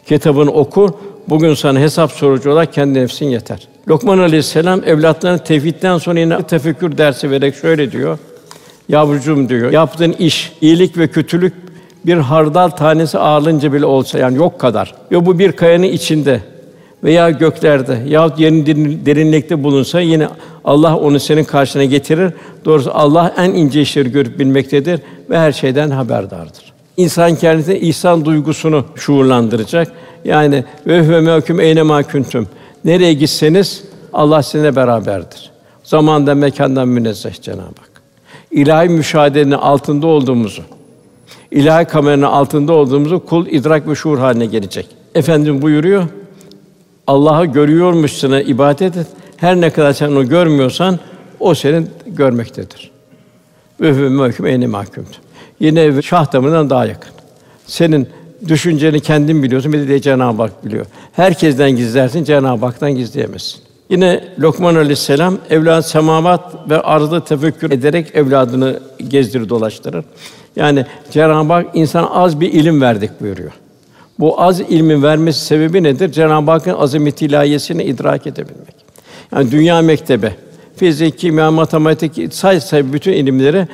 Kitabını 0.07 0.51
oku. 0.51 0.99
Bugün 1.29 1.55
sana 1.55 1.79
hesap 1.79 2.13
sorucu 2.13 2.51
olarak 2.51 2.73
kendi 2.73 2.99
nefsin 2.99 3.27
yeter. 3.27 3.69
Lokman 3.89 4.19
Aleyhisselam 4.19 4.81
evlatlarına 4.85 5.39
tevhidden 5.39 5.99
sonra 5.99 6.21
yine 6.21 6.43
tefekkür 6.43 6.99
dersi 6.99 7.31
vererek 7.31 7.55
şöyle 7.55 7.93
diyor. 7.93 8.19
Yavrucuğum 8.89 9.49
diyor, 9.49 9.73
yaptığın 9.73 10.13
iş, 10.13 10.53
iyilik 10.61 10.99
ve 10.99 11.09
kötülük 11.09 11.55
bir 12.07 12.17
hardal 12.17 12.69
tanesi 12.69 13.19
ağırlınca 13.19 13.73
bile 13.73 13.87
olsa 13.87 14.19
yani 14.19 14.37
yok 14.37 14.61
kadar 14.61 14.95
ve 15.13 15.27
bu 15.27 15.39
bir 15.39 15.53
kayanın 15.53 15.83
içinde 15.83 16.41
veya 17.05 17.31
göklerde 17.31 17.99
yahut 18.09 18.41
yerin 18.41 18.67
derinlikte 19.07 19.65
bulunsa 19.65 20.01
yine 20.01 20.29
Allah 20.65 20.97
onu 20.97 21.21
senin 21.21 21.45
karşına 21.45 21.85
getirir. 21.85 22.33
Doğrusu 22.65 22.91
Allah 22.95 23.35
en 23.37 23.51
ince 23.51 23.81
işleri 23.81 24.13
görüp 24.13 24.39
bilmektedir 24.39 25.01
ve 25.31 25.39
her 25.39 25.53
şeyden 25.53 25.91
haberdardır. 25.91 26.73
İnsan 26.97 27.35
kendisine 27.35 27.79
ihsan 27.79 28.25
duygusunu 28.25 28.85
şuurlandıracak. 28.95 29.93
Yani 30.25 30.65
ve 30.87 31.07
huve 31.07 31.21
mehkum 31.21 31.61
eyne 31.61 31.83
ma 31.83 32.03
kuntum. 32.03 32.47
Nereye 32.85 33.13
gitseniz 33.13 33.85
Allah 34.13 34.43
sizinle 34.43 34.77
beraberdir. 34.77 35.51
Zamandan 35.85 36.37
mekandan 36.37 36.89
münezzeh 36.89 37.43
Cenab-ı 37.43 37.63
Hak. 37.63 38.03
İlahi 38.51 38.89
müşahedenin 38.89 39.51
altında 39.51 40.07
olduğumuzu, 40.07 40.63
ilahi 41.51 41.85
kameranın 41.85 42.23
altında 42.23 42.73
olduğumuzu 42.73 43.27
kul 43.27 43.47
idrak 43.47 43.89
ve 43.89 43.95
şuur 43.95 44.19
haline 44.19 44.47
gelecek. 44.47 44.87
Efendim 45.15 45.63
buyuruyor. 45.63 46.05
Allah'ı 47.07 47.47
görüyormuşsuna 47.47 48.41
ibadet 48.41 48.97
et. 48.97 49.07
Her 49.43 49.61
ne 49.61 49.71
kadar 49.71 49.93
sen 49.93 50.09
onu 50.09 50.29
görmüyorsan 50.29 50.99
o 51.41 51.55
senin 51.55 51.91
görmektedir. 52.07 52.91
Ve 53.81 54.09
mahkum 54.09 54.47
eyni 54.47 54.67
mahkum. 54.67 55.07
Yine 55.61 56.03
şah 56.03 56.33
damarından 56.33 56.71
daha 56.71 56.87
yakın. 56.87 57.11
Senin 57.67 58.09
düşünceni 58.49 59.01
kendin 59.01 59.43
biliyorsun, 59.43 59.73
bir 59.73 59.89
de 59.89 60.01
Cenab-ı 60.01 60.43
Hak 60.43 60.65
biliyor. 60.65 60.87
Herkesten 61.13 61.71
gizlersin, 61.71 62.25
Cenab-ı 62.25 62.67
Hak'tan 62.67 62.93
gizleyemezsin. 62.93 63.61
Yine 63.91 64.25
Lokman 64.41 64.75
Aleyhisselam 64.75 65.39
evlad 65.51 65.83
semavat 65.83 66.71
ve 66.71 66.81
arzı 66.81 67.25
tefekkür 67.25 67.71
ederek 67.71 68.15
evladını 68.15 68.81
gezdirir 69.09 69.49
dolaştırır. 69.49 70.05
Yani 70.57 70.87
Cenab-ı 71.11 71.53
Hak 71.53 71.67
insana 71.75 72.11
az 72.11 72.41
bir 72.41 72.53
ilim 72.53 72.81
verdik 72.81 73.21
buyuruyor. 73.21 73.53
Bu 74.19 74.43
az 74.43 74.61
ilmin 74.61 75.03
vermesi 75.03 75.45
sebebi 75.45 75.83
nedir? 75.83 76.13
Cenab-ı 76.13 76.51
Hakk'ın 76.51 76.75
azameti 76.75 77.27
ilahiyesini 77.27 77.85
idrak 77.85 78.27
edebilmek. 78.27 78.82
Yani 79.35 79.51
dünya 79.51 79.83
mektebi, 79.83 80.35
fizik, 80.77 81.19
kimya, 81.19 81.51
matematik, 81.51 82.35
say 82.35 82.61
say 82.61 82.93
bütün 82.93 83.13
ilimleri 83.13 83.69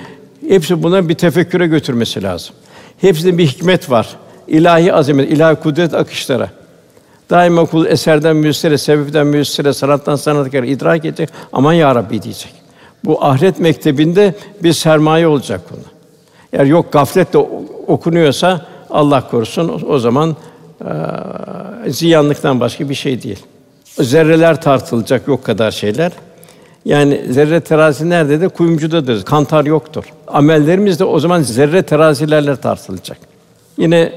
hepsi 0.48 0.82
buna 0.82 1.08
bir 1.08 1.14
tefekküre 1.14 1.66
götürmesi 1.66 2.22
lazım. 2.22 2.54
Hepsinde 3.00 3.38
bir 3.38 3.46
hikmet 3.46 3.90
var. 3.90 4.08
İlahi 4.48 4.92
azamet, 4.92 5.32
ilahi 5.32 5.56
kudret 5.56 5.94
akışları. 5.94 6.48
Daima 7.30 7.64
kul 7.64 7.86
eserden 7.86 8.36
müessire, 8.36 8.78
sebepten 8.78 9.26
müessire, 9.26 9.72
sanattan 9.72 10.16
sanatkar 10.16 10.62
idrak 10.62 11.04
edecek. 11.04 11.28
Aman 11.52 11.72
ya 11.72 11.94
Rabbi 11.94 12.22
diyecek. 12.22 12.52
Bu 13.04 13.24
ahiret 13.24 13.60
mektebinde 13.60 14.34
bir 14.62 14.72
sermaye 14.72 15.26
olacak 15.26 15.60
buna. 15.70 15.80
Eğer 16.52 16.64
yok 16.64 16.92
gafletle 16.92 17.38
okunuyorsa 17.86 18.66
Allah 18.90 19.28
korusun 19.30 19.82
o 19.88 19.98
zaman 19.98 20.36
e, 21.86 21.90
ziyanlıktan 21.90 22.60
başka 22.60 22.88
bir 22.88 22.94
şey 22.94 23.22
değil. 23.22 23.38
Zerreler 24.00 24.60
tartılacak 24.60 25.28
yok 25.28 25.44
kadar 25.44 25.70
şeyler. 25.70 26.12
Yani 26.84 27.22
zerre 27.30 27.60
terazi 27.60 28.10
nerede 28.10 28.40
de 28.40 28.48
kuyumcudadır. 28.48 29.24
Kantar 29.24 29.64
yoktur. 29.64 30.04
Amellerimiz 30.26 31.00
de 31.00 31.04
o 31.04 31.20
zaman 31.20 31.42
zerre 31.42 31.82
terazilerle 31.82 32.56
tartılacak. 32.56 33.18
Yine 33.78 34.12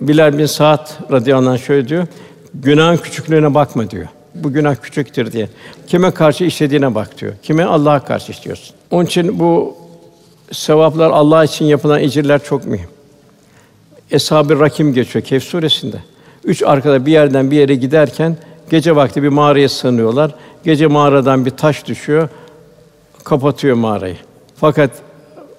Bilal 0.00 0.38
bin 0.38 0.46
Sa'd 0.46 1.12
radıyallahu 1.12 1.50
anh 1.50 1.58
şöyle 1.58 1.88
diyor. 1.88 2.06
Günahın 2.54 2.96
küçüklüğüne 2.96 3.54
bakma 3.54 3.90
diyor. 3.90 4.06
Bu 4.34 4.52
günah 4.52 4.76
küçüktür 4.76 5.32
diye. 5.32 5.48
Kime 5.86 6.10
karşı 6.10 6.44
işlediğine 6.44 6.94
bak 6.94 7.18
diyor. 7.18 7.32
Kime 7.42 7.64
Allah'a 7.64 8.04
karşı 8.04 8.32
işliyorsun. 8.32 8.76
Onun 8.90 9.04
için 9.04 9.38
bu 9.38 9.76
sevaplar 10.52 11.10
Allah 11.10 11.44
için 11.44 11.64
yapılan 11.64 12.00
ecirler 12.00 12.44
çok 12.44 12.66
mühim. 12.66 12.88
Eshab-ı 14.10 14.60
Rakim 14.60 14.94
geçiyor 14.94 15.24
Kehf 15.24 15.44
suresinde. 15.44 15.96
Üç 16.44 16.62
arkada 16.62 17.06
bir 17.06 17.12
yerden 17.12 17.50
bir 17.50 17.56
yere 17.56 17.74
giderken 17.74 18.36
gece 18.70 18.96
vakti 18.96 19.22
bir 19.22 19.28
mağaraya 19.28 19.68
sığınıyorlar. 19.68 20.34
Gece 20.64 20.86
mağaradan 20.86 21.46
bir 21.46 21.50
taş 21.50 21.86
düşüyor, 21.86 22.28
kapatıyor 23.24 23.76
mağarayı. 23.76 24.16
Fakat 24.56 24.90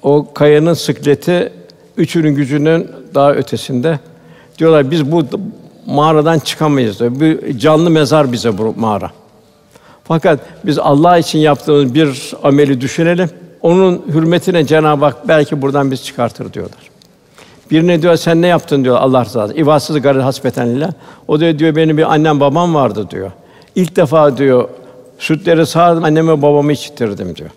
o 0.04 0.34
kayanın 0.34 0.74
sıkleti 0.74 1.54
üçünün 1.98 2.36
gücünün 2.36 2.88
daha 3.16 3.34
ötesinde. 3.34 4.00
Diyorlar 4.58 4.92
biz 4.92 5.12
bu 5.12 5.24
mağaradan 5.86 6.40
çıkamayız 6.40 7.00
diyor. 7.00 7.20
Bir 7.20 7.60
canlı 7.60 7.90
mezar 7.90 8.32
bize 8.32 8.58
bu 8.58 8.74
mağara. 8.78 9.12
Fakat 10.04 10.40
biz 10.66 10.80
Allah 10.80 11.18
için 11.18 11.40
yaptığımız 11.40 11.94
bir 11.94 12.34
ameli 12.44 12.82
düşünelim. 12.82 13.30
Onun 13.62 14.06
hürmetine 14.14 14.66
Cenab-ı 14.66 15.06
Hak 15.06 15.28
belki 15.28 15.62
buradan 15.62 15.92
biz 15.92 16.04
çıkartır 16.04 16.54
diyorlar. 16.54 16.80
Birine 17.72 18.02
diyor 18.02 18.16
sen 18.16 18.42
ne 18.42 18.48
yaptın 18.48 18.84
diyor 18.84 18.98
Allah 18.98 19.26
rızası. 19.26 19.54
İvatsız 19.54 20.02
garı 20.02 20.22
hasbetenle. 20.22 20.90
O 21.28 21.40
da 21.40 21.60
diyor 21.60 21.76
benim 21.76 21.98
bir 21.98 22.14
annem 22.14 22.40
babam 22.40 22.76
vardı 22.76 23.08
diyor. 23.12 23.32
İlk 23.76 23.96
defa 23.96 24.38
diyor 24.38 24.70
sütleri 25.20 25.66
sağdım 25.66 26.04
anneme 26.04 26.42
babamı 26.42 26.72
içtirdim 26.72 27.36
diyor. 27.36 27.50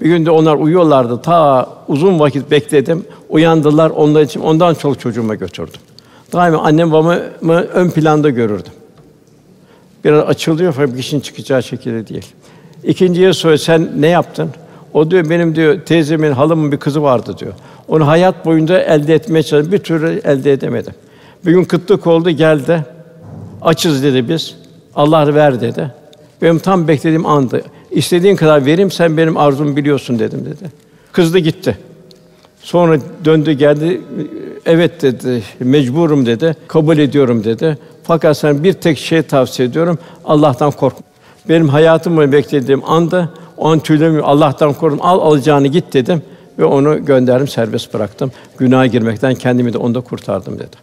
Bir 0.00 0.06
gün 0.06 0.26
de 0.26 0.30
onlar 0.30 0.54
uyuyorlardı. 0.54 1.22
Ta 1.22 1.68
uzun 1.88 2.20
vakit 2.20 2.50
bekledim. 2.50 3.04
Uyandılar. 3.28 3.90
Onlar 3.90 4.22
için 4.22 4.40
ondan 4.40 4.74
çok 4.74 5.00
çocuğuma 5.00 5.34
götürdüm. 5.34 5.80
Daima 6.32 6.58
annem 6.58 6.92
babamı 6.92 7.56
ön 7.74 7.90
planda 7.90 8.30
görürdüm. 8.30 8.72
Biraz 10.04 10.28
açılıyor 10.28 10.72
fakat 10.72 10.98
işin 10.98 11.20
çıkacağı 11.20 11.62
şekilde 11.62 12.08
değil. 12.08 12.26
İkinciye 12.84 13.32
soruyor 13.32 13.58
sen 13.58 13.90
ne 13.96 14.08
yaptın? 14.08 14.50
O 14.94 15.10
diyor 15.10 15.30
benim 15.30 15.54
diyor 15.54 15.80
teyzemin 15.80 16.32
halamın 16.32 16.72
bir 16.72 16.76
kızı 16.76 17.02
vardı 17.02 17.38
diyor. 17.38 17.52
Onu 17.88 18.06
hayat 18.06 18.46
boyunca 18.46 18.78
elde 18.78 19.14
etmeye 19.14 19.42
çalıştım. 19.42 19.72
Bir 19.72 19.78
türlü 19.78 20.20
elde 20.24 20.52
edemedim. 20.52 20.92
Bir 21.46 21.52
gün 21.52 21.64
kıtlık 21.64 22.06
oldu, 22.06 22.30
geldi. 22.30 22.84
Açız 23.62 24.02
dedi 24.02 24.28
biz. 24.28 24.54
Allah 24.94 25.34
ver 25.34 25.60
dedi. 25.60 25.92
Benim 26.42 26.58
tam 26.58 26.88
beklediğim 26.88 27.26
andı. 27.26 27.62
İstediğin 27.90 28.36
kadar 28.36 28.66
vereyim, 28.66 28.90
sen 28.90 29.16
benim 29.16 29.36
arzumu 29.36 29.76
biliyorsun 29.76 30.18
dedim 30.18 30.44
dedi. 30.44 30.70
Kızdı 31.12 31.38
gitti. 31.38 31.78
Sonra 32.60 32.98
döndü 33.24 33.52
geldi. 33.52 34.00
Evet 34.66 35.02
dedi. 35.02 35.42
Mecburum 35.60 36.26
dedi. 36.26 36.56
Kabul 36.68 36.98
ediyorum 36.98 37.44
dedi. 37.44 37.78
Fakat 38.02 38.36
sen 38.36 38.64
bir 38.64 38.72
tek 38.72 38.98
şey 38.98 39.22
tavsiye 39.22 39.68
ediyorum. 39.68 39.98
Allah'tan 40.24 40.70
kork. 40.70 40.94
Benim 41.48 41.68
hayatım 41.68 42.16
boyunca 42.16 42.32
beklediğim 42.32 42.82
anda 42.84 43.28
o 43.56 43.68
an 43.68 43.78
tüylerimi 43.78 44.20
Allah'tan 44.20 44.72
korktum. 44.72 45.00
Al 45.02 45.20
alacağını 45.20 45.66
git 45.66 45.92
dedim 45.92 46.22
ve 46.58 46.64
onu 46.64 47.04
gönderdim, 47.04 47.48
serbest 47.48 47.94
bıraktım. 47.94 48.32
Günaha 48.58 48.86
girmekten 48.86 49.34
kendimi 49.34 49.72
de 49.72 49.78
onda 49.78 50.00
kurtardım 50.00 50.58
dedi. 50.58 50.76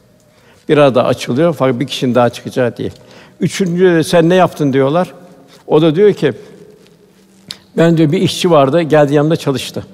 Biraz 0.69 0.95
daha 0.95 1.07
açılıyor 1.07 1.55
fakat 1.59 1.79
bir 1.79 1.87
kişinin 1.87 2.15
daha 2.15 2.29
çıkacağı 2.29 2.77
değil. 2.77 2.93
Üçüncü 3.39 3.85
de 3.85 4.03
sen 4.03 4.29
ne 4.29 4.35
yaptın 4.35 4.73
diyorlar. 4.73 5.13
O 5.67 5.81
da 5.81 5.95
diyor 5.95 6.13
ki 6.13 6.33
ben 7.77 7.97
diyor 7.97 8.11
bir 8.11 8.21
işçi 8.21 8.51
vardı, 8.51 8.81
geldi 8.81 9.13
yanımda 9.13 9.35
çalıştı. 9.35 9.85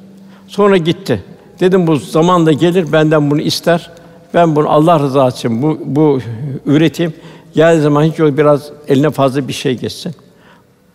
Sonra 0.48 0.78
gitti. 0.78 1.24
Dedim 1.60 1.88
bu 1.88 1.96
zamanla 1.96 2.52
gelir 2.52 2.92
benden 2.92 3.32
bunu 3.32 3.42
ister. 3.42 3.92
Ben 4.34 4.56
bunu 4.56 4.70
Allah 4.70 5.00
rızası 5.00 5.38
için 5.38 5.62
bu, 5.62 5.80
bu 5.86 6.20
üreteyim. 6.66 7.14
Geldiği 7.54 7.82
zaman 7.82 8.04
hiç 8.04 8.20
yok 8.20 8.38
biraz 8.38 8.70
eline 8.88 9.10
fazla 9.10 9.48
bir 9.48 9.54
şey 9.54 9.78
geçsin. 9.78 10.16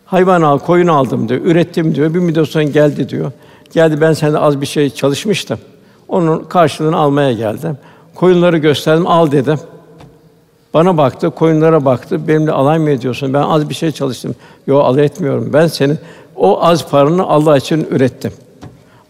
Hayvan 0.04 0.42
al, 0.42 0.58
koyun 0.58 0.86
aldım 0.86 1.28
diyor. 1.28 1.40
Ürettim 1.44 1.94
diyor. 1.94 2.14
Bir 2.14 2.18
müddet 2.18 2.48
sonra 2.48 2.64
geldi 2.64 3.08
diyor. 3.08 3.32
Geldi 3.74 4.00
ben 4.00 4.12
sende 4.12 4.38
az 4.38 4.60
bir 4.60 4.66
şey 4.66 4.90
çalışmıştım. 4.90 5.58
Onun 6.08 6.44
karşılığını 6.44 6.96
almaya 6.96 7.32
geldim. 7.32 7.78
Koyunları 8.14 8.58
gösterdim, 8.58 9.06
al 9.06 9.32
dedim. 9.32 9.58
Bana 10.74 10.96
baktı, 10.96 11.30
koyunlara 11.30 11.84
baktı. 11.84 12.28
Benimle 12.28 12.52
alay 12.52 12.78
mı 12.78 12.90
ediyorsun? 12.90 13.34
Ben 13.34 13.42
az 13.42 13.68
bir 13.68 13.74
şey 13.74 13.92
çalıştım. 13.92 14.34
Yo 14.66 14.78
alay 14.78 15.04
etmiyorum. 15.04 15.50
Ben 15.52 15.66
senin 15.66 15.98
o 16.36 16.62
az 16.62 16.88
paranı 16.88 17.26
Allah 17.26 17.56
için 17.56 17.86
ürettim. 17.90 18.32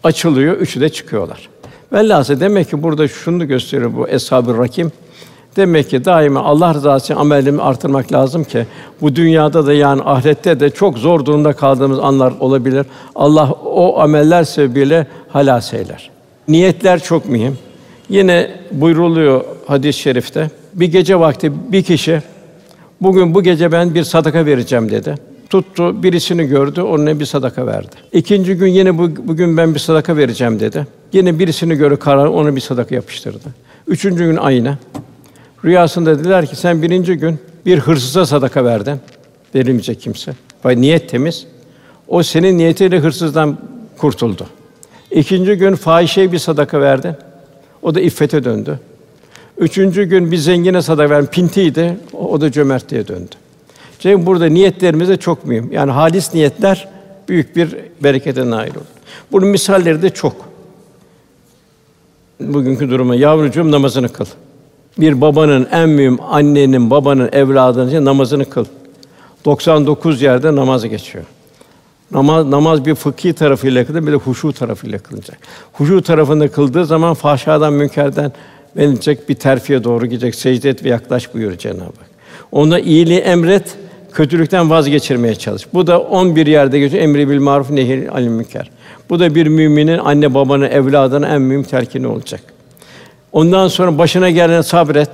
Açılıyor, 0.04 0.56
üçü 0.56 0.80
de 0.80 0.88
çıkıyorlar. 0.88 1.48
Velhâsıl 1.92 2.40
demek 2.40 2.70
ki 2.70 2.82
burada 2.82 3.08
şunu 3.08 3.48
gösteriyor 3.48 3.94
bu 3.96 4.08
Eshab-ı 4.08 4.58
Rakim. 4.58 4.92
Demek 5.56 5.90
ki 5.90 6.04
daima 6.04 6.40
Allah 6.40 6.74
rızası 6.74 7.04
için 7.04 7.20
amelimi 7.20 7.62
artırmak 7.62 8.12
lazım 8.12 8.44
ki 8.44 8.66
bu 9.00 9.16
dünyada 9.16 9.66
da 9.66 9.72
yani 9.72 10.02
ahirette 10.04 10.60
de 10.60 10.70
çok 10.70 10.98
zor 10.98 11.24
durumda 11.24 11.52
kaldığımız 11.52 11.98
anlar 11.98 12.32
olabilir. 12.40 12.86
Allah 13.14 13.52
o 13.52 14.00
ameller 14.00 14.44
sebebiyle 14.44 15.06
halas 15.28 15.74
eyler. 15.74 16.10
Niyetler 16.48 17.02
çok 17.02 17.28
mühim. 17.28 17.58
Yine 18.08 18.50
buyruluyor 18.72 19.44
hadis-i 19.66 20.00
şerifte. 20.00 20.50
Bir 20.74 20.86
gece 20.86 21.20
vakti 21.20 21.52
bir 21.72 21.82
kişi 21.82 22.22
bugün 23.00 23.34
bu 23.34 23.42
gece 23.42 23.72
ben 23.72 23.94
bir 23.94 24.04
sadaka 24.04 24.46
vereceğim 24.46 24.90
dedi. 24.90 25.14
Tuttu 25.50 26.02
birisini 26.02 26.46
gördü, 26.46 26.82
ona 26.82 27.20
bir 27.20 27.24
sadaka 27.24 27.66
verdi. 27.66 27.96
İkinci 28.12 28.54
gün 28.54 28.66
yine 28.66 28.98
bu, 28.98 29.10
bugün 29.28 29.56
ben 29.56 29.74
bir 29.74 29.78
sadaka 29.78 30.16
vereceğim 30.16 30.60
dedi. 30.60 30.86
Yine 31.12 31.38
birisini 31.38 31.74
gördü 31.74 31.96
karar 31.96 32.26
ona 32.26 32.56
bir 32.56 32.60
sadaka 32.60 32.94
yapıştırdı. 32.94 33.48
Üçüncü 33.86 34.24
gün 34.24 34.36
aynı. 34.36 34.78
Rüyasında 35.64 36.18
dediler 36.18 36.46
ki 36.46 36.56
sen 36.56 36.82
birinci 36.82 37.14
gün 37.14 37.38
bir 37.66 37.78
hırsıza 37.78 38.26
sadaka 38.26 38.64
verdin. 38.64 39.00
Verilmeyecek 39.54 40.00
kimse. 40.00 40.32
Vay 40.64 40.80
niyet 40.80 41.08
temiz. 41.08 41.46
O 42.08 42.22
senin 42.22 42.58
niyetiyle 42.58 42.98
hırsızdan 42.98 43.58
kurtuldu. 43.98 44.46
İkinci 45.10 45.54
gün 45.54 45.74
fahişeye 45.74 46.32
bir 46.32 46.38
sadaka 46.38 46.80
verdin. 46.80 47.14
O 47.82 47.94
da 47.94 48.00
iffete 48.00 48.44
döndü. 48.44 48.80
Üçüncü 49.58 50.04
gün 50.04 50.32
bir 50.32 50.36
zengine 50.36 50.82
sadaka 50.82 51.10
verdin. 51.10 51.26
Pintiydi. 51.26 51.96
O 52.12 52.40
da 52.40 52.52
cömertliğe 52.52 53.08
döndü. 53.08 53.34
Çünkü 53.98 54.26
burada 54.26 54.46
niyetlerimiz 54.46 55.08
de 55.08 55.16
çok 55.16 55.46
mühim. 55.46 55.72
Yani 55.72 55.90
halis 55.90 56.34
niyetler 56.34 56.88
büyük 57.28 57.56
bir 57.56 57.76
berekete 58.02 58.50
nail 58.50 58.70
olur. 58.70 58.84
Bunun 59.32 59.48
misalleri 59.48 60.02
de 60.02 60.10
çok. 60.10 60.36
Bugünkü 62.40 62.90
duruma 62.90 63.14
yavrucuğum 63.14 63.70
namazını 63.70 64.08
kıl. 64.08 64.26
Bir 64.98 65.20
babanın 65.20 65.68
en 65.72 65.88
mühim 65.88 66.18
annenin, 66.20 66.90
babanın 66.90 67.28
evladının 67.32 67.88
için 67.88 68.04
namazını 68.04 68.50
kıl. 68.50 68.64
99 69.44 70.22
yerde 70.22 70.56
namaz 70.56 70.88
geçiyor. 70.88 71.24
Namaz 72.10 72.46
namaz 72.46 72.84
bir 72.84 72.94
fıkhi 72.94 73.32
tarafıyla 73.32 73.86
kılınır, 73.86 74.06
bir 74.06 74.12
de 74.12 74.16
huşu 74.16 74.52
tarafıyla 74.52 74.98
kılınacak. 74.98 75.38
Huşu 75.72 76.02
tarafında 76.02 76.48
kıldığı 76.48 76.86
zaman 76.86 77.14
fahşadan, 77.14 77.72
münkerden 77.72 78.32
verilecek 78.76 79.28
bir 79.28 79.34
terfiye 79.34 79.84
doğru 79.84 80.06
gidecek. 80.06 80.34
Secde 80.34 80.70
et 80.70 80.84
ve 80.84 80.88
yaklaş 80.88 81.34
buyuruyor 81.34 81.58
Cenab-ı 81.58 81.82
Hak. 81.82 82.10
Ona 82.52 82.78
iyiliği 82.78 83.18
emret, 83.18 83.76
kötülükten 84.12 84.70
vazgeçirmeye 84.70 85.34
çalış. 85.34 85.74
Bu 85.74 85.86
da 85.86 86.00
11 86.00 86.46
yerde 86.46 86.78
geçiyor. 86.78 87.02
Emri 87.02 87.30
bil 87.30 87.40
maruf 87.40 87.70
nehi 87.70 88.10
anil 88.10 88.28
münker. 88.28 88.70
Bu 89.10 89.20
da 89.20 89.34
bir 89.34 89.46
müminin 89.46 89.98
anne 89.98 90.34
babanın 90.34 90.70
evladına 90.70 91.28
en 91.28 91.42
mühim 91.42 91.62
telkini 91.62 92.06
olacak. 92.06 92.53
Ondan 93.34 93.68
sonra 93.68 93.98
başına 93.98 94.30
gelene 94.30 94.62
sabret. 94.62 95.10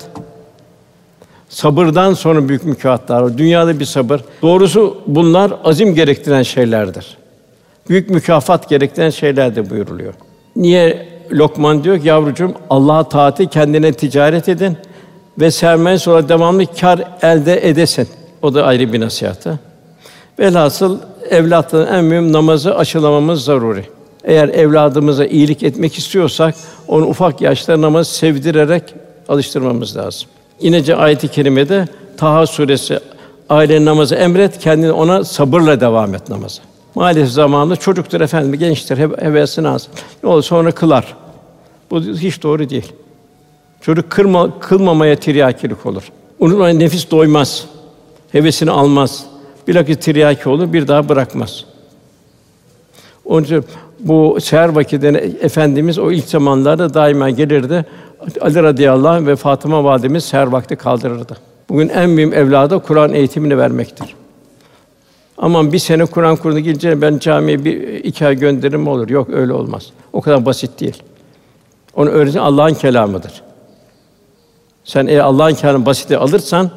Sabırdan 1.49 2.15
sonra 2.15 2.49
büyük 2.49 2.65
mükafatlar 2.65 3.23
var. 3.23 3.39
Dünyada 3.39 3.81
bir 3.81 3.85
sabır. 3.85 4.21
Doğrusu 4.43 4.99
bunlar 5.07 5.53
azim 5.65 5.95
gerektiren 5.95 6.43
şeylerdir. 6.43 7.17
Büyük 7.89 8.11
mükafat 8.11 8.69
gerektiren 8.69 9.11
şeyler 9.11 9.57
de 9.57 9.71
buyuruluyor. 9.71 10.15
Niye 10.57 11.09
Lokman 11.33 11.85
diyor 11.85 12.01
ki 12.01 12.09
yavrucuğum 12.09 12.55
Allah'a 12.71 13.09
taati 13.09 13.47
kendine 13.47 13.93
ticaret 13.93 14.49
edin 14.49 14.77
ve 15.39 15.51
sermaye 15.51 15.99
sonra 15.99 16.29
devamlı 16.29 16.67
kar 16.81 17.01
elde 17.23 17.69
edesin. 17.69 18.09
O 18.43 18.55
da 18.55 18.65
ayrı 18.65 18.93
bir 18.93 19.01
nasihatı. 19.01 19.59
Velhasıl 20.39 20.99
evlatların 21.31 21.87
en 21.87 22.05
mühim 22.05 22.33
namazı 22.33 22.77
aşılamamız 22.77 23.45
zaruri. 23.45 23.85
Eğer 24.25 24.49
evladımıza 24.49 25.27
iyilik 25.27 25.63
etmek 25.63 25.99
istiyorsak 25.99 26.55
onu 26.89 27.07
ufak 27.07 27.41
yaşta 27.41 27.81
namaz 27.81 28.09
sevdirerek 28.09 28.95
alıştırmamız 29.29 29.97
lazım. 29.97 30.29
Yine 30.61 30.95
ayet-i 30.95 31.29
kerimede 31.29 31.89
Taha 32.17 32.47
suresi 32.47 33.01
aile 33.49 33.85
namazı 33.85 34.15
emret, 34.15 34.59
kendini 34.59 34.93
ona 34.93 35.25
sabırla 35.25 35.81
devam 35.81 36.15
et 36.15 36.29
namaza. 36.29 36.63
Maalesef 36.95 37.31
zamanında 37.31 37.77
çocuktur 37.77 38.21
efendim, 38.21 38.59
gençtir, 38.59 38.99
hep 38.99 39.23
hevesine 39.23 39.69
az. 39.69 39.89
Ne 40.23 40.31
olur 40.31 40.43
sonra 40.43 40.73
kılar. 40.73 41.17
Bu 41.91 42.03
hiç 42.03 42.43
doğru 42.43 42.71
değil. 42.71 42.93
Çocuk 43.81 44.11
kırma, 44.11 44.59
kılmamaya 44.61 45.17
tiryakilik 45.17 45.87
olur. 45.87 46.03
Unutmayın 46.39 46.81
nefis 46.81 47.11
doymaz. 47.11 47.65
Hevesini 48.33 48.71
almaz. 48.71 49.25
Bilakis 49.69 49.97
tiryaki 49.97 50.49
olur, 50.49 50.73
bir 50.73 50.89
daha 50.89 51.09
bırakmaz. 51.09 51.65
Onun 53.25 53.45
için 53.45 53.65
bu 54.01 54.39
seher 54.41 54.69
vakitinde 54.69 55.19
efendimiz 55.41 55.99
o 55.99 56.13
ilk 56.13 56.25
zamanlarda 56.25 56.95
daima 56.95 57.31
gelirdi. 57.31 57.85
Ali 58.41 58.63
radıyallahu 58.63 59.13
anh 59.13 59.27
ve 59.27 59.37
Fatıma 59.37 59.85
validemiz 59.85 60.25
seher 60.25 60.47
vakti 60.47 60.77
kaldırırdı. 60.77 61.37
Bugün 61.69 61.89
en 61.89 62.11
mühim 62.11 62.35
evlada 62.35 62.79
Kur'an 62.79 63.15
eğitimini 63.15 63.59
vermektir. 63.59 64.15
Aman 65.39 65.73
bir 65.73 65.79
sene 65.79 66.05
Kur'an 66.05 66.37
kursuna 66.37 66.61
gidince 66.61 67.01
ben 67.01 67.19
camiye 67.19 67.65
bir 67.65 68.05
iki 68.05 68.27
ay 68.27 68.39
gönderirim 68.39 68.89
olur. 68.89 69.09
Yok 69.09 69.29
öyle 69.33 69.53
olmaz. 69.53 69.87
O 70.13 70.21
kadar 70.21 70.45
basit 70.45 70.81
değil. 70.81 71.03
Onu 71.95 72.11
öğretin 72.11 72.39
Allah'ın 72.39 72.75
kelamıdır. 72.75 73.43
Sen 74.85 75.07
eğer 75.07 75.21
Allah'ın 75.21 75.55
kelamını 75.55 75.87
basite 75.87 76.19
alırsan 76.19 76.71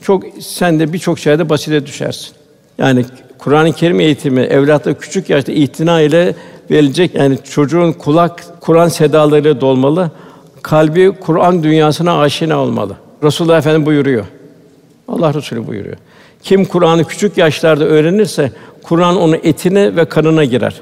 çok 0.00 0.24
sen 0.40 0.80
de 0.80 0.92
birçok 0.92 1.18
şeyde 1.18 1.48
basite 1.48 1.86
düşersin. 1.86 2.34
Yani 2.78 3.04
Kur'an-ı 3.38 3.72
Kerim 3.72 4.00
eğitimi 4.00 4.40
evlatta 4.40 4.94
küçük 4.94 5.30
yaşta 5.30 5.52
itina 5.52 6.00
ile 6.00 6.34
verilecek. 6.70 7.14
Yani 7.14 7.38
çocuğun 7.50 7.92
kulak 7.92 8.44
Kur'an 8.60 8.88
sedalarıyla 8.88 9.60
dolmalı. 9.60 10.10
Kalbi 10.62 11.12
Kur'an 11.20 11.62
dünyasına 11.62 12.20
aşina 12.20 12.62
olmalı. 12.62 12.96
Resulullah 13.22 13.58
Efendimiz 13.58 13.86
buyuruyor. 13.86 14.24
Allah 15.08 15.34
Resulü 15.34 15.66
buyuruyor. 15.66 15.96
Kim 16.42 16.64
Kur'an'ı 16.64 17.04
küçük 17.04 17.38
yaşlarda 17.38 17.84
öğrenirse 17.84 18.52
Kur'an 18.82 19.16
onun 19.16 19.38
etine 19.42 19.96
ve 19.96 20.04
kanına 20.04 20.44
girer. 20.44 20.80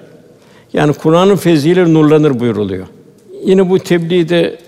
Yani 0.72 0.92
Kur'an'ın 0.92 1.36
feyziyle 1.36 1.94
nurlanır 1.94 2.40
buyuruluyor. 2.40 2.86
Yine 3.44 3.70
bu 3.70 3.78
tebliğde 3.78 4.58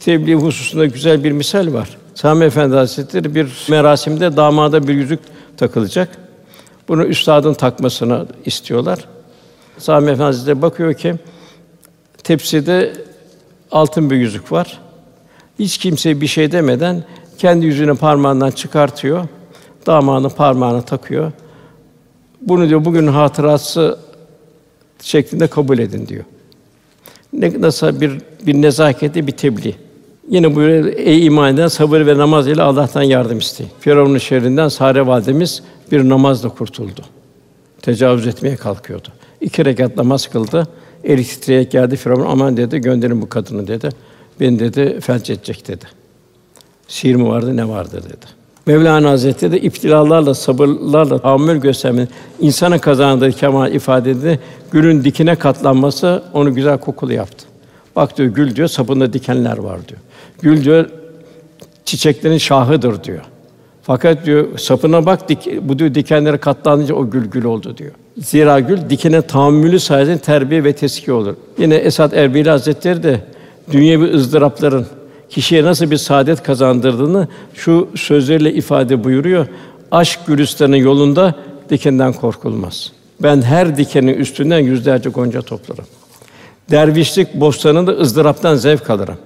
tebliğ 0.00 0.34
hususunda 0.34 0.86
güzel 0.86 1.24
bir 1.24 1.32
misal 1.32 1.72
var. 1.72 1.88
Sami 2.14 2.44
Efendi 2.44 2.74
Hazretleri 2.76 3.34
bir 3.34 3.48
merasimde 3.68 4.36
damada 4.36 4.88
bir 4.88 4.94
yüzük 4.94 5.20
takılacak. 5.56 6.08
Bunu 6.88 7.04
üstadın 7.04 7.54
takmasını 7.54 8.26
istiyorlar. 8.44 8.98
Sami 9.78 10.10
Efendi 10.10 10.22
Hazretleri 10.22 10.62
bakıyor 10.62 10.94
ki 10.94 11.14
tepside 12.24 12.92
altın 13.70 14.10
bir 14.10 14.16
yüzük 14.16 14.52
var. 14.52 14.80
Hiç 15.58 15.78
kimse 15.78 16.20
bir 16.20 16.26
şey 16.26 16.52
demeden 16.52 17.04
kendi 17.38 17.66
yüzünü 17.66 17.96
parmağından 17.96 18.50
çıkartıyor. 18.50 19.24
Damadın 19.86 20.28
parmağına 20.28 20.82
takıyor. 20.82 21.32
Bunu 22.40 22.68
diyor 22.68 22.84
bugün 22.84 23.06
hatırası 23.06 23.98
şeklinde 25.02 25.46
kabul 25.46 25.78
edin 25.78 26.06
diyor. 26.06 26.24
Ne 27.32 27.60
nasıl 27.60 28.00
bir 28.00 28.18
bir 28.46 28.54
nezaketi 28.54 29.26
bir 29.26 29.32
tebliğ. 29.32 29.74
Yine 30.30 30.54
buyuruyor, 30.54 30.84
ey 30.84 31.26
iman 31.26 31.54
eden 31.54 31.68
sabır 31.68 32.06
ve 32.06 32.18
namaz 32.18 32.48
ile 32.48 32.62
Allah'tan 32.62 33.02
yardım 33.02 33.38
isteyin. 33.38 33.70
Firavun'un 33.80 34.18
şerrinden 34.18 34.68
Sare 34.68 35.06
validemiz 35.06 35.62
bir 35.92 36.08
namazla 36.08 36.48
kurtuldu. 36.48 37.00
Tecavüz 37.82 38.26
etmeye 38.26 38.56
kalkıyordu. 38.56 39.08
İki 39.40 39.64
rekat 39.64 39.96
namaz 39.96 40.26
kıldı. 40.26 40.68
Eli 41.04 41.68
geldi 41.68 41.96
Firavun 41.96 42.26
aman 42.26 42.56
dedi 42.56 42.78
gönderin 42.78 43.22
bu 43.22 43.28
kadını 43.28 43.66
dedi. 43.66 43.88
Ben 44.40 44.58
dedi 44.58 45.00
felç 45.00 45.30
edecek 45.30 45.68
dedi. 45.68 45.84
Sihir 46.88 47.14
mi 47.14 47.28
vardı 47.28 47.56
ne 47.56 47.68
vardı 47.68 48.02
dedi. 48.04 48.26
Mevlana 48.66 49.10
Hazretleri 49.10 49.52
de 49.52 49.60
iptilalarla, 49.60 50.34
sabırlarla 50.34 51.18
tahammül 51.18 51.56
göstermenin 51.56 52.08
insana 52.40 52.78
kazandığı 52.78 53.32
kemal 53.32 53.74
ifade 53.74 54.10
edildi. 54.10 54.40
Gülün 54.72 55.04
dikine 55.04 55.34
katlanması 55.34 56.22
onu 56.32 56.54
güzel 56.54 56.78
kokulu 56.78 57.12
yaptı. 57.12 57.46
Bak 57.96 58.18
diyor 58.18 58.28
gül 58.28 58.56
diyor 58.56 58.68
sapında 58.68 59.12
dikenler 59.12 59.58
var 59.58 59.88
diyor. 59.88 60.00
Gül 60.42 60.64
diyor 60.64 60.88
çiçeklerin 61.84 62.38
şahıdır 62.38 63.04
diyor. 63.04 63.22
Fakat 63.88 64.26
diyor 64.26 64.58
sapına 64.58 65.06
bak 65.06 65.28
dik, 65.28 65.48
bu 65.62 65.78
diyor 65.78 65.94
dikenlere 65.94 66.38
katlanınca 66.38 66.94
o 66.94 67.10
gül 67.10 67.26
gül 67.26 67.44
oldu 67.44 67.76
diyor. 67.78 67.90
Zira 68.18 68.60
gül 68.60 68.78
dikine 68.90 69.22
tahammülü 69.22 69.80
sayesinde 69.80 70.18
terbiye 70.18 70.64
ve 70.64 70.72
teskiye 70.72 71.16
olur. 71.16 71.34
Yine 71.58 71.74
Esad 71.74 72.12
Erbili 72.12 72.50
Hazretleri 72.50 73.02
de 73.02 73.20
dünyevi 73.72 74.14
ızdırapların 74.14 74.86
kişiye 75.30 75.64
nasıl 75.64 75.90
bir 75.90 75.96
saadet 75.96 76.42
kazandırdığını 76.42 77.28
şu 77.54 77.88
sözlerle 77.94 78.52
ifade 78.52 79.04
buyuruyor. 79.04 79.46
Aşk 79.90 80.20
gülistanın 80.26 80.76
yolunda 80.76 81.34
dikenden 81.70 82.12
korkulmaz. 82.12 82.92
Ben 83.22 83.42
her 83.42 83.76
dikenin 83.76 84.14
üstünden 84.14 84.58
yüzlerce 84.60 85.10
gonca 85.10 85.42
toplarım. 85.42 85.84
Dervişlik 86.70 87.34
bostanında 87.34 87.90
ızdıraptan 87.90 88.54
zevk 88.54 88.90
alırım. 88.90 89.16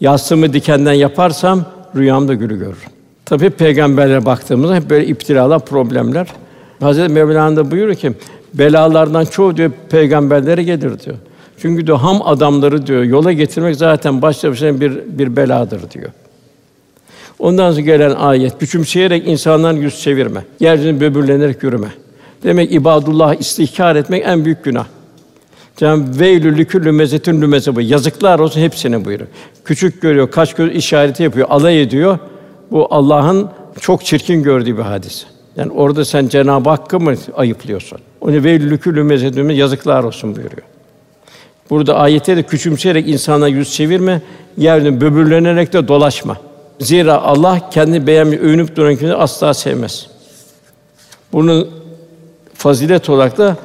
Yastığımı 0.00 0.52
dikenden 0.52 0.92
yaparsam 0.92 1.64
rüyamda 1.96 2.34
gülü 2.34 2.58
görürüm. 2.58 2.95
Tabii 3.26 3.50
peygamberlere 3.50 4.24
baktığımızda 4.24 4.76
hep 4.76 4.90
böyle 4.90 5.06
iptilalar, 5.06 5.64
problemler. 5.64 6.26
Hazreti 6.80 7.12
Mevlana 7.12 7.56
da 7.56 7.70
buyuruyor 7.70 7.96
ki 7.96 8.12
belalardan 8.54 9.24
çoğu 9.24 9.56
diyor 9.56 9.70
peygamberlere 9.90 10.62
gelir 10.62 11.00
diyor. 11.00 11.16
Çünkü 11.58 11.86
diyor 11.86 11.98
ham 11.98 12.22
adamları 12.24 12.86
diyor 12.86 13.02
yola 13.02 13.32
getirmek 13.32 13.76
zaten 13.76 14.22
başlı 14.22 14.50
başına 14.50 14.80
bir 14.80 14.92
bir 15.06 15.36
beladır 15.36 15.90
diyor. 15.90 16.10
Ondan 17.38 17.70
sonra 17.70 17.80
gelen 17.80 18.10
ayet 18.10 18.58
küçümseyerek 18.58 19.28
insanların 19.28 19.76
yüz 19.76 20.00
çevirme. 20.00 20.44
Yeryüzünde 20.60 21.00
böbürlenerek 21.00 21.62
yürüme. 21.62 21.88
Demek 22.42 22.72
ibadullah 22.72 23.34
istihkar 23.34 23.96
etmek 23.96 24.22
en 24.26 24.44
büyük 24.44 24.64
günah. 24.64 24.86
Cenab-ı 25.76 26.20
veylü 26.20 26.58
liküllü 26.58 26.92
mezetün 26.92 27.42
lümeze 27.42 27.76
bu. 27.76 27.80
Yazıklar 27.80 28.38
olsun 28.38 28.60
hepsine 28.60 29.04
buyuruyor. 29.04 29.28
Küçük 29.64 30.02
görüyor, 30.02 30.30
kaç 30.30 30.54
göz 30.54 30.74
işareti 30.74 31.22
yapıyor, 31.22 31.46
alay 31.50 31.82
ediyor. 31.82 32.18
Bu 32.70 32.86
Allah'ın 32.90 33.50
çok 33.80 34.04
çirkin 34.04 34.42
gördüğü 34.42 34.78
bir 34.78 34.82
hadis. 34.82 35.26
Yani 35.56 35.72
orada 35.72 36.04
sen 36.04 36.28
Cenab-ı 36.28 36.70
Hakk'ı 36.70 37.00
mı 37.00 37.14
ayıplıyorsun? 37.36 37.98
Onu 38.20 38.44
veylü 38.44 38.70
liküllü 38.70 39.02
mezetün 39.02 39.48
yazıklar 39.48 40.04
olsun 40.04 40.36
buyuruyor. 40.36 40.62
Burada 41.70 41.94
ayette 41.94 42.36
de 42.36 42.42
küçümseyerek 42.42 43.08
insana 43.08 43.48
yüz 43.48 43.72
çevirme, 43.72 44.22
yeryüzünde 44.56 45.00
böbürlenerek 45.00 45.72
de 45.72 45.88
dolaşma. 45.88 46.36
Zira 46.80 47.22
Allah 47.22 47.70
kendi 47.70 48.06
beğenmiş, 48.06 48.38
övünüp 48.38 48.76
duran 48.76 48.90
kimseyi 48.90 49.14
asla 49.14 49.54
sevmez. 49.54 50.06
Bunun 51.32 51.68
fazilet 52.54 53.10
olarak 53.10 53.38
da 53.38 53.56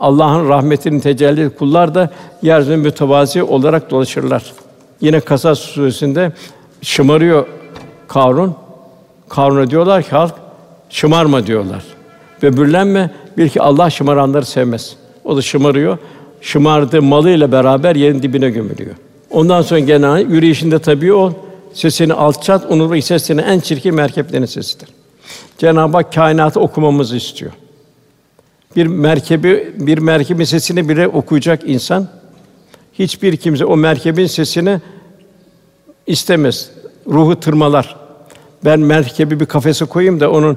Allah'ın 0.00 0.48
rahmetinin 0.48 1.00
tecelli 1.00 1.50
kullar 1.50 1.94
da 1.94 2.10
yeryüzünde 2.42 2.76
mütevazi 2.76 3.42
olarak 3.42 3.90
dolaşırlar. 3.90 4.52
Yine 5.00 5.20
Kasas 5.20 5.58
suresinde 5.58 6.32
şımarıyor 6.82 7.46
Karun. 8.08 8.54
Karun'a 9.28 9.70
diyorlar 9.70 10.02
ki 10.02 10.10
halk 10.10 10.34
şımarma 10.90 11.46
diyorlar. 11.46 11.84
Böbürlenme 12.42 13.10
bir 13.36 13.48
ki 13.48 13.62
Allah 13.62 13.90
şımaranları 13.90 14.44
sevmez. 14.44 14.96
O 15.24 15.36
da 15.36 15.42
şımarıyor 15.42 15.98
şımardığı 16.44 17.02
malıyla 17.02 17.52
beraber 17.52 17.96
yerin 17.96 18.22
dibine 18.22 18.50
gömülüyor. 18.50 18.94
Ondan 19.30 19.62
sonra 19.62 19.80
gene 19.80 20.20
yürüyüşünde 20.20 20.78
tabii 20.78 21.12
ol, 21.12 21.32
sesini 21.72 22.14
alçalt, 22.14 22.64
onurlu 22.70 23.02
sesini 23.02 23.40
en 23.40 23.60
çirkin 23.60 23.94
merkeplerin 23.94 24.44
sesidir. 24.44 24.88
Cenab-ı 25.58 25.96
Hak 25.96 26.12
kainatı 26.12 26.60
okumamızı 26.60 27.16
istiyor. 27.16 27.52
Bir 28.76 28.86
merkebi, 28.86 29.72
bir 29.76 29.98
merkebin 29.98 30.44
sesini 30.44 30.88
bile 30.88 31.08
okuyacak 31.08 31.68
insan, 31.68 32.08
hiçbir 32.92 33.36
kimse 33.36 33.64
o 33.64 33.76
merkebin 33.76 34.26
sesini 34.26 34.80
istemez. 36.06 36.70
Ruhu 37.08 37.40
tırmalar. 37.40 37.96
Ben 38.64 38.80
merkebi 38.80 39.40
bir 39.40 39.46
kafese 39.46 39.84
koyayım 39.84 40.20
da 40.20 40.30
onun 40.30 40.56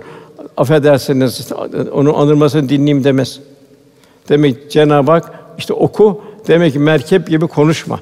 affedersiniz 0.58 1.52
onun 1.94 2.14
anılmasını 2.14 2.70
dinleyeyim 2.70 3.04
demez. 3.04 3.40
Demek 4.30 4.72
Cenab-ı 4.72 5.12
Hak 5.12 5.34
işte 5.58 5.74
oku 5.74 6.22
demek 6.48 6.74
ki 6.74 6.80
merkep 6.80 7.28
gibi 7.28 7.48
konuşma. 7.48 8.00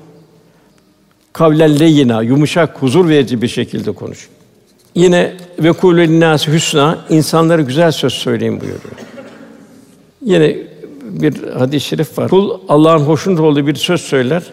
Kavlen 1.34 1.80
leyina, 1.80 2.22
yumuşak, 2.22 2.82
huzur 2.82 3.10
verici 3.10 3.42
bir 3.42 3.48
şekilde 3.48 3.92
konuş. 3.92 4.30
Yine 4.96 5.34
ve 5.60 5.72
kulü 5.72 6.20
nas 6.20 6.48
hüsna, 6.48 6.98
insanlara 7.10 7.62
güzel 7.62 7.92
söz 7.92 8.14
söyleyin 8.14 8.62
buyuruyor. 8.62 8.96
Yine 10.22 10.58
bir 11.04 11.44
hadis-i 11.52 11.88
şerif 11.88 12.18
var. 12.18 12.30
Kul 12.30 12.60
Allah'ın 12.70 13.00
hoşnut 13.00 13.40
olduğu 13.40 13.68
bir 13.68 13.76
söz 13.76 14.02
söyler. 14.02 14.44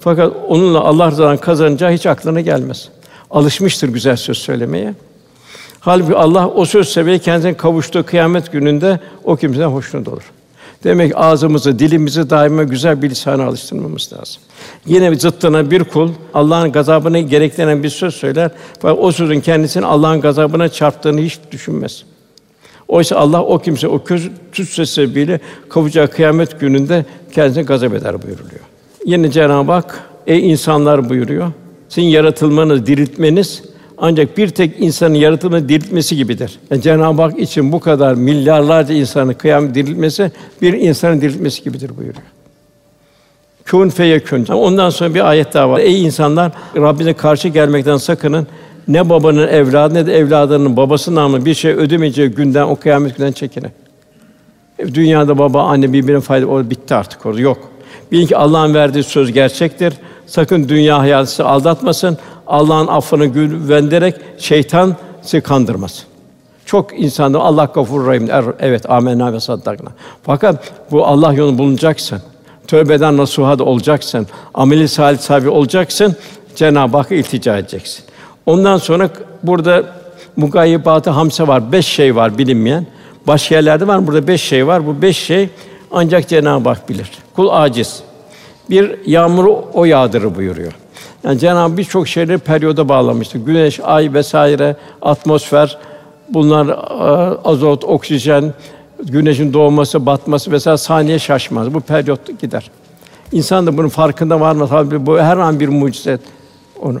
Fakat 0.00 0.32
onunla 0.48 0.80
Allah 0.80 1.10
rızasını 1.10 1.40
kazanacağı 1.40 1.92
hiç 1.92 2.06
aklına 2.06 2.40
gelmez. 2.40 2.88
Alışmıştır 3.30 3.88
güzel 3.88 4.16
söz 4.16 4.38
söylemeye. 4.38 4.94
Halbuki 5.80 6.16
Allah 6.16 6.48
o 6.48 6.64
söz 6.64 6.88
sebebiyle 6.88 7.18
kendisine 7.18 7.56
kavuştuğu 7.56 8.06
kıyamet 8.06 8.52
gününde 8.52 9.00
o 9.24 9.36
kimseden 9.36 9.68
hoşnut 9.68 10.08
olur. 10.08 10.22
Demek 10.84 11.12
ağzımızı, 11.16 11.78
dilimizi 11.78 12.30
daima 12.30 12.62
güzel 12.62 13.02
bir 13.02 13.10
lisana 13.10 13.44
alıştırmamız 13.44 14.12
lazım. 14.12 14.42
Yine 14.86 15.14
zıttına 15.14 15.70
bir 15.70 15.84
kul 15.84 16.10
Allah'ın 16.34 16.72
gazabını 16.72 17.18
gerektiren 17.18 17.82
bir 17.82 17.88
söz 17.88 18.14
söyler 18.14 18.50
fakat 18.80 18.98
o 18.98 19.12
sözün 19.12 19.40
kendisini 19.40 19.86
Allah'ın 19.86 20.20
gazabına 20.20 20.68
çarptığını 20.68 21.20
hiç 21.20 21.38
düşünmez. 21.52 22.04
Oysa 22.88 23.16
Allah 23.16 23.42
o 23.42 23.58
kimse 23.58 23.88
o 23.88 24.04
kötü 24.04 24.66
söz 24.66 24.90
sebebiyle 24.90 25.40
kavuşacağı 25.68 26.08
kıyamet 26.08 26.60
gününde 26.60 27.04
kendisine 27.32 27.62
gazap 27.62 27.94
eder 27.94 28.22
buyuruluyor. 28.22 28.60
Yine 29.04 29.30
Cenab-ı 29.30 29.72
Hak 29.72 30.02
ey 30.26 30.50
insanlar 30.50 31.08
buyuruyor. 31.08 31.52
Sizin 31.88 32.08
yaratılmanız, 32.08 32.86
diriltmeniz 32.86 33.62
ancak 33.98 34.38
bir 34.38 34.48
tek 34.48 34.80
insanın 34.80 35.14
yaratımını 35.14 35.68
diriltmesi 35.68 36.16
gibidir. 36.16 36.58
Yani 36.70 36.82
Cenab-ı 36.82 37.22
Hak 37.22 37.38
için 37.38 37.72
bu 37.72 37.80
kadar 37.80 38.14
milyarlarca 38.14 38.94
insanı 38.94 39.38
kıyam 39.38 39.74
diriltmesi 39.74 40.32
bir 40.62 40.72
insanın 40.72 41.20
diriltmesi 41.20 41.64
gibidir 41.64 41.90
buyuruyor. 41.96 42.24
Kün 43.64 43.88
feyekün. 43.88 44.46
Ondan 44.46 44.90
sonra 44.90 45.14
bir 45.14 45.28
ayet 45.28 45.54
daha 45.54 45.70
var. 45.70 45.80
Ey 45.80 46.04
insanlar 46.04 46.52
Rabbine 46.76 47.14
karşı 47.14 47.48
gelmekten 47.48 47.96
sakının. 47.96 48.46
Ne 48.88 49.08
babanın 49.08 49.48
evladı 49.48 49.94
ne 49.94 50.06
de 50.06 50.16
evladının 50.16 50.76
babası 50.76 51.14
namı 51.14 51.44
bir 51.44 51.54
şey 51.54 51.72
ödemeyeceği 51.72 52.28
günden 52.28 52.62
o 52.62 52.76
kıyamet 52.76 53.16
günden 53.16 53.32
çekinin. 53.32 53.70
E, 54.78 54.94
dünyada 54.94 55.38
baba 55.38 55.62
anne 55.62 55.92
birbirine 55.92 56.20
fayda 56.20 56.46
o 56.46 56.70
bitti 56.70 56.94
artık 56.94 57.26
orada 57.26 57.40
yok. 57.40 57.58
Bilin 58.12 58.26
ki 58.26 58.36
Allah'ın 58.36 58.74
verdiği 58.74 59.02
söz 59.02 59.32
gerçektir. 59.32 59.92
Sakın 60.28 60.68
dünya 60.68 60.98
hayatı 60.98 61.46
aldatmasın. 61.46 62.18
Allah'ın 62.46 62.86
affını 62.86 63.26
güvenderek 63.26 64.14
şeytan 64.38 64.96
sizi 65.22 65.40
kandırmasın. 65.40 66.04
Çok 66.66 67.00
insanda 67.00 67.40
Allah 67.40 67.64
gafur 67.74 68.06
rahim 68.06 68.30
er, 68.30 68.44
evet 68.60 68.90
amenna 68.90 69.32
ve 69.32 69.40
saddakna. 69.40 69.90
Fakat 70.22 70.72
bu 70.90 71.06
Allah 71.06 71.32
yolunu 71.32 71.58
bulunacaksın. 71.58 72.22
Tövbeden 72.66 73.16
nasuha 73.16 73.54
olacaksın. 73.54 74.26
Ameli 74.54 74.88
salih 74.88 75.18
sahibi 75.18 75.48
olacaksın. 75.48 76.16
Cenab-ı 76.56 76.96
Hakk'a 76.96 77.14
iltica 77.14 77.58
edeceksin. 77.58 78.04
Ondan 78.46 78.76
sonra 78.76 79.10
burada 79.42 79.82
mugayyibatı 80.36 81.10
hamse 81.10 81.46
var. 81.46 81.72
Beş 81.72 81.86
şey 81.86 82.16
var 82.16 82.38
bilinmeyen. 82.38 82.86
Başka 83.26 83.54
yerlerde 83.54 83.86
var. 83.86 84.06
Burada 84.06 84.26
beş 84.26 84.42
şey 84.42 84.66
var. 84.66 84.86
Bu 84.86 85.02
beş 85.02 85.18
şey 85.18 85.48
ancak 85.90 86.28
Cenab-ı 86.28 86.68
Hak 86.68 86.88
bilir. 86.88 87.10
Kul 87.36 87.48
aciz. 87.50 88.02
Bir 88.70 89.06
yağmuru 89.06 89.64
o 89.74 89.84
yağdırır 89.84 90.34
buyuruyor. 90.34 90.72
Yani 91.24 91.38
Cenab-ı 91.38 91.76
birçok 91.76 92.08
şeyleri 92.08 92.38
periyoda 92.38 92.88
bağlamıştır. 92.88 93.46
Güneş, 93.46 93.80
ay 93.80 94.12
vesaire, 94.14 94.76
atmosfer, 95.02 95.78
bunlar 96.28 96.76
azot, 97.44 97.84
oksijen, 97.84 98.54
güneşin 99.04 99.52
doğması, 99.52 100.06
batması 100.06 100.52
vesaire 100.52 100.78
saniye 100.78 101.18
şaşmaz. 101.18 101.74
Bu 101.74 101.80
periyot 101.80 102.40
gider. 102.40 102.70
İnsan 103.32 103.66
da 103.66 103.76
bunun 103.76 103.88
farkında 103.88 104.40
var 104.40 104.54
mı? 104.54 104.68
Tabii 104.68 105.06
bu 105.06 105.18
her 105.18 105.36
an 105.36 105.60
bir 105.60 105.68
mucize 105.68 106.18
onu. 106.80 107.00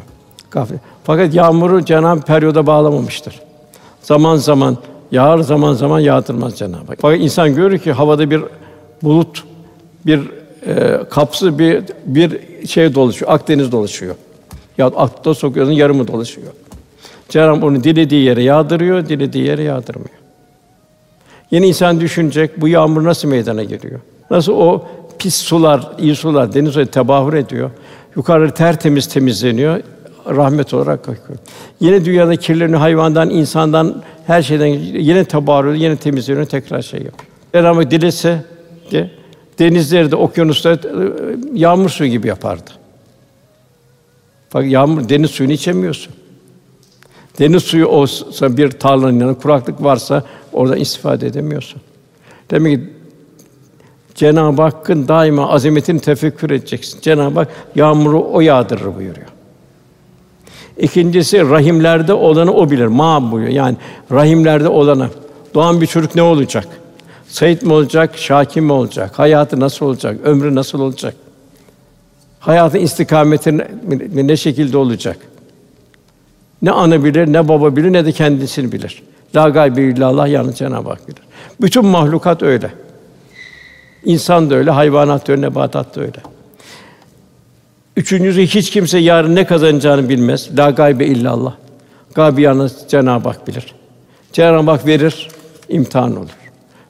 Gafil. 0.50 0.76
Fakat 1.04 1.34
yağmuru 1.34 1.84
Cenab-ı 1.84 2.20
periyoda 2.20 2.66
bağlamamıştır. 2.66 3.40
Zaman 4.02 4.36
zaman 4.36 4.76
yağar, 5.12 5.38
zaman 5.38 5.72
zaman 5.72 6.00
yağdırmaz 6.00 6.58
Cenab-ı 6.58 6.86
Hak. 6.86 6.98
Fakat 7.00 7.20
insan 7.20 7.54
görür 7.54 7.78
ki 7.78 7.92
havada 7.92 8.30
bir 8.30 8.42
bulut, 9.02 9.44
bir 10.06 10.20
e, 10.68 11.00
kapsız 11.10 11.58
bir 11.58 11.82
bir 12.06 12.38
şey 12.66 12.94
dolaşıyor. 12.94 13.32
Akdeniz 13.32 13.72
dolaşıyor. 13.72 14.14
Ya 14.78 14.86
akla 14.86 15.34
sokuyorsun 15.34 15.72
yarımı 15.72 16.08
dolaşıyor. 16.08 16.46
Cenab-ı 17.28 17.66
onu 17.66 17.84
dilediği 17.84 18.24
yere 18.24 18.42
yağdırıyor, 18.42 19.08
dilediği 19.08 19.44
yere 19.44 19.62
yağdırmıyor. 19.62 20.18
Yeni 21.50 21.68
insan 21.68 22.00
düşünecek, 22.00 22.60
bu 22.60 22.68
yağmur 22.68 23.04
nasıl 23.04 23.28
meydana 23.28 23.62
geliyor? 23.62 24.00
Nasıl 24.30 24.52
o 24.52 24.86
pis 25.18 25.36
sular, 25.36 25.92
iyi 25.98 26.16
sular 26.16 26.54
deniz 26.54 26.72
suyu 26.72 26.86
tebahür 26.86 27.32
ediyor. 27.32 27.70
Yukarı 28.16 28.50
tertemiz 28.50 29.06
temizleniyor, 29.06 29.80
rahmet 30.26 30.74
olarak 30.74 31.00
akıyor. 31.00 31.38
Yine 31.80 32.04
dünyada 32.04 32.36
kirleniyor 32.36 32.78
hayvandan, 32.78 33.30
insandan, 33.30 34.02
her 34.26 34.42
şeyden 34.42 34.66
yine 34.66 35.24
tebahür 35.24 35.64
ediyor, 35.64 35.82
yine 35.82 35.96
temizleniyor, 35.96 36.46
tekrar 36.46 36.82
şey 36.82 37.00
yapıyor. 37.00 37.30
Cenab-ı 37.54 37.90
dilese 37.90 38.44
de, 38.92 39.10
denizleri 39.58 40.10
de, 40.10 40.16
okyanusları 40.16 40.74
e, 40.74 41.58
yağmur 41.58 41.88
suyu 41.88 42.10
gibi 42.10 42.28
yapardı. 42.28 42.70
Bak 44.54 44.66
yağmur, 44.66 45.08
deniz 45.08 45.30
suyunu 45.30 45.52
içemiyorsun. 45.52 46.14
Deniz 47.38 47.62
suyu 47.62 47.86
olsa 47.86 48.56
bir 48.56 48.70
tarlanın 48.70 49.20
yanında 49.20 49.38
kuraklık 49.38 49.82
varsa 49.82 50.24
orada 50.52 50.76
istifade 50.76 51.26
edemiyorsun. 51.26 51.80
Demek 52.50 52.78
ki 52.78 52.90
Cenab-ı 54.14 54.62
Hakk'ın 54.62 55.08
daima 55.08 55.48
azametini 55.48 56.00
tefekkür 56.00 56.50
edeceksin. 56.50 57.00
Cenab-ı 57.00 57.38
Hak 57.38 57.48
yağmuru 57.74 58.24
o 58.32 58.40
yağdırır 58.40 58.96
buyuruyor. 58.96 59.28
İkincisi 60.78 61.50
rahimlerde 61.50 62.12
olanı 62.12 62.54
o 62.54 62.70
bilir. 62.70 62.86
Ma 62.86 63.32
buyuruyor. 63.32 63.56
Yani 63.56 63.76
rahimlerde 64.12 64.68
olanı. 64.68 65.08
Doğan 65.54 65.80
bir 65.80 65.86
çocuk 65.86 66.14
ne 66.14 66.22
olacak? 66.22 66.68
Sait 67.28 67.62
mi 67.62 67.72
olacak, 67.72 68.18
şakim 68.18 68.64
mi 68.64 68.72
olacak? 68.72 69.18
Hayatı 69.18 69.60
nasıl 69.60 69.86
olacak? 69.86 70.16
Ömrü 70.24 70.54
nasıl 70.54 70.80
olacak? 70.80 71.14
Hayatın 72.40 72.78
istikameti 72.78 73.58
ne 74.14 74.36
şekilde 74.36 74.76
olacak? 74.76 75.16
Ne 76.62 76.70
ana 76.70 77.04
bilir, 77.04 77.32
ne 77.32 77.48
baba 77.48 77.76
bilir, 77.76 77.92
ne 77.92 78.06
de 78.06 78.12
kendisini 78.12 78.72
bilir. 78.72 79.02
La 79.36 79.48
gaybe 79.48 79.82
illallah 79.82 80.28
yalnız 80.28 80.56
Cenab-ı 80.56 80.88
Hak 80.88 81.08
bilir. 81.08 81.22
Bütün 81.60 81.86
mahlukat 81.86 82.42
öyle. 82.42 82.70
İnsan 84.04 84.50
da 84.50 84.54
öyle, 84.54 84.70
hayvanat 84.70 85.28
da 85.28 85.32
öyle, 85.32 85.42
nebatat 85.42 85.96
da 85.96 86.00
öyle. 86.00 86.20
Üçüncüsü 87.96 88.42
hiç 88.42 88.70
kimse 88.70 88.98
yarın 88.98 89.34
ne 89.34 89.46
kazanacağını 89.46 90.08
bilmez. 90.08 90.58
La 90.58 90.70
gaybe 90.70 91.06
illallah. 91.06 91.54
Gaybi 92.14 92.42
yalnız 92.42 92.76
Cenab-ı 92.88 93.28
Hak 93.28 93.48
bilir. 93.48 93.74
Cenab-ı 94.32 94.70
Hak 94.70 94.86
verir, 94.86 95.28
imtihan 95.68 96.16
olur. 96.16 96.37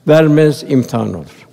Vermez, 0.09 0.65
imtihan 0.69 1.15
olur. 1.15 1.47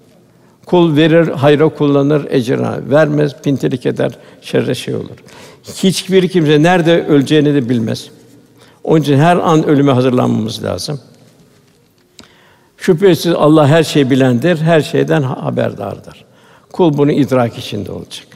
Kul 0.66 0.96
verir, 0.96 1.28
hayra 1.28 1.70
kullanır, 1.70 2.28
ecrına. 2.30 2.80
Vermez, 2.90 3.36
pintilik 3.44 3.86
eder, 3.86 4.12
şerre 4.42 4.76
şey 4.76 4.96
olur. 4.96 5.18
Hiçbir 5.64 6.28
kimse 6.28 6.64
nerede 6.64 7.06
öleceğini 7.06 7.54
de 7.54 7.70
bilmez. 7.70 8.10
Onun 8.84 9.02
için 9.02 9.18
her 9.18 9.38
an 9.38 9.66
ölüme 9.66 9.92
hazırlanmamız 9.92 10.64
lazım. 10.64 11.00
Şüphesiz 12.78 13.34
Allah 13.34 13.68
her 13.68 13.84
şeyi 13.84 14.10
bilendir, 14.10 14.58
her 14.58 14.82
şeyden 14.82 15.22
haberdardır. 15.22 16.26
Kul 16.72 16.98
bunu 16.98 17.12
idrak 17.12 17.58
içinde 17.58 17.92
olacak. 17.92 18.28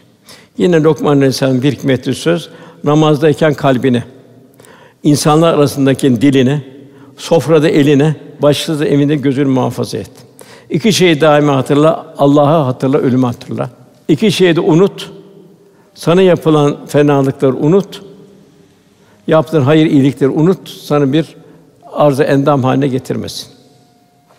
Yine 0.58 0.84
Lokman 0.84 1.18
Aleyhisselam 1.18 1.62
bir 1.62 1.72
hikmetli 1.72 2.16
söz, 2.16 2.50
namazdayken 2.84 3.54
kalbine, 3.54 4.04
insanlar 5.04 5.54
arasındaki 5.54 6.22
diline, 6.22 6.64
sofrada 7.20 7.70
eline, 7.70 8.16
başsız 8.42 8.82
evinde 8.82 9.16
gözünü 9.16 9.48
muhafaza 9.48 9.98
et. 9.98 10.12
İki 10.70 10.94
şeyi 10.94 11.22
daima 11.22 11.56
hatırla, 11.56 12.14
Allah'ı 12.18 12.64
hatırla, 12.64 12.98
ölümü 12.98 13.26
hatırla. 13.26 13.70
İki 14.08 14.32
şeyi 14.32 14.56
de 14.56 14.60
unut. 14.60 15.12
Sana 15.96 16.22
yapılan 16.22 16.78
fenalıkları 16.88 17.56
unut. 17.56 18.02
Yaptığın 19.28 19.62
hayır 19.62 19.86
iyilikleri 19.86 20.30
unut. 20.30 20.70
Sana 20.70 21.14
bir 21.14 21.36
arz 21.94 22.20
endam 22.20 22.64
haline 22.64 22.88
getirmesin. 22.88 23.48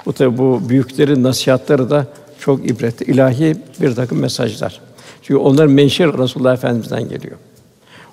Bu 0.07 0.13
tabi 0.13 0.39
bu 0.39 0.61
büyüklerin 0.69 1.23
nasihatları 1.23 1.91
da 1.91 2.07
çok 2.39 2.71
ibretli, 2.71 3.13
ilahi 3.13 3.57
bir 3.81 3.95
takım 3.95 4.19
mesajlar. 4.19 4.81
Çünkü 5.23 5.39
onlar 5.41 5.67
menşe 5.67 6.07
Resulullah 6.07 6.55
Efendimizden 6.55 7.09
geliyor. 7.09 7.37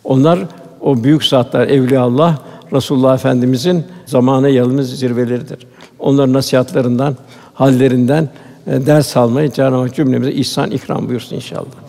Onlar 0.04 0.40
o 0.82 1.04
büyük 1.04 1.24
zatlar 1.24 1.68
evliya 1.68 2.02
Allah 2.02 2.38
Resulullah 2.74 3.16
Efendimizin 3.16 3.84
zamanı 4.06 4.50
yalnız 4.50 5.00
zirveleridir. 5.00 5.68
Onların 6.00 6.34
nasihatlarından, 6.34 7.16
hallerinden 7.54 8.30
e, 8.68 8.86
ders 8.86 9.18
almayı 9.18 9.52
Cenab-ı 9.52 9.76
Hak 9.76 9.96
cümlemize 9.96 10.32
ihsan 10.32 10.72
ikram 10.72 11.10
buyursun 11.10 11.36
inşallah. 11.36 11.88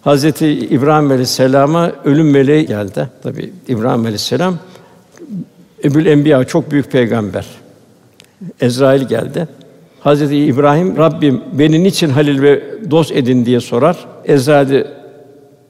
Hazreti 0.00 0.46
İbrahim 0.48 1.10
Aleyhisselam'a 1.10 1.92
ölüm 2.04 2.30
meleği 2.30 2.66
geldi. 2.66 3.08
Tabi 3.22 3.52
İbrahim 3.68 4.00
Aleyhisselam 4.00 4.54
Ebul 5.84 6.06
Enbiya 6.06 6.44
çok 6.44 6.70
büyük 6.70 6.92
peygamber. 6.92 7.46
Ezrail 8.60 9.02
geldi. 9.02 9.48
Hazreti 10.00 10.36
İbrahim 10.36 10.96
Rabbim 10.96 11.40
beni 11.52 11.82
niçin 11.82 12.10
halil 12.10 12.42
ve 12.42 12.62
dost 12.90 13.12
edin 13.12 13.46
diye 13.46 13.60
sorar. 13.60 13.96
Ezrail 14.24 14.84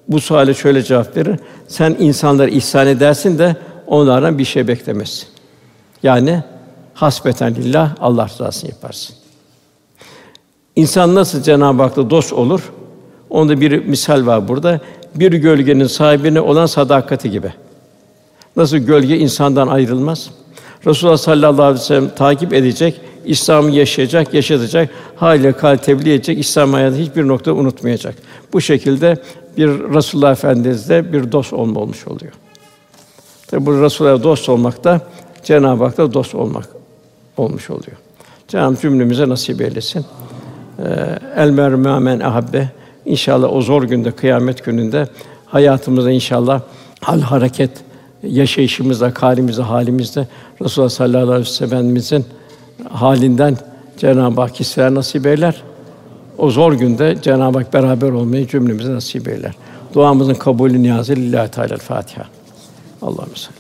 bu 0.09 0.21
suale 0.21 0.55
şöyle 0.55 0.83
cevap 0.83 1.17
verir. 1.17 1.37
Sen 1.69 1.97
insanları 1.99 2.51
ihsan 2.51 2.87
edersin 2.87 3.39
de 3.39 3.57
onlardan 3.91 4.39
bir 4.39 4.45
şey 4.45 4.69
beklemezsin. 4.69 5.29
Yani 6.03 6.43
hasbeten 6.95 7.55
lillah 7.55 7.95
Allah 8.01 8.29
rızasını 8.29 8.71
yaparsın. 8.71 9.17
İnsan 10.77 11.15
nasıl 11.15 11.43
Cenab-ı 11.43 11.83
Hak'la 11.83 12.11
dost 12.11 12.33
olur? 12.33 12.73
Onda 13.31 13.61
bir 13.61 13.85
misal 13.85 14.27
var 14.27 14.49
burada. 14.49 14.81
Bir 15.15 15.33
gölgenin 15.33 15.87
sahibine 15.87 16.41
olan 16.41 16.67
sadakati 16.67 17.31
gibi. 17.31 17.53
Nasıl 18.57 18.77
gölge 18.77 19.19
insandan 19.19 19.69
ayrılmaz? 19.69 20.31
Resulullah 20.87 21.17
sallallahu 21.17 21.63
aleyhi 21.63 21.81
ve 21.81 21.85
sellem 21.85 22.09
takip 22.09 22.53
edecek, 22.53 23.01
İslam'ı 23.25 23.71
yaşayacak, 23.71 24.35
yaşatacak, 24.35 24.91
hâle 25.17 25.53
kal 25.53 25.77
tebliğ 25.77 26.13
edecek, 26.13 26.39
İslam 26.39 26.73
hayatı 26.73 26.97
hiçbir 26.97 27.29
nokta 27.29 27.53
unutmayacak. 27.53 28.15
Bu 28.53 28.61
şekilde 28.61 29.17
bir 29.57 29.69
Resulullah 29.69 30.33
Efendimiz'de 30.33 31.13
bir 31.13 31.33
dost 31.33 31.53
olma 31.53 31.81
olmuş 31.81 32.07
oluyor. 32.07 32.33
Tabi 33.51 33.67
bu 33.67 33.83
Resulullah'a 33.83 34.23
dost 34.23 34.49
olmak 34.49 34.85
da 34.85 35.01
Cenab-ı 35.45 35.85
Hak'la 35.85 36.15
dost 36.15 36.35
olmak 36.35 36.69
olmuş 37.37 37.71
oluyor. 37.71 37.97
Cenab-ı 38.49 38.81
cümlemize 38.81 39.29
nasip 39.29 39.61
eylesin. 39.61 40.05
Ee, 40.79 40.85
El 41.37 41.51
mermü 41.51 42.01
men 42.01 42.21
ahabbe. 42.21 42.69
İnşallah 43.05 43.53
o 43.53 43.63
zor 43.63 43.83
günde, 43.83 44.11
kıyamet 44.11 44.65
gününde 44.65 45.09
hayatımızda 45.47 46.11
inşallah 46.11 46.61
hal 47.01 47.21
hareket 47.21 47.71
yaşayışımızda, 48.23 49.13
halimizde, 49.19 49.63
halimizde 49.63 50.29
Resulullah 50.63 50.91
sallallahu 50.91 51.33
aleyhi 51.33 51.41
ve 51.41 51.45
sellem'imizin 51.45 52.25
halinden 52.91 53.57
Cenab-ı 53.99 54.41
Hak 54.41 54.61
hisseler 54.61 54.95
nasip 54.95 55.27
eyler. 55.27 55.63
O 56.39 56.51
zor 56.51 56.73
günde 56.73 57.19
Cenab-ı 57.23 57.59
Hak 57.59 57.75
beraber 57.75 58.11
olmayı 58.11 58.49
cümlemize 58.49 58.95
nasip 58.95 59.29
eyler. 59.29 59.55
Duamızın 59.95 60.35
kabulü 60.35 60.83
niyazı 60.83 61.17
lillahi 61.17 61.51
teala 61.51 61.77
Fatiha. 61.77 62.40
Allahümme 63.03 63.37
salli 63.37 63.55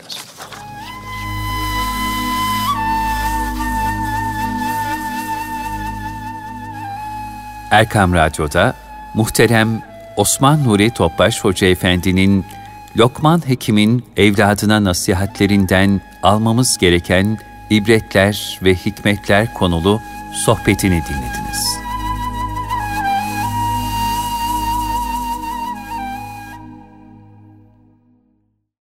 Erkam 7.70 8.14
Radyo'da 8.14 8.74
muhterem 9.14 9.82
Osman 10.16 10.64
Nuri 10.64 10.90
Topbaş 10.90 11.44
Hoca 11.44 11.66
Efendi'nin 11.66 12.44
Lokman 12.96 13.48
Hekim'in 13.48 14.04
evladına 14.16 14.84
nasihatlerinden 14.84 16.00
almamız 16.22 16.78
gereken 16.78 17.38
ibretler 17.70 18.58
ve 18.62 18.74
hikmetler 18.74 19.54
konulu 19.54 20.00
sohbetini 20.32 21.02
dinlediniz. 21.08 21.89